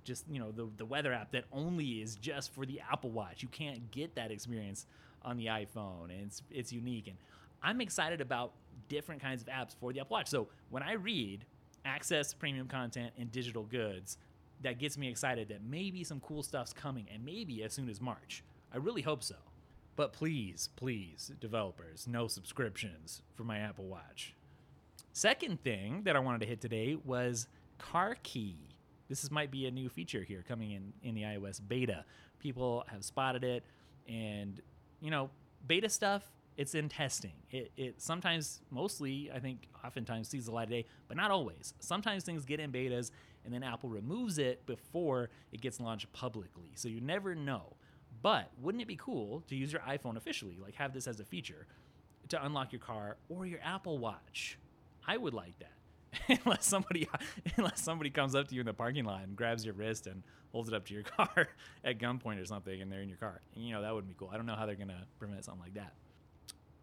just 0.04 0.26
you 0.28 0.40
know 0.40 0.52
the 0.52 0.68
the 0.78 0.86
weather 0.86 1.14
app 1.14 1.32
that 1.32 1.44
only 1.52 2.02
is 2.02 2.16
just 2.16 2.54
for 2.54 2.66
the 2.66 2.82
Apple 2.92 3.12
Watch. 3.12 3.44
You 3.44 3.50
can't 3.50 3.92
get 3.92 4.16
that 4.16 4.32
experience 4.32 4.88
on 5.26 5.36
the 5.38 5.48
iPhone, 5.48 6.06
and 6.06 6.22
it's 6.28 6.42
it's 6.50 6.72
unique. 6.72 7.08
And 7.08 7.18
I'm 7.62 7.82
excited 7.82 8.22
about 8.22 8.54
different 8.88 9.22
kinds 9.22 9.42
of 9.42 9.48
apps 9.48 9.76
for 9.76 9.92
the 9.92 10.00
Apple 10.00 10.16
Watch. 10.16 10.30
So 10.30 10.48
when 10.70 10.84
I 10.84 10.94
read 10.94 11.46
access 11.84 12.34
premium 12.34 12.68
content 12.68 13.12
and 13.18 13.32
digital 13.32 13.64
goods, 13.64 14.18
that 14.62 14.80
gets 14.80 14.98
me 14.98 15.10
excited 15.10 15.50
that 15.50 15.64
maybe 15.64 16.04
some 16.04 16.20
cool 16.20 16.44
stuff's 16.44 16.74
coming, 16.74 17.08
and 17.14 17.26
maybe 17.26 17.64
as 17.64 17.74
soon 17.74 17.90
as 17.90 18.00
March. 18.00 18.44
I 18.74 18.78
really 18.78 19.02
hope 19.02 19.24
so. 19.24 19.36
But 19.96 20.12
please, 20.12 20.70
please, 20.76 21.32
developers, 21.40 22.08
no 22.08 22.28
subscriptions 22.28 23.22
for 23.34 23.44
my 23.44 23.60
Apple 23.60 23.86
Watch. 23.86 24.36
Second 25.14 25.64
thing 25.64 26.02
that 26.04 26.16
I 26.16 26.20
wanted 26.20 26.42
to 26.42 26.46
hit 26.46 26.60
today 26.60 26.98
was 27.06 27.48
Car 27.78 28.18
Key. 28.24 28.58
This 29.08 29.24
is, 29.24 29.32
might 29.32 29.52
be 29.52 29.66
a 29.68 29.72
new 29.72 29.88
feature 29.88 30.24
here 30.24 30.44
coming 30.46 30.72
in 30.72 30.92
in 31.04 31.16
the 31.16 31.22
iOS 31.22 31.62
beta. 31.66 32.04
People 32.40 32.84
have 32.88 33.06
spotted 33.06 33.44
it, 33.44 33.64
and 34.10 34.62
you 35.06 35.12
know, 35.12 35.30
beta 35.68 35.88
stuff 35.88 36.24
It's 36.58 36.74
in 36.74 36.90
testing. 36.90 37.34
It, 37.52 37.72
it 37.78 38.02
sometimes, 38.02 38.62
mostly, 38.72 39.30
I 39.34 39.40
think, 39.40 39.68
oftentimes 39.86 40.30
sees 40.30 40.46
the 40.46 40.52
light 40.52 40.64
of 40.64 40.70
day, 40.70 40.86
but 41.08 41.16
not 41.18 41.30
always. 41.30 41.74
Sometimes 41.80 42.24
things 42.24 42.46
get 42.46 42.60
in 42.60 42.72
betas 42.72 43.12
and 43.44 43.54
then 43.54 43.62
Apple 43.62 43.90
removes 43.90 44.40
it 44.40 44.66
before 44.66 45.30
it 45.52 45.62
gets 45.62 45.80
launched 45.80 46.12
publicly. 46.14 46.72
So 46.76 46.88
you 46.88 47.02
never 47.02 47.36
know. 47.36 47.76
But 48.24 48.50
wouldn't 48.60 48.82
it 48.82 48.88
be 48.88 48.96
cool 48.96 49.44
to 49.50 49.56
use 49.56 49.72
your 49.72 49.82
iPhone 49.82 50.18
officially, 50.18 50.58
like 50.60 50.76
have 50.76 50.94
this 50.94 51.08
as 51.08 51.20
a 51.20 51.26
feature 51.26 51.68
to 52.30 52.44
unlock 52.44 52.72
your 52.72 52.80
car 52.80 53.18
or 53.30 53.46
your 53.46 53.60
Apple 53.64 54.00
Watch? 54.00 54.58
I 55.06 55.18
would 55.18 55.34
like 55.34 55.60
that. 55.60 55.74
unless 56.46 56.66
somebody 56.66 57.08
unless 57.58 57.82
somebody 57.82 58.10
comes 58.10 58.36
up 58.36 58.48
to 58.48 58.56
you 58.56 58.62
in 58.62 58.66
the 58.66 58.74
parking 58.74 59.06
lot 59.06 59.24
and 59.24 59.36
grabs 59.36 59.66
your 59.66 59.74
wrist 59.74 60.08
and 60.08 60.24
holds 60.52 60.70
it 60.70 60.76
up 60.76 60.86
to 60.86 60.94
your 60.94 61.04
car 61.18 61.48
at 61.84 62.00
gunpoint 62.00 62.42
or 62.42 62.46
something 62.46 62.82
and 62.82 62.92
they're 62.92 63.02
in 63.02 63.10
your 63.10 63.18
car. 63.18 63.42
You 63.56 63.74
know, 63.74 63.82
that 63.82 63.94
wouldn't 63.94 64.10
be 64.10 64.16
cool. 64.18 64.30
I 64.34 64.38
don't 64.38 64.46
know 64.46 64.56
how 64.56 64.66
they're 64.66 64.76
going 64.76 64.90
to 64.90 65.04
prevent 65.20 65.44
something 65.46 65.64
like 65.64 65.74
that. 65.74 65.94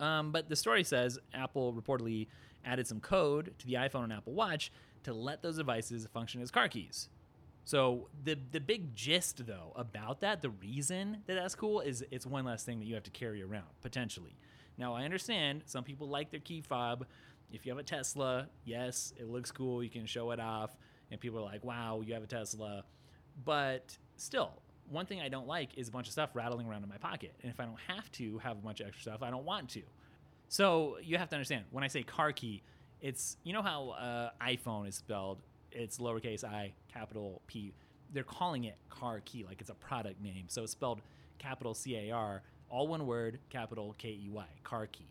Um, 0.05 0.33
but 0.33 0.49
the 0.49 0.57
story 0.57 0.85
says 0.85 1.19
Apple 1.33 1.73
reportedly 1.73 2.27
added 2.65 2.87
some 2.87 3.01
code 3.01 3.55
to 3.59 3.67
the 3.67 3.75
iPhone 3.75 4.05
and 4.05 4.13
Apple 4.13 4.33
Watch 4.33 4.73
to 5.05 5.13
let 5.13 5.43
those 5.43 5.57
devices 5.57 6.07
function 6.13 6.43
as 6.43 6.51
car 6.51 6.69
keys. 6.69 7.09
So 7.65 8.09
the 8.25 8.37
the 8.51 8.61
big 8.61 8.95
gist 8.95 9.47
though 9.47 9.73
about 9.77 10.21
that, 10.21 10.43
the 10.43 10.51
reason 10.51 11.19
that 11.27 11.35
that's 11.35 11.55
cool 11.55 11.81
is 11.81 12.05
it's 12.11 12.27
one 12.27 12.45
less 12.45 12.65
thing 12.65 12.81
that 12.81 12.87
you 12.87 12.95
have 12.95 13.05
to 13.05 13.11
carry 13.11 13.43
around 13.43 13.69
potentially. 13.81 14.37
Now 14.77 14.95
I 14.95 15.05
understand 15.05 15.63
some 15.67 15.85
people 15.85 16.09
like 16.09 16.31
their 16.31 16.41
key 16.41 16.61
fob. 16.61 17.07
If 17.53 17.67
you 17.67 17.73
have 17.73 17.79
a 17.79 17.85
Tesla, 17.85 18.49
yes, 18.65 19.13
it 19.19 19.29
looks 19.29 19.53
cool. 19.53 19.83
You 19.83 19.91
can 19.91 20.07
show 20.07 20.31
it 20.31 20.41
off, 20.41 20.77
and 21.11 21.21
people 21.21 21.39
are 21.39 21.45
like, 21.45 21.65
"Wow, 21.65 22.03
you 22.05 22.15
have 22.15 22.23
a 22.23 22.27
Tesla." 22.27 22.85
But 23.45 23.97
still, 24.17 24.63
one 24.89 25.07
thing 25.07 25.21
I 25.21 25.29
don't 25.29 25.47
like 25.47 25.77
is 25.77 25.89
a 25.89 25.91
bunch 25.91 26.07
of 26.07 26.13
stuff 26.13 26.31
rattling 26.35 26.67
around 26.67 26.83
in 26.83 26.89
my 26.89 26.99
pocket. 26.99 27.35
And 27.43 27.51
if 27.51 27.61
I 27.61 27.65
don't 27.65 27.81
have 27.89 28.11
to 28.13 28.39
have 28.39 28.59
a 28.59 28.61
bunch 28.61 28.81
of 28.81 28.89
extra 28.89 29.03
stuff, 29.03 29.23
I 29.23 29.31
don't 29.31 29.45
want 29.45 29.71
to. 29.71 29.83
So 30.49 30.99
you 31.03 31.19
have 31.19 31.29
to 31.31 31.37
understand 31.37 31.65
when 31.71 31.83
I 31.85 31.89
say 31.89 32.03
CarKey, 32.03 32.61
it's 33.01 33.37
you 33.45 33.53
know 33.53 33.63
how 33.63 33.91
uh, 33.91 34.31
iPhone 34.41 34.87
is 34.89 34.97
spelled. 34.97 35.39
It's 35.71 35.99
lowercase 35.99 36.45
i, 36.45 36.73
capital 36.93 37.41
P. 37.47 37.73
They're 38.13 38.23
calling 38.23 38.65
it 38.65 38.77
CarKey 38.91 39.47
like 39.47 39.61
it's 39.61 39.71
a 39.71 39.75
product 39.75 40.23
name. 40.23 40.45
So 40.49 40.63
it's 40.63 40.73
spelled 40.73 41.01
capital 41.39 41.75
C 41.75 41.97
A 41.97 42.11
R, 42.11 42.43
all 42.69 42.87
one 42.87 43.07
word, 43.07 43.39
capital 43.51 43.95
K 43.99 44.11
E 44.11 44.29
Y, 44.31 44.45
CarKey. 44.65 45.07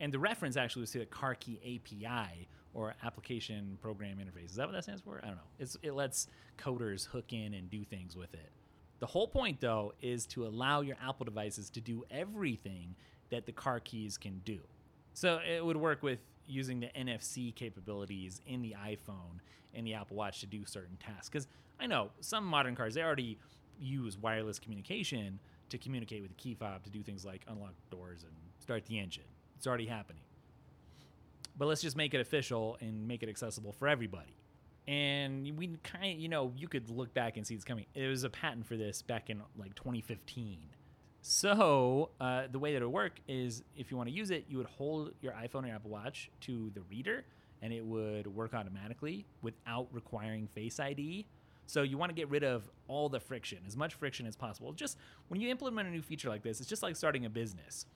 And 0.00 0.12
the 0.12 0.18
reference 0.18 0.56
actually 0.56 0.80
was 0.80 0.90
to 0.92 0.98
the 0.98 1.06
CarKey 1.06 1.58
API 1.76 2.48
or 2.74 2.94
application 3.02 3.78
program 3.80 4.18
interface. 4.18 4.50
Is 4.50 4.56
that 4.56 4.66
what 4.66 4.74
that 4.74 4.82
stands 4.82 5.00
for? 5.00 5.20
I 5.22 5.28
don't 5.28 5.36
know. 5.36 5.42
It's, 5.58 5.76
it 5.82 5.92
lets 5.92 6.28
coders 6.58 7.06
hook 7.06 7.32
in 7.32 7.54
and 7.54 7.70
do 7.70 7.84
things 7.84 8.16
with 8.16 8.34
it. 8.34 8.50
The 8.98 9.06
whole 9.06 9.28
point, 9.28 9.60
though, 9.60 9.92
is 10.00 10.26
to 10.28 10.46
allow 10.46 10.80
your 10.80 10.96
Apple 11.06 11.24
devices 11.24 11.70
to 11.70 11.80
do 11.80 12.04
everything 12.10 12.94
that 13.30 13.46
the 13.46 13.52
car 13.52 13.80
keys 13.80 14.16
can 14.18 14.40
do. 14.44 14.60
So 15.14 15.40
it 15.46 15.64
would 15.64 15.76
work 15.76 16.02
with 16.02 16.18
using 16.46 16.80
the 16.80 16.88
NFC 16.88 17.54
capabilities 17.54 18.40
in 18.46 18.62
the 18.62 18.74
iPhone 18.78 19.40
and 19.74 19.86
the 19.86 19.94
Apple 19.94 20.16
Watch 20.16 20.40
to 20.40 20.46
do 20.46 20.64
certain 20.64 20.96
tasks. 20.96 21.28
Because 21.28 21.48
I 21.80 21.86
know 21.86 22.10
some 22.20 22.44
modern 22.44 22.74
cars, 22.74 22.94
they 22.94 23.02
already 23.02 23.38
use 23.78 24.16
wireless 24.16 24.58
communication 24.58 25.38
to 25.68 25.78
communicate 25.78 26.22
with 26.22 26.30
the 26.30 26.36
key 26.36 26.54
fob 26.54 26.84
to 26.84 26.90
do 26.90 27.02
things 27.02 27.24
like 27.24 27.42
unlock 27.48 27.74
doors 27.90 28.22
and 28.22 28.32
start 28.60 28.86
the 28.86 28.98
engine. 28.98 29.24
It's 29.56 29.66
already 29.66 29.86
happening. 29.86 30.22
But 31.58 31.66
let's 31.66 31.80
just 31.80 31.96
make 31.96 32.14
it 32.14 32.20
official 32.20 32.76
and 32.80 33.08
make 33.08 33.22
it 33.22 33.28
accessible 33.28 33.72
for 33.72 33.88
everybody. 33.88 34.36
And 34.86 35.56
we 35.56 35.76
kind 35.82 36.14
of, 36.14 36.20
you 36.20 36.28
know, 36.28 36.52
you 36.56 36.68
could 36.68 36.90
look 36.90 37.12
back 37.12 37.36
and 37.36 37.46
see 37.46 37.54
it's 37.54 37.64
coming. 37.64 37.86
It 37.94 38.06
was 38.06 38.24
a 38.24 38.30
patent 38.30 38.66
for 38.66 38.76
this 38.76 39.02
back 39.02 39.30
in 39.30 39.42
like 39.56 39.74
2015. 39.74 40.58
So 41.22 42.10
uh, 42.20 42.44
the 42.52 42.58
way 42.58 42.72
that 42.72 42.82
it 42.82 42.84
would 42.84 42.94
work 42.94 43.20
is 43.26 43.64
if 43.74 43.90
you 43.90 43.96
want 43.96 44.08
to 44.08 44.14
use 44.14 44.30
it, 44.30 44.44
you 44.48 44.58
would 44.58 44.66
hold 44.66 45.12
your 45.20 45.32
iPhone 45.32 45.68
or 45.68 45.74
Apple 45.74 45.90
Watch 45.90 46.30
to 46.42 46.70
the 46.72 46.82
reader, 46.82 47.24
and 47.62 47.72
it 47.72 47.84
would 47.84 48.28
work 48.28 48.54
automatically 48.54 49.26
without 49.42 49.88
requiring 49.90 50.46
Face 50.46 50.78
ID. 50.78 51.26
So 51.66 51.82
you 51.82 51.98
want 51.98 52.10
to 52.10 52.14
get 52.14 52.30
rid 52.30 52.44
of 52.44 52.70
all 52.86 53.08
the 53.08 53.18
friction, 53.18 53.58
as 53.66 53.76
much 53.76 53.94
friction 53.94 54.24
as 54.24 54.36
possible. 54.36 54.72
Just 54.72 54.98
when 55.26 55.40
you 55.40 55.48
implement 55.48 55.88
a 55.88 55.90
new 55.90 56.02
feature 56.02 56.28
like 56.28 56.42
this, 56.42 56.60
it's 56.60 56.68
just 56.68 56.84
like 56.84 56.94
starting 56.94 57.24
a 57.24 57.30
business. 57.30 57.86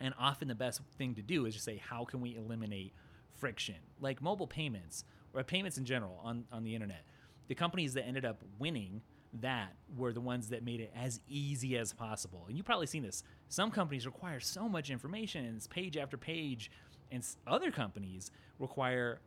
And 0.00 0.14
often 0.18 0.48
the 0.48 0.54
best 0.54 0.80
thing 0.96 1.14
to 1.14 1.22
do 1.22 1.46
is 1.46 1.54
just 1.54 1.64
say, 1.64 1.76
how 1.76 2.04
can 2.04 2.20
we 2.20 2.36
eliminate 2.36 2.92
friction? 3.34 3.76
Like 4.00 4.22
mobile 4.22 4.46
payments 4.46 5.04
or 5.34 5.42
payments 5.42 5.78
in 5.78 5.84
general 5.84 6.20
on, 6.22 6.44
on 6.52 6.64
the 6.64 6.74
internet. 6.74 7.04
The 7.48 7.54
companies 7.54 7.94
that 7.94 8.06
ended 8.06 8.24
up 8.24 8.42
winning 8.58 9.02
that 9.40 9.74
were 9.96 10.12
the 10.12 10.20
ones 10.20 10.48
that 10.48 10.64
made 10.64 10.80
it 10.80 10.92
as 10.96 11.20
easy 11.28 11.76
as 11.76 11.92
possible. 11.92 12.44
And 12.48 12.56
you've 12.56 12.66
probably 12.66 12.86
seen 12.86 13.02
this. 13.02 13.22
Some 13.48 13.70
companies 13.70 14.06
require 14.06 14.40
so 14.40 14.68
much 14.68 14.90
information, 14.90 15.44
and 15.44 15.56
it's 15.56 15.66
page 15.66 15.96
after 15.96 16.16
page, 16.16 16.70
and 17.10 17.24
other 17.46 17.70
companies 17.70 18.30
require 18.58 19.20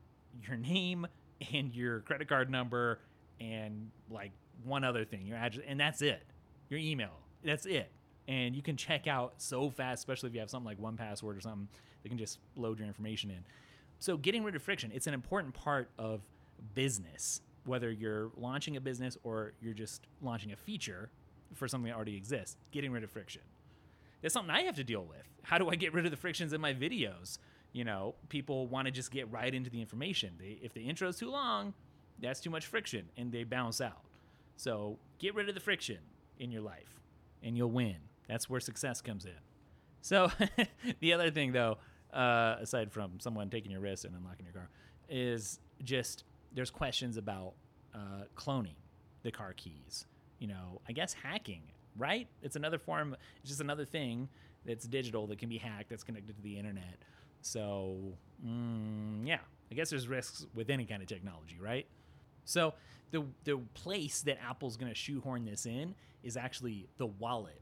your 0.48 0.58
name 0.58 1.08
and 1.54 1.74
your 1.74 2.02
credit 2.02 2.28
card 2.28 2.50
number 2.50 3.00
and 3.40 3.90
like 4.10 4.32
one 4.64 4.84
other 4.84 5.06
thing, 5.06 5.26
your 5.26 5.38
address, 5.38 5.66
and 5.68 5.80
that's 5.80 6.02
it. 6.02 6.24
Your 6.70 6.80
email, 6.80 7.20
that's 7.44 7.66
it. 7.66 7.92
And 8.28 8.56
you 8.56 8.62
can 8.62 8.78
check 8.78 9.08
out 9.08 9.34
so 9.38 9.70
fast, 9.70 10.00
especially 10.00 10.30
if 10.30 10.36
you 10.36 10.40
have 10.40 10.50
something 10.50 10.68
like 10.68 10.80
1Password 10.80 11.38
or 11.38 11.42
something 11.42 11.68
that 12.04 12.10
can 12.10 12.18
just 12.18 12.40
load 12.56 12.80
your 12.80 12.88
information 12.88 13.30
in. 13.30 13.44
So 14.00 14.18
getting 14.18 14.44
rid 14.44 14.56
of 14.56 14.62
friction, 14.62 14.92
it's 14.94 15.08
an 15.08 15.14
important 15.14 15.54
part 15.54 15.90
of 15.98 16.22
business 16.74 17.42
whether 17.66 17.92
you're 17.92 18.32
launching 18.38 18.78
a 18.78 18.82
business 18.82 19.18
or 19.24 19.54
you're 19.62 19.74
just 19.74 20.08
launching 20.22 20.52
a 20.52 20.56
feature 20.56 21.10
for 21.54 21.68
something 21.68 21.90
that 21.90 21.96
already 21.96 22.16
exists, 22.16 22.58
getting 22.72 22.92
rid 22.92 23.04
of 23.04 23.12
friction. 23.12 23.42
It's 24.22 24.34
something 24.34 24.54
I 24.54 24.62
have 24.62 24.76
to 24.76 24.84
deal 24.84 25.04
with. 25.04 25.28
How 25.44 25.58
do 25.58 25.70
I 25.70 25.76
get 25.76 25.94
rid 25.94 26.06
of 26.06 26.12
the 26.12 26.18
frictions 26.18 26.54
in 26.54 26.62
my 26.62 26.74
videos? 26.74 27.38
You 27.74 27.84
know, 27.84 28.16
people 28.30 28.68
want 28.68 28.86
to 28.86 28.92
just 28.92 29.12
get 29.12 29.32
right 29.32 29.54
into 29.54 29.70
the 29.70 29.80
information. 29.80 30.34
They, 30.40 30.60
if 30.62 30.74
the 30.74 30.82
intro 30.82 31.08
is 31.08 31.18
too 31.18 31.32
long, 31.32 31.74
that's 32.20 32.40
too 32.40 32.50
much 32.50 32.68
friction 32.68 33.10
and 33.18 33.32
they 33.32 33.44
bounce 33.44 33.82
out. 33.82 34.04
So 34.58 34.98
get 35.20 35.34
rid 35.36 35.50
of 35.50 35.56
the 35.56 35.62
friction 35.62 35.98
in 36.40 36.52
your 36.52 36.62
life 36.62 37.00
and 37.42 37.58
you'll 37.58 37.72
win. 37.72 37.98
That's 38.32 38.50
where 38.50 38.62
success 38.62 39.02
comes 39.02 39.26
in. 39.26 39.32
So 40.02 40.32
the 41.02 41.12
other 41.12 41.30
thing, 41.32 41.52
though, 41.52 41.78
uh, 42.14 42.56
aside 42.62 42.90
from 42.90 43.20
someone 43.20 43.50
taking 43.50 43.72
your 43.72 43.82
wrist 43.82 44.06
and 44.06 44.16
unlocking 44.16 44.46
your 44.46 44.54
car, 44.54 44.70
is 45.10 45.60
just 45.84 46.24
there's 46.54 46.70
questions 46.70 47.18
about 47.18 47.54
uh, 47.94 48.24
cloning 48.38 48.76
the 49.24 49.32
car 49.32 49.54
keys. 49.58 50.06
You 50.40 50.48
know, 50.48 50.80
I 50.88 50.94
guess 50.94 51.12
hacking, 51.12 51.64
right? 51.98 52.28
It's 52.42 52.56
another 52.56 52.80
form. 52.80 53.18
It's 53.42 53.50
just 53.50 53.62
another 53.62 53.84
thing 53.84 54.30
that's 54.66 54.88
digital 54.88 55.28
that 55.28 55.38
can 55.38 55.50
be 55.50 55.58
hacked. 55.58 55.90
That's 55.90 56.04
connected 56.04 56.38
to 56.38 56.42
the 56.42 56.58
internet. 56.58 57.00
So 57.42 57.98
mm, 58.46 59.28
yeah, 59.28 59.40
I 59.70 59.76
guess 59.76 59.90
there's 59.90 60.08
risks 60.08 60.48
with 60.56 60.70
any 60.70 60.86
kind 60.86 61.02
of 61.02 61.10
technology, 61.10 61.58
right? 61.60 61.86
So 62.46 62.76
the 63.12 63.26
the 63.44 63.58
place 63.74 64.22
that 64.22 64.38
Apple's 64.42 64.78
going 64.78 64.90
to 64.90 64.98
shoehorn 64.98 65.44
this 65.44 65.66
in 65.66 65.96
is 66.24 66.38
actually 66.38 66.88
the 66.98 67.08
Wallet. 67.08 67.62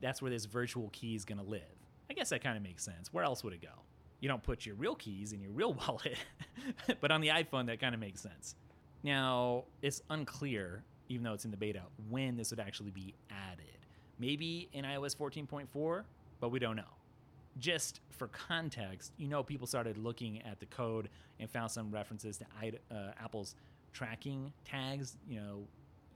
That's 0.00 0.22
where 0.22 0.30
this 0.30 0.46
virtual 0.46 0.88
key 0.92 1.14
is 1.14 1.24
going 1.24 1.38
to 1.38 1.44
live. 1.44 1.62
I 2.10 2.14
guess 2.14 2.30
that 2.30 2.42
kind 2.42 2.56
of 2.56 2.62
makes 2.62 2.82
sense. 2.84 3.12
Where 3.12 3.24
else 3.24 3.44
would 3.44 3.52
it 3.52 3.62
go? 3.62 3.82
you 4.20 4.28
don't 4.28 4.42
put 4.42 4.64
your 4.64 4.74
real 4.76 4.94
keys 4.94 5.32
in 5.32 5.40
your 5.40 5.50
real 5.50 5.72
wallet. 5.88 6.16
but 7.00 7.10
on 7.10 7.20
the 7.20 7.28
iPhone, 7.28 7.66
that 7.66 7.80
kind 7.80 7.94
of 7.94 8.00
makes 8.00 8.20
sense. 8.20 8.54
Now, 9.02 9.64
it's 9.82 10.02
unclear, 10.10 10.84
even 11.08 11.24
though 11.24 11.32
it's 11.32 11.46
in 11.46 11.50
the 11.50 11.56
beta, 11.56 11.82
when 12.10 12.36
this 12.36 12.50
would 12.50 12.60
actually 12.60 12.90
be 12.90 13.14
added. 13.30 13.64
Maybe 14.18 14.68
in 14.74 14.84
iOS 14.84 15.16
14.4, 15.16 16.02
but 16.38 16.50
we 16.50 16.58
don't 16.58 16.76
know. 16.76 16.82
Just 17.58 18.00
for 18.10 18.28
context, 18.28 19.12
you 19.16 19.26
know, 19.26 19.42
people 19.42 19.66
started 19.66 19.96
looking 19.96 20.42
at 20.42 20.60
the 20.60 20.66
code 20.66 21.08
and 21.40 21.50
found 21.50 21.70
some 21.70 21.90
references 21.90 22.38
to 22.38 22.44
uh, 22.94 23.12
Apple's 23.22 23.54
tracking 23.92 24.52
tags. 24.64 25.16
You 25.26 25.40
know, 25.40 25.62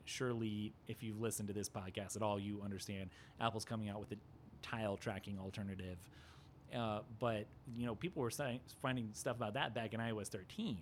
surely 0.05 0.73
if 0.88 1.03
you've 1.03 1.21
listened 1.21 1.49
to 1.49 1.55
this 1.55 1.69
podcast 1.69 2.17
at 2.17 2.23
all, 2.23 2.38
you 2.38 2.61
understand 2.64 3.11
Apple's 3.40 3.64
coming 3.64 3.88
out 3.88 4.01
with 4.01 4.12
a 4.12 4.17
tile 4.62 4.97
tracking 4.97 5.38
alternative 5.38 5.99
uh, 6.75 7.01
but 7.19 7.47
you 7.77 7.87
know, 7.87 7.95
people 7.95 8.23
were 8.23 8.33
finding 8.83 9.11
stuff 9.12 9.37
about 9.37 9.55
that 9.55 9.75
back 9.75 9.95
in 9.95 10.01
iOS 10.01 10.29
13, 10.29 10.79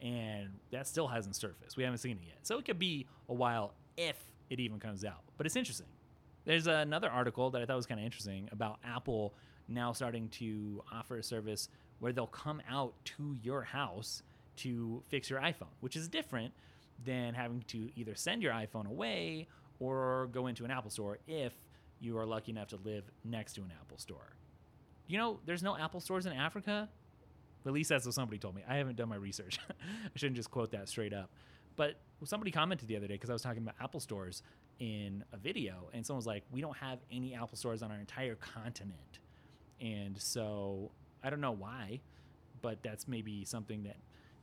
and 0.00 0.48
that 0.70 0.86
still 0.86 1.06
hasn't 1.06 1.36
surfaced. 1.36 1.76
We 1.76 1.84
haven't 1.84 1.98
seen 1.98 2.18
it 2.20 2.26
yet, 2.26 2.38
so 2.42 2.58
it 2.58 2.64
could 2.64 2.78
be 2.78 3.06
a 3.28 3.34
while 3.34 3.74
if 3.96 4.16
it 4.50 4.58
even 4.58 4.80
comes 4.80 5.04
out. 5.04 5.22
But 5.36 5.46
it's 5.46 5.56
interesting. 5.56 5.86
There's 6.44 6.66
another 6.66 7.08
article 7.08 7.50
that 7.50 7.62
I 7.62 7.66
thought 7.66 7.76
was 7.76 7.86
kind 7.86 8.00
of 8.00 8.04
interesting 8.04 8.48
about 8.50 8.78
Apple 8.84 9.34
now 9.68 9.92
starting 9.92 10.28
to 10.30 10.82
offer 10.92 11.18
a 11.18 11.22
service 11.22 11.68
where 12.00 12.12
they'll 12.12 12.26
come 12.26 12.60
out 12.68 12.94
to 13.04 13.36
your 13.42 13.62
house 13.62 14.24
to 14.56 15.02
fix 15.08 15.30
your 15.30 15.40
iPhone, 15.40 15.70
which 15.80 15.94
is 15.94 16.08
different 16.08 16.52
than 17.04 17.34
having 17.34 17.62
to 17.68 17.90
either 17.96 18.14
send 18.14 18.42
your 18.42 18.52
iPhone 18.52 18.86
away 18.86 19.48
or 19.80 20.28
go 20.32 20.46
into 20.46 20.64
an 20.64 20.70
Apple 20.70 20.90
store 20.90 21.18
if 21.26 21.52
you 22.00 22.16
are 22.18 22.26
lucky 22.26 22.52
enough 22.52 22.68
to 22.68 22.78
live 22.84 23.04
next 23.24 23.54
to 23.54 23.62
an 23.62 23.72
Apple 23.80 23.98
store 23.98 24.36
you 25.12 25.18
know, 25.18 25.40
there's 25.44 25.62
no 25.62 25.76
Apple 25.76 26.00
stores 26.00 26.24
in 26.24 26.32
Africa. 26.32 26.88
At 27.66 27.72
least 27.72 27.90
that's 27.90 28.06
what 28.06 28.14
somebody 28.14 28.38
told 28.38 28.54
me. 28.54 28.62
I 28.66 28.76
haven't 28.76 28.96
done 28.96 29.10
my 29.10 29.16
research. 29.16 29.58
I 29.70 30.10
shouldn't 30.16 30.36
just 30.36 30.50
quote 30.50 30.70
that 30.72 30.88
straight 30.88 31.12
up. 31.12 31.30
But 31.76 31.96
somebody 32.24 32.50
commented 32.50 32.88
the 32.88 32.96
other 32.96 33.06
day 33.06 33.14
because 33.14 33.28
I 33.28 33.34
was 33.34 33.42
talking 33.42 33.62
about 33.62 33.74
Apple 33.78 34.00
stores 34.00 34.42
in 34.78 35.22
a 35.32 35.36
video, 35.36 35.90
and 35.92 36.04
someone 36.04 36.18
was 36.18 36.26
like, 36.26 36.44
"We 36.50 36.62
don't 36.62 36.76
have 36.78 36.98
any 37.10 37.34
Apple 37.34 37.56
stores 37.56 37.82
on 37.82 37.90
our 37.90 37.98
entire 37.98 38.36
continent." 38.36 39.18
And 39.80 40.20
so 40.20 40.90
I 41.22 41.28
don't 41.28 41.40
know 41.42 41.52
why, 41.52 42.00
but 42.62 42.82
that's 42.82 43.06
maybe 43.06 43.44
something 43.44 43.82
that 43.84 43.96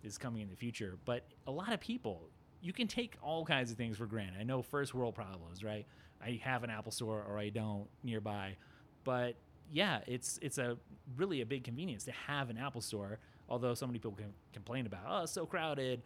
is 0.04 0.18
coming 0.18 0.42
in 0.42 0.50
the 0.50 0.56
future. 0.56 0.98
But 1.06 1.26
a 1.48 1.52
lot 1.52 1.74
of 1.74 1.80
people, 1.80 2.30
you 2.62 2.74
can 2.74 2.88
take 2.88 3.16
all 3.22 3.46
kinds 3.46 3.72
of 3.72 3.78
things 3.78 3.98
for 3.98 4.06
granted. 4.06 4.36
I 4.40 4.44
know 4.44 4.62
first 4.62 4.94
world 4.94 5.16
problems, 5.16 5.64
right? 5.64 5.86
I 6.22 6.40
have 6.44 6.64
an 6.64 6.70
Apple 6.70 6.92
store 6.92 7.24
or 7.28 7.38
I 7.38 7.50
don't 7.50 7.88
nearby, 8.04 8.58
but 9.04 9.36
yeah, 9.72 10.00
it's 10.08 10.40
it's 10.42 10.58
a 10.58 10.78
really 11.16 11.42
a 11.42 11.46
big 11.46 11.64
convenience 11.64 12.04
to 12.06 12.12
have 12.12 12.50
an 12.50 12.58
Apple 12.58 12.82
store. 12.82 13.20
Although 13.48 13.74
so 13.74 13.88
many 13.88 13.98
people 13.98 14.12
can 14.12 14.34
complain 14.54 14.86
about, 14.86 15.02
oh, 15.08 15.26
so 15.26 15.46
crowded, 15.46 16.04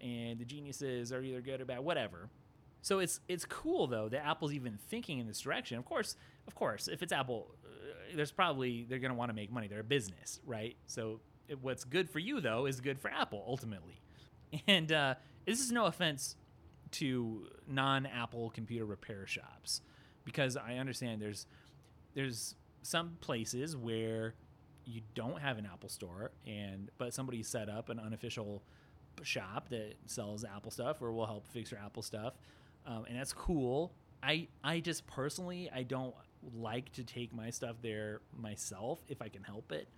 and 0.00 0.38
the 0.38 0.44
geniuses 0.44 1.12
are 1.12 1.22
either 1.22 1.40
good 1.40 1.60
or 1.60 1.64
bad, 1.64 1.80
whatever. 1.80 2.30
So 2.82 3.00
it's 3.00 3.20
it's 3.28 3.44
cool 3.44 3.86
though 3.86 4.08
that 4.08 4.24
Apple's 4.24 4.52
even 4.52 4.78
thinking 4.88 5.18
in 5.18 5.26
this 5.26 5.40
direction. 5.40 5.78
Of 5.78 5.84
course, 5.84 6.16
of 6.46 6.54
course, 6.54 6.88
if 6.88 7.02
it's 7.02 7.12
Apple, 7.12 7.48
uh, 7.64 7.68
there's 8.14 8.30
probably 8.30 8.86
they're 8.88 9.00
going 9.00 9.10
to 9.10 9.16
want 9.16 9.30
to 9.30 9.34
make 9.34 9.50
money. 9.50 9.66
They're 9.66 9.80
a 9.80 9.84
business, 9.84 10.40
right? 10.46 10.76
So 10.86 11.20
it, 11.48 11.60
what's 11.60 11.84
good 11.84 12.08
for 12.08 12.18
you 12.18 12.40
though 12.40 12.66
is 12.66 12.80
good 12.80 12.98
for 13.00 13.10
Apple 13.10 13.44
ultimately. 13.46 14.00
And 14.68 14.92
uh, 14.92 15.16
this 15.46 15.60
is 15.60 15.72
no 15.72 15.86
offense 15.86 16.36
to 16.92 17.46
non-Apple 17.66 18.50
computer 18.50 18.84
repair 18.84 19.26
shops 19.26 19.80
because 20.24 20.56
I 20.56 20.74
understand 20.74 21.20
there's 21.20 21.46
there's 22.14 22.54
some 22.82 23.16
places 23.20 23.76
where 23.76 24.34
you 24.84 25.00
don't 25.14 25.40
have 25.40 25.58
an 25.58 25.66
Apple 25.66 25.88
store 25.88 26.30
and 26.46 26.90
but 26.98 27.14
somebody 27.14 27.42
set 27.42 27.68
up 27.68 27.88
an 27.88 27.98
unofficial 27.98 28.62
shop 29.22 29.68
that 29.70 29.94
sells 30.06 30.44
Apple 30.44 30.70
stuff 30.70 31.00
or 31.00 31.12
will 31.12 31.26
help 31.26 31.46
fix 31.48 31.70
your 31.70 31.80
Apple 31.80 32.02
stuff, 32.02 32.34
um, 32.86 33.04
and 33.08 33.18
that's 33.18 33.32
cool. 33.32 33.92
I 34.22 34.48
I 34.62 34.80
just 34.80 35.06
personally 35.06 35.70
I 35.74 35.82
don't 35.82 36.14
like 36.54 36.92
to 36.92 37.04
take 37.04 37.34
my 37.34 37.50
stuff 37.50 37.76
there 37.82 38.20
myself 38.36 39.00
if 39.08 39.22
I 39.22 39.28
can 39.28 39.42
help 39.42 39.72
it. 39.72 39.88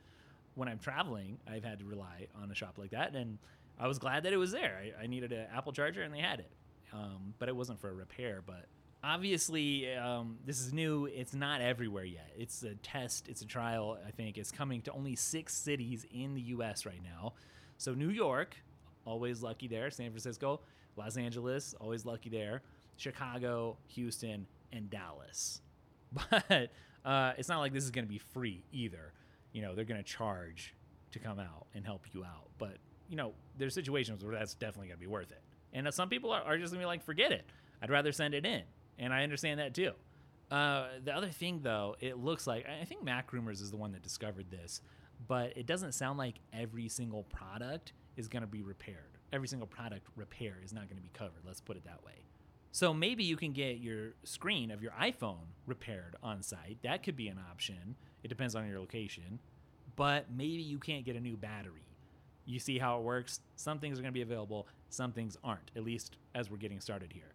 When 0.54 0.68
I'm 0.68 0.78
traveling, 0.78 1.38
I've 1.46 1.64
had 1.64 1.78
to 1.80 1.84
rely 1.84 2.26
on 2.40 2.50
a 2.50 2.54
shop 2.54 2.78
like 2.78 2.90
that, 2.90 3.14
and 3.14 3.38
I 3.78 3.86
was 3.86 3.98
glad 3.98 4.24
that 4.24 4.32
it 4.32 4.36
was 4.36 4.52
there. 4.52 4.80
I, 4.98 5.04
I 5.04 5.06
needed 5.06 5.32
an 5.32 5.46
Apple 5.54 5.72
charger, 5.72 6.02
and 6.02 6.12
they 6.12 6.20
had 6.20 6.40
it, 6.40 6.50
um, 6.92 7.34
but 7.38 7.48
it 7.48 7.56
wasn't 7.56 7.80
for 7.80 7.88
a 7.90 7.94
repair. 7.94 8.42
But 8.44 8.66
obviously, 9.04 9.94
um, 9.96 10.38
this 10.44 10.60
is 10.60 10.72
new. 10.72 11.06
It's 11.06 11.34
not 11.34 11.60
everywhere 11.60 12.04
yet. 12.04 12.30
It's 12.36 12.62
a 12.62 12.74
test. 12.76 13.28
It's 13.28 13.42
a 13.42 13.46
trial. 13.46 13.98
I 14.06 14.10
think 14.10 14.38
it's 14.38 14.50
coming 14.50 14.82
to 14.82 14.92
only 14.92 15.14
six 15.14 15.54
cities 15.54 16.06
in 16.12 16.34
the 16.34 16.40
U.S. 16.42 16.86
right 16.86 17.02
now. 17.02 17.34
So 17.76 17.94
New 17.94 18.10
York, 18.10 18.56
always 19.04 19.42
lucky 19.42 19.68
there. 19.68 19.90
San 19.90 20.10
Francisco, 20.10 20.60
Los 20.96 21.16
Angeles, 21.16 21.74
always 21.80 22.04
lucky 22.04 22.28
there. 22.28 22.62
Chicago, 22.96 23.78
Houston, 23.88 24.46
and 24.72 24.90
Dallas. 24.90 25.62
But 26.30 26.70
uh, 27.04 27.32
it's 27.36 27.48
not 27.48 27.60
like 27.60 27.72
this 27.74 27.84
is 27.84 27.90
going 27.90 28.06
to 28.06 28.08
be 28.08 28.18
free 28.18 28.64
either. 28.72 29.12
You 29.52 29.62
know, 29.62 29.74
they're 29.74 29.84
going 29.84 30.02
to 30.02 30.08
charge 30.08 30.74
to 31.12 31.18
come 31.18 31.38
out 31.38 31.66
and 31.74 31.84
help 31.84 32.06
you 32.12 32.24
out. 32.24 32.48
But, 32.58 32.78
you 33.08 33.16
know, 33.16 33.32
there's 33.56 33.74
situations 33.74 34.24
where 34.24 34.34
that's 34.34 34.54
definitely 34.54 34.88
going 34.88 34.98
to 34.98 35.00
be 35.00 35.06
worth 35.06 35.30
it. 35.30 35.42
And 35.72 35.92
some 35.92 36.08
people 36.08 36.30
are, 36.30 36.42
are 36.42 36.58
just 36.58 36.72
going 36.72 36.80
to 36.80 36.84
be 36.84 36.86
like, 36.86 37.02
forget 37.02 37.32
it. 37.32 37.44
I'd 37.82 37.90
rather 37.90 38.12
send 38.12 38.34
it 38.34 38.46
in. 38.46 38.62
And 38.98 39.12
I 39.12 39.22
understand 39.22 39.60
that 39.60 39.74
too. 39.74 39.92
Uh, 40.50 40.86
the 41.04 41.14
other 41.14 41.28
thing, 41.28 41.60
though, 41.62 41.96
it 42.00 42.18
looks 42.18 42.46
like 42.46 42.66
I 42.66 42.84
think 42.84 43.04
MacRumors 43.04 43.60
is 43.60 43.70
the 43.70 43.76
one 43.76 43.92
that 43.92 44.02
discovered 44.02 44.50
this, 44.50 44.80
but 45.26 45.56
it 45.56 45.66
doesn't 45.66 45.92
sound 45.92 46.18
like 46.18 46.36
every 46.52 46.88
single 46.88 47.24
product 47.24 47.92
is 48.16 48.28
going 48.28 48.42
to 48.42 48.48
be 48.48 48.62
repaired. 48.62 49.18
Every 49.32 49.46
single 49.46 49.66
product 49.66 50.06
repair 50.16 50.54
is 50.64 50.72
not 50.72 50.84
going 50.88 50.96
to 50.96 51.02
be 51.02 51.10
covered. 51.12 51.42
Let's 51.46 51.60
put 51.60 51.76
it 51.76 51.84
that 51.84 52.02
way. 52.04 52.24
So 52.72 52.94
maybe 52.94 53.24
you 53.24 53.36
can 53.36 53.52
get 53.52 53.78
your 53.78 54.14
screen 54.24 54.70
of 54.70 54.82
your 54.82 54.92
iPhone 54.92 55.46
repaired 55.66 56.16
on 56.22 56.42
site. 56.42 56.78
That 56.82 57.02
could 57.02 57.16
be 57.16 57.28
an 57.28 57.38
option. 57.50 57.96
It 58.22 58.28
depends 58.28 58.54
on 58.54 58.66
your 58.66 58.78
location. 58.78 59.38
But 59.96 60.26
maybe 60.34 60.62
you 60.62 60.78
can't 60.78 61.04
get 61.04 61.16
a 61.16 61.20
new 61.20 61.36
battery. 61.36 61.87
You 62.48 62.58
see 62.58 62.78
how 62.78 62.98
it 62.98 63.02
works? 63.02 63.40
Some 63.56 63.78
things 63.78 63.98
are 63.98 64.02
going 64.02 64.12
to 64.12 64.16
be 64.16 64.22
available, 64.22 64.66
some 64.88 65.12
things 65.12 65.36
aren't, 65.44 65.70
at 65.76 65.84
least 65.84 66.16
as 66.34 66.50
we're 66.50 66.56
getting 66.56 66.80
started 66.80 67.12
here. 67.12 67.34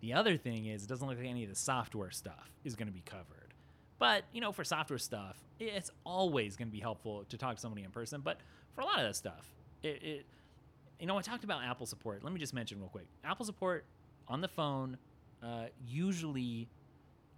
The 0.00 0.12
other 0.12 0.36
thing 0.36 0.66
is, 0.66 0.84
it 0.84 0.88
doesn't 0.88 1.06
look 1.06 1.18
like 1.18 1.26
any 1.26 1.42
of 1.42 1.50
the 1.50 1.56
software 1.56 2.10
stuff 2.10 2.52
is 2.62 2.76
going 2.76 2.86
to 2.86 2.92
be 2.92 3.02
covered. 3.04 3.54
But, 3.98 4.24
you 4.32 4.40
know, 4.40 4.52
for 4.52 4.62
software 4.62 4.98
stuff, 4.98 5.36
it's 5.58 5.90
always 6.04 6.56
going 6.56 6.68
to 6.68 6.72
be 6.72 6.80
helpful 6.80 7.24
to 7.30 7.36
talk 7.36 7.56
to 7.56 7.60
somebody 7.60 7.84
in 7.84 7.90
person. 7.90 8.20
But 8.20 8.38
for 8.74 8.82
a 8.82 8.84
lot 8.84 8.98
of 8.98 9.06
that 9.06 9.16
stuff, 9.16 9.52
it, 9.82 10.02
it 10.02 10.26
you 11.00 11.06
know, 11.06 11.18
I 11.18 11.22
talked 11.22 11.42
about 11.42 11.62
Apple 11.64 11.86
support. 11.86 12.22
Let 12.22 12.32
me 12.32 12.38
just 12.38 12.54
mention 12.54 12.78
real 12.78 12.88
quick. 12.88 13.06
Apple 13.24 13.46
support 13.46 13.84
on 14.28 14.40
the 14.40 14.48
phone, 14.48 14.98
uh, 15.42 15.66
usually, 15.86 16.68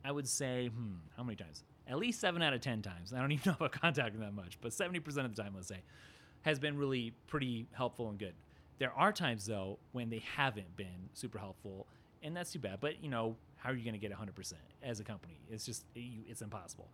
I 0.04 0.12
would 0.12 0.28
say, 0.28 0.68
hmm, 0.68 0.96
how 1.16 1.22
many 1.22 1.36
times? 1.36 1.64
At 1.88 1.98
least 1.98 2.20
seven 2.20 2.42
out 2.42 2.52
of 2.52 2.60
ten 2.60 2.82
times. 2.82 3.12
I 3.12 3.20
don't 3.20 3.32
even 3.32 3.42
know 3.52 3.56
about 3.56 3.72
contacting 3.72 4.20
that 4.20 4.34
much, 4.34 4.58
but 4.60 4.72
seventy 4.72 5.00
percent 5.00 5.26
of 5.26 5.34
the 5.34 5.42
time, 5.42 5.52
let's 5.54 5.68
say, 5.68 5.82
has 6.46 6.60
been 6.60 6.78
really 6.78 7.12
pretty 7.26 7.66
helpful 7.72 8.08
and 8.08 8.18
good. 8.18 8.34
There 8.78 8.92
are 8.92 9.12
times 9.12 9.46
though 9.46 9.78
when 9.92 10.08
they 10.10 10.22
haven't 10.36 10.76
been 10.76 11.10
super 11.12 11.38
helpful, 11.38 11.88
and 12.22 12.36
that's 12.36 12.52
too 12.52 12.60
bad. 12.60 12.78
But 12.80 13.02
you 13.02 13.10
know, 13.10 13.36
how 13.56 13.70
are 13.70 13.74
you 13.74 13.82
going 13.82 14.00
to 14.00 14.08
get 14.08 14.16
100% 14.16 14.52
as 14.82 15.00
a 15.00 15.04
company? 15.04 15.40
It's 15.50 15.66
just 15.66 15.84
it's 15.94 16.42
impossible. 16.42 16.88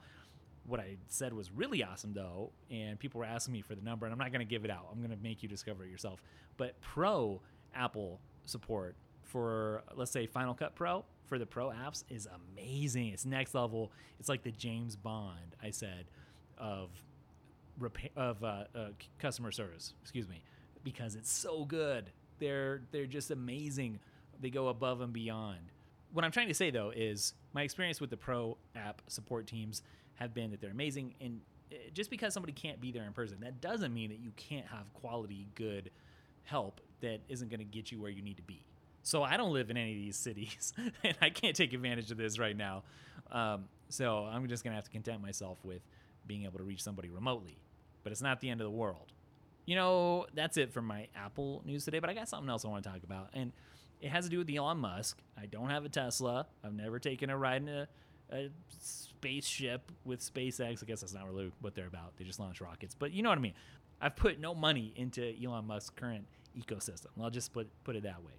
What 0.67 0.81
I 0.81 0.97
said 1.09 1.35
was 1.35 1.51
really 1.51 1.85
awesome 1.85 2.15
though, 2.15 2.51
and 2.71 2.99
people 2.99 3.19
were 3.19 3.27
asking 3.27 3.53
me 3.53 3.61
for 3.61 3.75
the 3.75 3.83
number, 3.83 4.07
and 4.07 4.13
I'm 4.13 4.19
not 4.19 4.33
going 4.33 4.47
to 4.47 4.51
give 4.51 4.65
it 4.65 4.71
out. 4.71 4.89
I'm 4.91 4.99
going 4.99 5.11
to 5.11 5.23
make 5.23 5.43
you 5.43 5.49
discover 5.51 5.85
it 5.85 5.91
yourself. 5.91 6.23
But 6.57 6.81
Pro 6.81 7.43
Apple 7.75 8.21
support 8.47 8.97
for 9.23 9.83
let's 9.95 10.11
say 10.11 10.27
Final 10.27 10.55
Cut 10.55 10.75
Pro 10.75 11.05
for 11.27 11.39
the 11.39 11.47
Pro 11.47 11.69
apps 11.69 12.05
is 12.09 12.27
amazing. 12.55 13.09
It's 13.09 13.27
next 13.27 13.55
level. 13.55 13.93
It's 14.19 14.31
like 14.31 14.45
the 14.45 14.51
James 14.51 14.97
Bond 14.97 15.57
I 15.63 15.71
said 15.71 16.07
of 16.57 16.89
repair 17.79 18.11
of 18.17 18.43
uh, 18.43 18.65
uh, 18.75 18.89
customer 19.19 19.53
service. 19.53 19.95
Excuse 20.03 20.29
me, 20.29 20.43
because 20.85 21.15
it's 21.15 21.31
so 21.31 21.65
good. 21.65 22.11
They're 22.39 22.83
they're 22.91 23.07
just 23.07 23.31
amazing. 23.31 24.01
They 24.41 24.51
go 24.51 24.69
above 24.69 25.01
and 25.01 25.13
beyond. 25.13 25.61
What 26.13 26.25
I'm 26.25 26.33
trying 26.33 26.49
to 26.49 26.55
say 26.55 26.71
though 26.71 26.93
is 26.95 27.35
my 27.53 27.63
experience 27.63 28.01
with 28.01 28.11
the 28.11 28.17
Pro 28.17 28.57
app 28.77 29.03
support 29.07 29.47
teams 29.47 29.83
have 30.17 30.35
been 30.35 30.51
that 30.51 30.61
they're 30.61 30.71
amazing. 30.71 31.15
And 31.21 31.41
uh, 31.73 31.77
just 31.95 32.11
because 32.11 32.35
somebody 32.35 32.53
can't 32.53 32.81
be 32.81 32.93
there 32.93 33.05
in 33.05 33.13
person, 33.13 33.39
that 33.41 33.61
doesn't 33.61 33.95
mean 33.95 34.11
that 34.11 34.21
you 34.21 34.33
can't 34.37 34.67
have 34.67 34.93
quality, 34.95 35.47
good 35.55 35.91
help 36.45 36.81
that 37.01 37.21
isn't 37.29 37.49
going 37.49 37.61
to 37.61 37.65
get 37.65 37.91
you 37.91 38.01
where 38.01 38.11
you 38.11 38.23
need 38.23 38.37
to 38.37 38.43
be. 38.43 38.63
So 39.03 39.23
I 39.23 39.37
don't 39.37 39.53
live 39.53 39.71
in 39.71 39.77
any 39.77 39.93
of 39.93 39.99
these 39.99 40.17
cities, 40.17 40.73
and 41.05 41.17
I 41.21 41.31
can't 41.31 41.57
take 41.57 41.73
advantage 41.73 42.11
of 42.11 42.17
this 42.19 42.39
right 42.39 42.57
now. 42.57 42.85
Um, 43.31 43.65
so 43.89 44.25
I'm 44.25 44.47
just 44.49 44.65
gonna 44.65 44.77
have 44.77 44.85
to 44.85 44.91
content 44.91 45.21
myself 45.21 45.59
with 45.65 45.83
being 46.27 46.45
able 46.45 46.59
to 46.59 46.65
reach 46.65 46.83
somebody 46.83 47.09
remotely. 47.09 47.59
But 48.03 48.13
it's 48.13 48.23
not 48.23 48.41
the 48.41 48.51
end 48.51 48.61
of 48.61 48.65
the 48.65 48.71
world. 48.71 49.13
You 49.65 49.77
know, 49.77 50.27
that's 50.35 50.57
it 50.57 50.73
for 50.73 50.83
my 50.83 51.09
Apple 51.15 51.63
news 51.65 51.85
today. 51.85 52.01
But 52.01 52.11
I 52.11 52.15
got 52.15 52.29
something 52.29 52.49
else 52.49 52.65
I 52.65 52.69
want 52.69 52.85
to 52.85 52.91
talk 52.91 53.03
about, 53.05 53.31
and 53.33 53.53
it 54.01 54.11
has 54.11 54.25
to 54.25 54.31
do 54.31 54.39
with 54.39 54.51
Elon 54.51 54.79
Musk. 54.79 55.21
I 55.41 55.47
don't 55.47 55.71
have 55.71 55.85
a 55.85 55.89
Tesla. 55.89 56.47
I've 56.65 56.75
never 56.75 56.99
taken 56.99 57.31
a 57.31 57.37
ride 57.37 57.63
in 57.63 57.69
a, 57.69 57.89
a 58.33 58.51
spaceship 58.81 59.93
with 60.05 60.21
SpaceX. 60.21 60.83
I 60.83 60.87
guess 60.87 61.03
that's 61.03 61.15
not 61.15 61.27
really 61.27 61.53
what 61.61 61.75
they're 61.75 61.87
about. 61.87 62.17
They 62.17 62.25
just 62.25 62.41
launch 62.41 62.61
rockets. 62.61 62.95
But 62.95 63.13
you 63.13 63.23
know 63.23 63.29
what 63.29 63.39
I 63.39 63.43
mean. 63.43 63.55
I've 64.01 64.17
put 64.17 64.41
no 64.41 64.53
money 64.53 64.93
into 64.97 65.33
Elon 65.41 65.67
Musk's 65.67 65.91
current 65.91 66.27
ecosystem. 66.59 67.07
I'll 67.21 67.31
just 67.31 67.53
put 67.53 67.69
put 67.85 67.95
it 67.95 68.03
that 68.03 68.25
way 68.25 68.33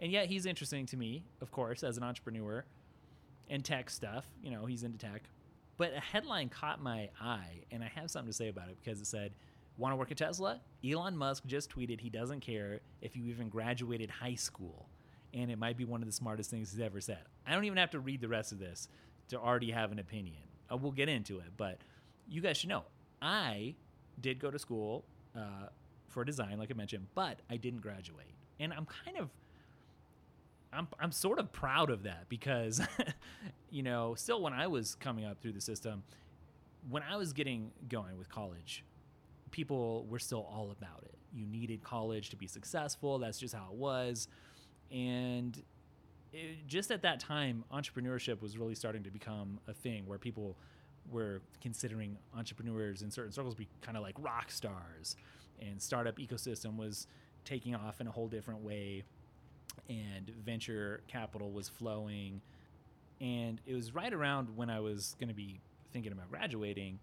and 0.00 0.12
yet 0.12 0.26
he's 0.26 0.46
interesting 0.46 0.86
to 0.86 0.96
me, 0.96 1.24
of 1.40 1.50
course, 1.50 1.82
as 1.82 1.96
an 1.96 2.02
entrepreneur 2.02 2.64
and 3.48 3.64
tech 3.64 3.90
stuff. 3.90 4.26
You 4.42 4.50
know, 4.50 4.66
he's 4.66 4.82
into 4.82 4.98
tech. 4.98 5.22
But 5.76 5.92
a 5.94 6.00
headline 6.00 6.48
caught 6.48 6.80
my 6.80 7.10
eye, 7.20 7.64
and 7.70 7.82
I 7.82 7.88
have 7.94 8.10
something 8.10 8.30
to 8.30 8.36
say 8.36 8.48
about 8.48 8.68
it 8.68 8.76
because 8.82 9.00
it 9.00 9.06
said, 9.06 9.32
Want 9.76 9.92
to 9.92 9.96
work 9.96 10.12
at 10.12 10.18
Tesla? 10.18 10.60
Elon 10.88 11.16
Musk 11.16 11.44
just 11.46 11.68
tweeted 11.74 12.00
he 12.00 12.10
doesn't 12.10 12.40
care 12.40 12.80
if 13.02 13.16
you 13.16 13.24
even 13.26 13.48
graduated 13.48 14.08
high 14.08 14.36
school. 14.36 14.88
And 15.32 15.50
it 15.50 15.58
might 15.58 15.76
be 15.76 15.84
one 15.84 16.00
of 16.00 16.06
the 16.06 16.12
smartest 16.12 16.48
things 16.48 16.70
he's 16.70 16.80
ever 16.80 17.00
said. 17.00 17.18
I 17.44 17.54
don't 17.54 17.64
even 17.64 17.78
have 17.78 17.90
to 17.90 17.98
read 17.98 18.20
the 18.20 18.28
rest 18.28 18.52
of 18.52 18.60
this 18.60 18.88
to 19.30 19.38
already 19.38 19.72
have 19.72 19.90
an 19.90 19.98
opinion. 19.98 20.42
Uh, 20.70 20.76
we'll 20.76 20.92
get 20.92 21.08
into 21.08 21.38
it, 21.38 21.56
but 21.56 21.78
you 22.28 22.40
guys 22.40 22.56
should 22.56 22.68
know 22.68 22.84
I 23.20 23.74
did 24.20 24.38
go 24.38 24.50
to 24.50 24.58
school 24.60 25.04
uh, 25.36 25.66
for 26.08 26.24
design, 26.24 26.58
like 26.58 26.70
I 26.70 26.74
mentioned, 26.74 27.08
but 27.16 27.40
I 27.50 27.56
didn't 27.56 27.80
graduate. 27.80 28.34
And 28.60 28.72
I'm 28.72 28.86
kind 28.86 29.18
of 29.18 29.30
I'm 30.74 30.88
I'm 31.00 31.12
sort 31.12 31.38
of 31.38 31.52
proud 31.52 31.90
of 31.90 32.02
that 32.04 32.28
because, 32.28 32.80
you 33.70 33.82
know, 33.82 34.14
still 34.14 34.40
when 34.40 34.52
I 34.52 34.66
was 34.66 34.94
coming 34.96 35.24
up 35.24 35.40
through 35.40 35.52
the 35.52 35.60
system, 35.60 36.02
when 36.88 37.02
I 37.02 37.16
was 37.16 37.32
getting 37.32 37.70
going 37.88 38.18
with 38.18 38.28
college, 38.28 38.84
people 39.50 40.06
were 40.08 40.18
still 40.18 40.46
all 40.50 40.70
about 40.70 41.04
it. 41.04 41.14
You 41.32 41.46
needed 41.46 41.82
college 41.82 42.30
to 42.30 42.36
be 42.36 42.46
successful. 42.46 43.18
That's 43.18 43.38
just 43.38 43.54
how 43.54 43.68
it 43.72 43.76
was, 43.76 44.28
and 44.90 45.60
it, 46.32 46.66
just 46.66 46.90
at 46.90 47.02
that 47.02 47.20
time, 47.20 47.64
entrepreneurship 47.72 48.42
was 48.42 48.58
really 48.58 48.74
starting 48.74 49.02
to 49.04 49.10
become 49.10 49.60
a 49.68 49.72
thing 49.72 50.06
where 50.06 50.18
people 50.18 50.56
were 51.10 51.42
considering 51.60 52.16
entrepreneurs 52.36 53.02
in 53.02 53.10
certain 53.10 53.30
circles 53.30 53.54
be 53.54 53.68
kind 53.82 53.96
of 53.96 54.02
like 54.02 54.14
rock 54.18 54.50
stars, 54.50 55.16
and 55.60 55.80
startup 55.80 56.18
ecosystem 56.18 56.76
was 56.76 57.06
taking 57.44 57.74
off 57.74 58.00
in 58.00 58.06
a 58.06 58.10
whole 58.10 58.26
different 58.26 58.60
way 58.62 59.04
and 59.88 60.30
venture 60.44 61.02
capital 61.08 61.50
was 61.50 61.68
flowing. 61.68 62.40
And 63.20 63.60
it 63.66 63.74
was 63.74 63.94
right 63.94 64.12
around 64.12 64.56
when 64.56 64.70
I 64.70 64.80
was 64.80 65.16
going 65.18 65.28
to 65.28 65.34
be 65.34 65.60
thinking 65.92 66.12
about 66.12 66.30
graduating 66.30 66.98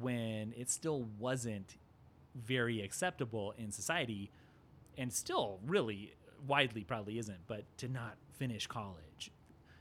when 0.00 0.54
it 0.56 0.70
still 0.70 1.06
wasn't 1.18 1.76
very 2.34 2.80
acceptable 2.80 3.52
in 3.58 3.70
society 3.70 4.30
and 4.96 5.12
still 5.12 5.58
really 5.66 6.14
widely 6.46 6.84
probably 6.84 7.18
isn't, 7.18 7.38
but 7.46 7.64
to 7.78 7.88
not 7.88 8.16
finish 8.38 8.66
college. 8.66 9.30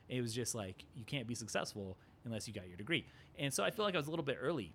It 0.09 0.21
was 0.21 0.33
just 0.33 0.53
like 0.53 0.85
you 0.95 1.05
can't 1.05 1.27
be 1.27 1.35
successful 1.35 1.97
unless 2.25 2.47
you 2.47 2.53
got 2.53 2.67
your 2.67 2.77
degree. 2.77 3.05
And 3.39 3.53
so 3.53 3.63
I 3.63 3.71
feel 3.71 3.85
like 3.85 3.95
I 3.95 3.97
was 3.97 4.07
a 4.07 4.09
little 4.09 4.25
bit 4.25 4.37
early 4.41 4.73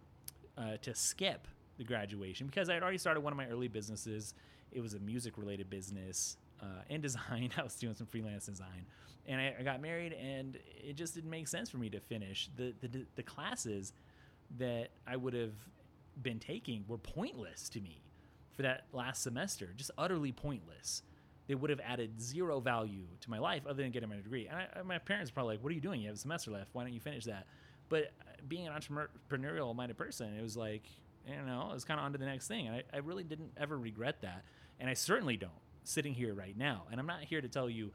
uh, 0.57 0.79
to 0.83 0.95
skip 0.95 1.47
the 1.79 1.85
graduation 1.85 2.47
because 2.47 2.69
I 2.69 2.75
had 2.75 2.83
already 2.83 2.99
started 2.99 3.21
one 3.21 3.33
of 3.33 3.37
my 3.37 3.47
early 3.49 3.69
businesses. 3.69 4.35
It 4.73 4.81
was 4.81 4.95
a 4.95 4.99
music 4.99 5.37
related 5.37 5.69
business 5.69 6.39
uh, 6.63 6.83
and 6.91 7.03
design. 7.03 7.51
I 7.57 7.63
was 7.63 7.75
doing 7.77 7.95
some 7.95 8.07
freelance 8.07 8.47
design, 8.47 8.87
and 9.27 9.41
I, 9.41 9.55
I, 9.59 9.63
got 9.63 9.81
married, 9.81 10.13
and 10.13 10.59
it 10.77 10.95
just 10.95 11.15
didn't 11.15 11.31
make 11.31 11.49
sense 11.49 11.71
for 11.71 11.79
me 11.79 11.91
to 11.91 12.01
finish 12.01 12.49
the 12.57 12.75
the, 12.81 13.07
the 13.17 13.23
classes 13.23 13.93
that 14.59 14.91
I 15.07 15.17
would 15.17 15.35
have 15.35 15.55
been 16.23 16.39
taking 16.39 16.85
were 16.89 16.99
pointless 16.99 17.69
to 17.71 17.81
me 17.81 18.03
for 18.53 18.63
that 18.63 18.87
last 18.93 19.23
semester, 19.23 19.71
just 19.77 19.91
utterly 19.99 20.33
pointless. 20.33 21.03
They 21.47 21.55
would 21.55 21.71
have 21.71 21.81
added 21.81 22.21
zero 22.21 22.59
value 22.59 23.05
to 23.21 23.31
my 23.31 23.39
life 23.39 23.63
other 23.67 23.83
than 23.83 23.93
getting 23.93 24.09
my 24.09 24.17
degree. 24.17 24.49
And 24.49 24.59
I, 24.59 24.83
my 24.83 24.99
parents 24.99 25.31
probably 25.31 25.55
like, 25.55 25.63
"What 25.63 25.71
are 25.71 25.75
you 25.75 25.81
doing? 25.81 26.01
You 26.01 26.09
have 26.09 26.17
a 26.17 26.19
semester 26.21 26.51
left. 26.51 26.71
Why 26.73 26.83
don't 26.83 26.93
you 26.93 27.01
finish 27.01 27.25
that?" 27.25 27.47
But 27.89 28.13
being 28.49 28.67
an 28.67 28.73
entrepreneurial 28.73 29.75
minded 29.75 29.97
person, 29.97 30.35
it 30.37 30.43
was 30.43 30.57
like, 30.57 30.85
you 31.27 31.35
know, 31.47 31.69
it 31.71 31.75
was 31.75 31.85
kind 31.85 31.99
of 32.01 32.07
on 32.07 32.13
to 32.13 32.19
the 32.19 32.25
next 32.25 32.49
thing. 32.49 32.67
And 32.67 32.77
I, 32.77 32.83
I 32.95 32.99
really 32.99 33.25
didn't 33.25 33.53
ever 33.57 33.79
regret 33.79 34.23
that. 34.23 34.45
And 34.79 34.91
I 34.91 34.95
certainly 34.95 35.37
don't 35.37 35.53
sitting 35.87 36.15
here 36.15 36.35
right 36.35 36.57
now. 36.57 36.85
And 36.91 37.01
I'm 37.01 37.07
not 37.07 37.21
here 37.21 37.41
to 37.41 37.49
tell 37.49 37.71
you 37.71 37.93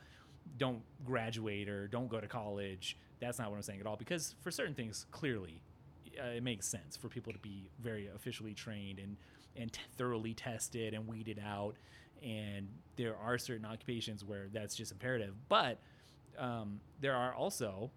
don't 0.57 0.81
graduate 1.05 1.69
or 1.69 1.87
don't 1.87 2.09
go 2.09 2.19
to 2.19 2.27
college. 2.27 2.97
That's 3.19 3.37
not 3.37 3.49
what 3.49 3.57
I'm 3.57 3.61
saying 3.61 3.79
at 3.79 3.85
all. 3.85 3.97
Because 3.97 4.35
for 4.41 4.51
certain 4.51 4.73
things, 4.73 5.05
clearly, 5.11 5.61
uh, 6.19 6.27
it 6.29 6.43
makes 6.43 6.67
sense 6.67 6.97
for 6.97 7.07
people 7.07 7.31
to 7.33 7.39
be 7.39 7.69
very 7.79 8.09
officially 8.15 8.53
trained 8.53 8.99
and 8.99 9.17
and 9.55 9.71
t- 9.71 9.81
thoroughly 9.97 10.33
tested 10.33 10.93
and 10.93 11.07
weeded 11.07 11.41
out. 11.45 11.75
And 12.23 12.69
there 12.95 13.17
are 13.17 13.37
certain 13.37 13.65
occupations 13.65 14.23
where 14.23 14.47
that's 14.53 14.75
just 14.75 14.91
imperative. 14.91 15.33
But 15.49 15.79
um, 16.37 16.79
there 17.01 17.15
are 17.15 17.33
also 17.33 17.91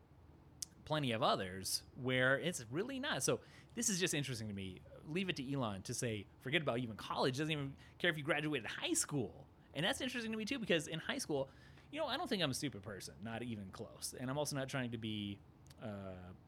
plenty 0.84 1.12
of 1.12 1.22
others 1.22 1.82
where 2.02 2.38
it's 2.38 2.64
really 2.70 2.98
not. 2.98 3.22
So 3.22 3.40
this 3.74 3.88
is 3.88 4.00
just 4.00 4.14
interesting 4.14 4.48
to 4.48 4.54
me. 4.54 4.80
Leave 5.08 5.28
it 5.28 5.36
to 5.36 5.52
Elon 5.52 5.82
to 5.82 5.94
say, 5.94 6.26
forget 6.40 6.62
about 6.62 6.78
even 6.78 6.96
college. 6.96 7.38
Doesn't 7.38 7.52
even 7.52 7.74
care 7.98 8.10
if 8.10 8.16
you 8.16 8.24
graduated 8.24 8.66
high 8.66 8.94
school. 8.94 9.46
And 9.74 9.84
that's 9.84 10.00
interesting 10.00 10.32
to 10.32 10.38
me 10.38 10.44
too 10.44 10.58
because 10.58 10.86
in 10.86 10.98
high 10.98 11.18
school, 11.18 11.48
you 11.90 12.00
know, 12.00 12.06
I 12.06 12.16
don't 12.16 12.28
think 12.28 12.42
I'm 12.42 12.50
a 12.50 12.54
stupid 12.54 12.82
person, 12.82 13.14
not 13.22 13.42
even 13.42 13.64
close. 13.72 14.14
And 14.18 14.30
I'm 14.30 14.38
also 14.38 14.56
not 14.56 14.68
trying 14.68 14.90
to 14.90 14.98
be 14.98 15.38
uh, 15.82 15.86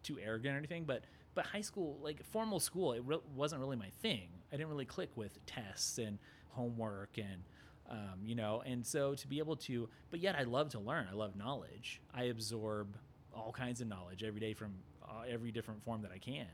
too 0.02 0.18
arrogant 0.22 0.54
or 0.54 0.58
anything. 0.58 0.84
But 0.84 1.04
but 1.34 1.44
high 1.44 1.60
school, 1.60 1.98
like 2.02 2.24
formal 2.24 2.58
school, 2.60 2.92
it 2.92 3.02
re- 3.04 3.18
wasn't 3.34 3.60
really 3.60 3.76
my 3.76 3.90
thing. 4.00 4.28
I 4.52 4.56
didn't 4.56 4.70
really 4.70 4.86
click 4.86 5.10
with 5.16 5.44
tests 5.46 5.98
and 5.98 6.18
homework 6.50 7.18
and 7.18 7.42
um, 7.90 8.20
you 8.24 8.34
know. 8.34 8.62
And 8.64 8.84
so 8.84 9.14
to 9.14 9.28
be 9.28 9.38
able 9.38 9.56
to, 9.56 9.88
but 10.10 10.20
yet 10.20 10.34
I 10.36 10.44
love 10.44 10.70
to 10.70 10.80
learn. 10.80 11.06
I 11.10 11.14
love 11.14 11.36
knowledge. 11.36 12.00
I 12.14 12.24
absorb 12.24 12.96
all 13.34 13.52
kinds 13.52 13.80
of 13.80 13.88
knowledge 13.88 14.24
every 14.24 14.40
day 14.40 14.54
from 14.54 14.72
uh, 15.04 15.22
every 15.28 15.52
different 15.52 15.82
form 15.84 16.02
that 16.02 16.10
I 16.12 16.18
can. 16.18 16.46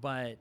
But 0.00 0.38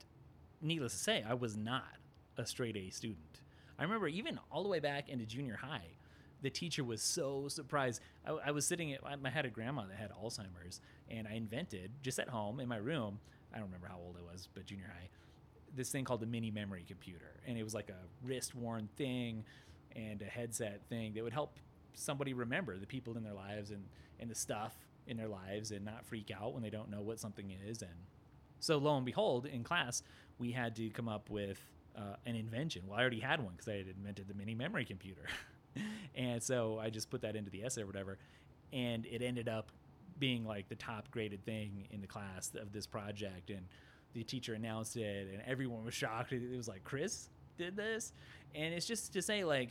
needless 0.61 0.93
to 0.93 0.99
say, 0.99 1.23
I 1.27 1.33
was 1.33 1.57
not 1.57 1.97
a 2.37 2.45
straight 2.45 2.77
A 2.77 2.89
student. 2.89 3.41
I 3.77 3.83
remember 3.83 4.07
even 4.07 4.39
all 4.51 4.63
the 4.63 4.69
way 4.69 4.79
back 4.79 5.09
into 5.09 5.25
junior 5.25 5.57
high, 5.57 5.97
the 6.41 6.49
teacher 6.49 6.83
was 6.83 7.01
so 7.01 7.47
surprised. 7.47 8.01
I, 8.25 8.31
I 8.47 8.51
was 8.51 8.65
sitting 8.65 8.93
at, 8.93 9.01
I 9.03 9.29
had 9.29 9.45
a 9.45 9.49
grandma 9.49 9.85
that 9.87 9.97
had 9.97 10.11
Alzheimer's, 10.11 10.81
and 11.09 11.27
I 11.27 11.33
invented 11.33 11.91
just 12.01 12.19
at 12.19 12.29
home 12.29 12.59
in 12.59 12.67
my 12.67 12.77
room. 12.77 13.19
I 13.53 13.57
don't 13.57 13.65
remember 13.65 13.87
how 13.87 13.97
old 13.97 14.17
I 14.17 14.31
was, 14.31 14.47
but 14.53 14.65
junior 14.65 14.87
high, 14.87 15.09
this 15.75 15.89
thing 15.89 16.05
called 16.05 16.21
the 16.21 16.27
mini 16.27 16.51
memory 16.51 16.85
computer, 16.87 17.39
and 17.47 17.57
it 17.57 17.63
was 17.63 17.73
like 17.73 17.89
a 17.89 18.25
wrist 18.25 18.55
worn 18.55 18.89
thing 18.97 19.43
and 19.95 20.21
a 20.21 20.25
headset 20.25 20.81
thing 20.89 21.13
that 21.13 21.23
would 21.23 21.33
help 21.33 21.59
somebody 21.93 22.33
remember 22.33 22.77
the 22.77 22.87
people 22.87 23.15
in 23.15 23.23
their 23.23 23.33
lives 23.33 23.71
and, 23.71 23.83
and 24.19 24.29
the 24.29 24.35
stuff 24.35 24.73
in 25.07 25.17
their 25.17 25.27
lives 25.27 25.71
and 25.71 25.85
not 25.85 26.05
freak 26.05 26.31
out 26.31 26.53
when 26.53 26.63
they 26.63 26.69
don't 26.69 26.89
know 26.89 27.01
what 27.01 27.19
something 27.19 27.55
is. 27.67 27.81
And 27.81 27.91
so, 28.59 28.77
lo 28.77 28.95
and 28.95 29.05
behold, 29.05 29.45
in 29.45 29.63
class, 29.63 30.03
we 30.39 30.51
had 30.51 30.75
to 30.77 30.89
come 30.89 31.07
up 31.07 31.29
with 31.29 31.63
uh, 31.97 32.15
an 32.25 32.35
invention. 32.35 32.83
Well, 32.87 32.97
I 32.97 33.01
already 33.01 33.19
had 33.19 33.41
one 33.41 33.53
because 33.53 33.67
I 33.67 33.77
had 33.77 33.87
invented 33.87 34.27
the 34.27 34.33
mini 34.33 34.55
memory 34.55 34.85
computer. 34.85 35.23
and 36.15 36.41
so 36.41 36.79
I 36.81 36.89
just 36.89 37.09
put 37.09 37.21
that 37.21 37.35
into 37.35 37.51
the 37.51 37.63
essay 37.63 37.81
or 37.81 37.87
whatever. 37.87 38.17
And 38.71 39.05
it 39.05 39.21
ended 39.21 39.47
up 39.47 39.69
being 40.19 40.45
like 40.45 40.69
the 40.69 40.75
top 40.75 41.09
graded 41.11 41.43
thing 41.45 41.87
in 41.91 42.01
the 42.01 42.07
class 42.07 42.51
of 42.59 42.71
this 42.71 42.87
project. 42.87 43.49
And 43.49 43.65
the 44.13 44.23
teacher 44.23 44.53
announced 44.53 44.95
it, 44.95 45.29
and 45.31 45.41
everyone 45.45 45.83
was 45.83 45.93
shocked. 45.93 46.33
It 46.33 46.55
was 46.55 46.67
like, 46.67 46.83
Chris 46.83 47.29
did 47.57 47.75
this. 47.75 48.13
And 48.55 48.73
it's 48.73 48.85
just 48.85 49.13
to 49.13 49.21
say, 49.21 49.43
like, 49.43 49.69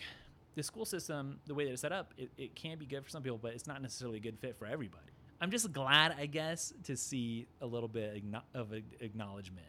the 0.54 0.62
school 0.62 0.84
system, 0.84 1.38
the 1.46 1.54
way 1.54 1.64
that 1.64 1.72
it's 1.72 1.80
set 1.80 1.92
up, 1.92 2.12
it, 2.18 2.30
it 2.36 2.54
can 2.54 2.78
be 2.78 2.84
good 2.84 3.04
for 3.04 3.10
some 3.10 3.22
people, 3.22 3.38
but 3.40 3.52
it's 3.54 3.66
not 3.66 3.80
necessarily 3.80 4.18
a 4.18 4.20
good 4.20 4.38
fit 4.38 4.56
for 4.58 4.66
everybody. 4.66 5.06
I'm 5.40 5.50
just 5.50 5.72
glad, 5.72 6.14
I 6.18 6.26
guess, 6.26 6.72
to 6.84 6.96
see 6.96 7.46
a 7.60 7.66
little 7.66 7.88
bit 7.88 8.22
of 8.54 8.72
acknowledgement 9.00 9.66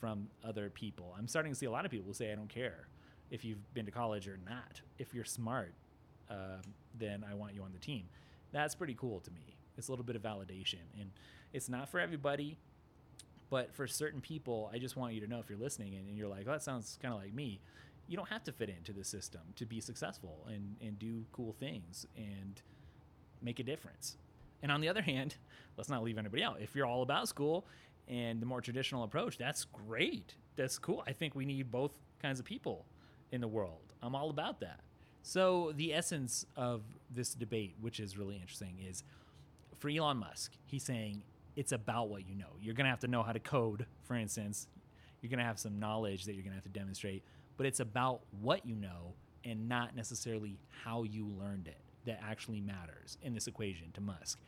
from 0.00 0.28
other 0.42 0.70
people. 0.70 1.14
I'm 1.16 1.28
starting 1.28 1.52
to 1.52 1.58
see 1.58 1.66
a 1.66 1.70
lot 1.70 1.84
of 1.84 1.90
people 1.90 2.14
say, 2.14 2.32
I 2.32 2.34
don't 2.34 2.48
care 2.48 2.88
if 3.30 3.44
you've 3.44 3.72
been 3.74 3.84
to 3.84 3.92
college 3.92 4.26
or 4.26 4.38
not. 4.48 4.80
If 4.98 5.14
you're 5.14 5.24
smart, 5.24 5.74
uh, 6.30 6.62
then 6.98 7.24
I 7.30 7.34
want 7.34 7.54
you 7.54 7.62
on 7.62 7.72
the 7.72 7.78
team. 7.78 8.04
That's 8.52 8.74
pretty 8.74 8.94
cool 8.94 9.20
to 9.20 9.30
me. 9.30 9.56
It's 9.76 9.88
a 9.88 9.92
little 9.92 10.04
bit 10.04 10.16
of 10.16 10.22
validation. 10.22 10.80
And 10.98 11.10
it's 11.52 11.68
not 11.68 11.88
for 11.88 12.00
everybody, 12.00 12.56
but 13.50 13.72
for 13.74 13.86
certain 13.86 14.20
people, 14.20 14.70
I 14.72 14.78
just 14.78 14.96
want 14.96 15.14
you 15.14 15.20
to 15.20 15.26
know 15.26 15.38
if 15.38 15.48
you're 15.48 15.58
listening 15.58 15.94
and, 15.94 16.08
and 16.08 16.16
you're 16.16 16.28
like, 16.28 16.46
oh, 16.48 16.52
that 16.52 16.62
sounds 16.62 16.98
kind 17.02 17.14
of 17.14 17.20
like 17.20 17.34
me. 17.34 17.60
You 18.08 18.16
don't 18.16 18.28
have 18.28 18.42
to 18.44 18.52
fit 18.52 18.68
into 18.68 18.92
the 18.92 19.04
system 19.04 19.42
to 19.56 19.66
be 19.66 19.80
successful 19.80 20.46
and, 20.48 20.76
and 20.80 20.98
do 20.98 21.24
cool 21.32 21.54
things 21.60 22.06
and 22.16 22.60
make 23.42 23.60
a 23.60 23.62
difference. 23.62 24.16
And 24.62 24.70
on 24.72 24.80
the 24.80 24.88
other 24.88 25.02
hand, 25.02 25.36
let's 25.76 25.88
not 25.88 26.02
leave 26.02 26.18
anybody 26.18 26.42
out. 26.42 26.60
If 26.60 26.74
you're 26.74 26.86
all 26.86 27.02
about 27.02 27.28
school 27.28 27.66
and 28.10 28.42
the 28.42 28.46
more 28.46 28.60
traditional 28.60 29.04
approach, 29.04 29.38
that's 29.38 29.64
great. 29.64 30.34
That's 30.56 30.78
cool. 30.78 31.04
I 31.06 31.12
think 31.12 31.34
we 31.34 31.46
need 31.46 31.70
both 31.70 31.92
kinds 32.20 32.40
of 32.40 32.44
people 32.44 32.84
in 33.30 33.40
the 33.40 33.48
world. 33.48 33.94
I'm 34.02 34.16
all 34.16 34.30
about 34.30 34.60
that. 34.60 34.80
So, 35.22 35.72
the 35.76 35.94
essence 35.94 36.44
of 36.56 36.82
this 37.10 37.34
debate, 37.34 37.76
which 37.80 38.00
is 38.00 38.18
really 38.18 38.36
interesting, 38.36 38.78
is 38.86 39.04
for 39.78 39.88
Elon 39.88 40.16
Musk, 40.16 40.52
he's 40.64 40.82
saying 40.82 41.22
it's 41.56 41.72
about 41.72 42.08
what 42.08 42.26
you 42.26 42.34
know. 42.34 42.56
You're 42.60 42.74
going 42.74 42.86
to 42.86 42.90
have 42.90 43.00
to 43.00 43.08
know 43.08 43.22
how 43.22 43.32
to 43.32 43.38
code, 43.38 43.86
for 44.02 44.16
instance. 44.16 44.66
You're 45.20 45.30
going 45.30 45.38
to 45.38 45.44
have 45.44 45.58
some 45.58 45.78
knowledge 45.78 46.24
that 46.24 46.32
you're 46.32 46.42
going 46.42 46.52
to 46.52 46.56
have 46.56 46.64
to 46.64 46.70
demonstrate, 46.70 47.22
but 47.56 47.66
it's 47.66 47.80
about 47.80 48.22
what 48.40 48.64
you 48.64 48.74
know 48.74 49.14
and 49.44 49.68
not 49.68 49.94
necessarily 49.94 50.58
how 50.84 51.02
you 51.02 51.26
learned 51.26 51.68
it 51.68 51.80
that 52.06 52.18
actually 52.26 52.60
matters 52.60 53.18
in 53.22 53.34
this 53.34 53.46
equation 53.46 53.92
to 53.92 54.00
Musk. 54.00 54.38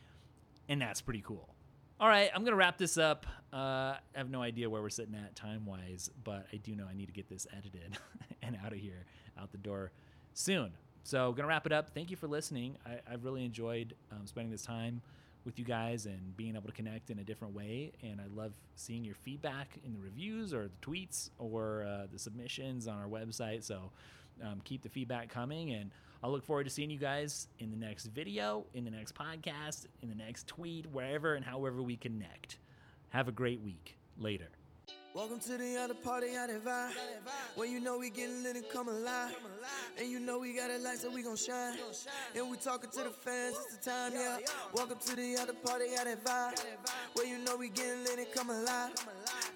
And 0.69 0.81
that's 0.81 1.03
pretty 1.03 1.21
cool. 1.21 1.55
All 2.03 2.09
right, 2.09 2.33
I'm 2.35 2.45
to 2.45 2.57
wrap 2.57 2.79
this 2.79 2.99
up. 2.99 3.27
Uh, 3.53 3.95
I 3.95 3.99
have 4.17 4.29
no 4.29 4.43
idea 4.43 4.69
where 4.69 4.83
we're 4.83 4.91
sitting 4.91 5.15
at 5.15 5.37
time 5.37 5.65
wise, 5.65 6.11
but 6.25 6.49
I 6.53 6.57
do 6.57 6.75
know 6.75 6.85
I 6.91 6.95
need 6.95 7.07
to 7.07 7.13
get 7.13 7.29
this 7.29 7.47
edited 7.57 7.97
and 8.43 8.59
out 8.67 8.73
of 8.73 8.81
here, 8.81 9.07
out 9.41 9.53
the 9.53 9.59
door 9.59 9.93
soon. 10.35 10.73
So, 11.05 11.33
to 11.33 11.47
wrap 11.47 11.65
it 11.65 11.71
up. 11.71 11.91
Thank 11.95 12.11
you 12.11 12.17
for 12.17 12.27
listening. 12.27 12.77
I, 12.85 13.09
have 13.09 13.25
really 13.25 13.45
enjoyed 13.45 13.95
um, 14.11 14.27
spending 14.27 14.51
this 14.51 14.65
time 14.65 15.01
with 15.45 15.61
you 15.61 15.65
guys 15.65 16.07
and 16.07 16.37
being 16.37 16.57
able 16.57 16.67
to 16.67 16.73
connect 16.73 17.11
in 17.11 17.21
a 17.21 17.23
different 17.23 17.55
way. 17.55 17.93
And 18.03 18.21
I 18.21 18.25
love 18.35 18.51
seeing 18.75 19.05
your 19.05 19.15
feedback 19.15 19.79
in 19.87 19.93
the 19.93 20.01
reviews 20.01 20.53
or 20.53 20.65
the 20.65 20.85
tweets 20.85 21.31
or 21.39 21.85
uh, 21.85 22.07
the 22.13 22.19
submissions 22.19 22.89
on 22.89 22.99
our 22.99 23.07
website. 23.07 23.63
So 23.63 23.93
um, 24.43 24.61
keep 24.65 24.83
the 24.83 24.89
feedback 24.89 25.29
coming. 25.29 25.71
And 25.71 25.93
I'll 26.23 26.31
look 26.31 26.45
forward 26.45 26.65
to 26.65 26.71
seeing 26.71 26.91
you 26.91 26.99
guys 26.99 27.49
in 27.59 27.73
the 27.73 27.77
next 27.77 28.07
video, 28.07 28.65
in 28.75 28.85
the 28.85 28.93
next 28.93 29.15
podcast, 29.15 29.87
in 30.03 30.09
the 30.09 30.15
next 30.15 30.47
tweet, 30.47 30.87
wherever 30.87 31.35
and 31.35 31.45
however 31.45 31.83
we 31.83 31.97
connect. 31.97 32.59
Have 33.09 33.27
a 33.27 33.33
great 33.33 33.61
week. 33.61 33.97
Later. 34.19 34.49
Welcome 35.15 35.41
to 35.41 35.59
the 35.59 35.77
other 35.79 35.95
party, 35.95 36.35
how 36.35 36.47
that 36.47 36.65
vibe. 36.65 36.93
When 37.57 37.73
you 37.73 37.81
know 37.81 37.99
we 37.99 38.09
getting 38.09 38.43
lit 38.43 38.57
and 38.57 38.69
come 38.69 38.89
alive. 38.89 39.35
And 39.99 40.09
you 40.09 40.21
know 40.21 40.39
we 40.39 40.55
got 40.55 40.71
a 40.71 40.79
light, 40.79 40.99
so 40.99 41.11
we 41.11 41.23
gon' 41.23 41.37
shine. 41.37 41.77
And 42.37 42.51
we 42.51 42.57
talking 42.57 42.91
to 42.91 43.05
the 43.05 43.11
fans, 43.11 43.57
it's 43.57 43.77
the 43.79 43.91
time, 43.91 44.13
yeah. 44.15 44.39
Welcome 44.75 44.99
to 45.05 45.17
the 45.17 45.37
other 45.41 45.55
party, 45.55 45.87
how 45.97 46.05
that 46.05 46.25
vibe. 46.25 46.65
When 47.15 47.29
you 47.29 47.39
know 47.39 47.57
we 47.57 47.69
getting 47.69 48.05
lit 48.05 48.19
and 48.19 48.33
come 48.33 48.51
alive. 48.51 48.93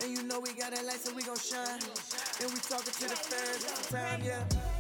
And 0.03 0.11
you 0.11 0.25
know 0.25 0.41
we 0.41 0.53
got 0.53 0.77
a 0.77 0.83
light, 0.83 1.01
so 1.01 1.15
we 1.15 1.23
gon' 1.23 1.37
shine. 1.37 1.81
And 2.41 2.51
we 2.51 2.59
talking 2.59 2.93
to 2.93 3.09
the 3.09 3.17
fans, 3.17 3.63
it's 3.63 3.87
the 3.87 3.97
time, 3.97 4.23
yeah. 4.25 4.76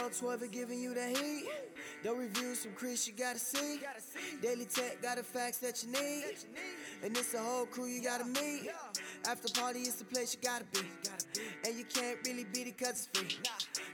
So 0.00 0.08
12 0.08 0.50
giving 0.50 0.80
you 0.80 0.94
the 0.94 1.08
heat. 1.08 1.44
The 2.02 2.10
reviews 2.10 2.64
from 2.64 2.72
Chris 2.72 3.06
you 3.06 3.12
gotta 3.12 3.38
see. 3.38 3.80
Daily 4.40 4.64
Tech 4.64 5.02
got 5.02 5.18
the 5.18 5.22
facts 5.22 5.58
that 5.58 5.84
you 5.84 5.92
need. 5.92 6.36
And 7.04 7.14
it's 7.14 7.34
a 7.34 7.38
whole 7.38 7.66
crew 7.66 7.84
you 7.84 8.02
gotta 8.02 8.24
meet. 8.24 8.70
After 9.28 9.52
party 9.60 9.80
is 9.80 9.96
the 9.96 10.06
place 10.06 10.34
you 10.34 10.40
gotta 10.48 10.64
be. 10.72 10.80
And 11.66 11.78
you 11.78 11.84
can't 11.84 12.18
really 12.26 12.44
beat 12.52 12.68
it 12.68 12.78
cause 12.78 13.08
it's 13.12 13.18
free. 13.18 13.38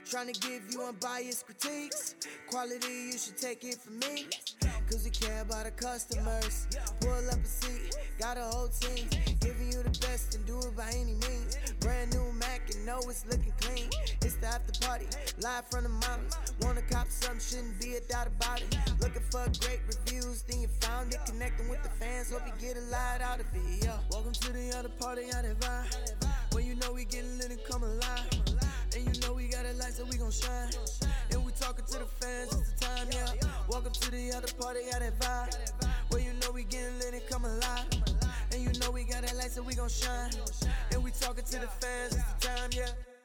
Trying 0.09 0.33
to 0.33 0.39
give 0.39 0.63
you 0.71 0.83
unbiased 0.83 1.45
critiques. 1.45 2.15
Quality, 2.49 3.11
you 3.11 3.17
should 3.17 3.37
take 3.37 3.63
it 3.63 3.75
from 3.75 3.99
me. 3.99 4.27
Cause 4.89 5.03
we 5.03 5.09
care 5.09 5.41
about 5.41 5.65
our 5.65 5.71
customers. 5.71 6.67
Pull 7.01 7.29
up 7.29 7.43
a 7.43 7.45
seat, 7.45 7.97
got 8.19 8.37
a 8.37 8.41
whole 8.41 8.69
team. 8.69 9.07
Giving 9.41 9.67
you 9.67 9.83
the 9.83 9.97
best 9.99 10.35
and 10.35 10.45
do 10.45 10.59
it 10.59 10.75
by 10.77 10.89
any 10.95 11.13
means. 11.13 11.57
Brand 11.81 12.13
new 12.13 12.31
Mac 12.33 12.61
and 12.73 12.85
know 12.85 12.99
it's 13.09 13.25
looking 13.25 13.53
clean. 13.59 13.89
It's 14.21 14.35
the 14.35 14.47
after 14.47 14.85
party, 14.85 15.07
live 15.41 15.65
from 15.69 15.83
the 15.83 15.89
mountains. 15.89 16.37
Wanna 16.61 16.81
cop 16.89 17.09
some, 17.09 17.39
shouldn't 17.39 17.79
be 17.81 17.95
a 17.95 18.01
doubt 18.01 18.27
about 18.27 18.61
it. 18.61 18.77
Looking 19.01 19.23
for 19.29 19.45
great 19.59 19.81
reviews, 19.87 20.43
then 20.43 20.61
you 20.61 20.67
found 20.79 21.13
it. 21.13 21.19
Connecting 21.25 21.69
with 21.69 21.83
the 21.83 21.89
fans, 21.89 22.31
hope 22.31 22.41
you 22.47 22.53
get 22.59 22.77
a 22.77 22.81
lot 22.91 23.21
out 23.21 23.39
of 23.39 23.45
it. 23.53 23.83
Yeah. 23.83 23.97
Welcome 24.11 24.33
to 24.33 24.53
the 24.53 24.77
other 24.77 24.89
party, 24.89 25.23
of 25.23 25.59
vibe. 25.59 26.46
When 26.57 26.65
you 26.65 26.73
know 26.73 26.91
we 26.91 27.05
getting 27.05 27.37
lit 27.37 27.51
and 27.51 27.63
come 27.65 27.83
alive. 27.83 28.27
And 28.95 29.05
you 29.05 29.21
know 29.21 29.35
we 29.35 29.47
got 29.47 29.63
a 29.67 29.73
light, 29.73 29.93
so 29.93 30.03
we 30.05 30.17
gon' 30.17 30.31
shine. 30.31 30.71
And 31.29 31.45
we 31.45 31.51
talking 31.51 31.85
to 31.85 31.99
the 31.99 32.05
fans, 32.19 32.51
it's 32.51 32.71
the 32.71 32.79
time, 32.83 33.07
yeah. 33.11 33.47
Welcome 33.69 33.91
to 33.91 34.09
the 34.09 34.33
other 34.35 34.51
party, 34.59 34.79
got 34.91 35.01
that 35.01 35.19
vibe. 35.19 35.87
Where 36.09 36.19
you 36.19 36.33
know 36.41 36.49
we 36.51 36.63
getting 36.63 36.97
lit 36.97 37.13
and 37.13 37.21
come 37.29 37.45
alive. 37.45 37.85
And 38.51 38.63
you 38.63 38.71
know 38.79 38.89
we 38.89 39.03
got 39.03 39.21
that 39.21 39.35
light, 39.35 39.51
so 39.51 39.61
we 39.61 39.75
gon' 39.75 39.87
shine. 39.87 40.31
And 40.93 41.03
we 41.03 41.11
talking 41.11 41.43
to 41.43 41.59
the 41.59 41.67
fans, 41.67 42.15
it's 42.15 42.23
the 42.23 42.47
time, 42.47 42.69
yeah. 42.73 43.16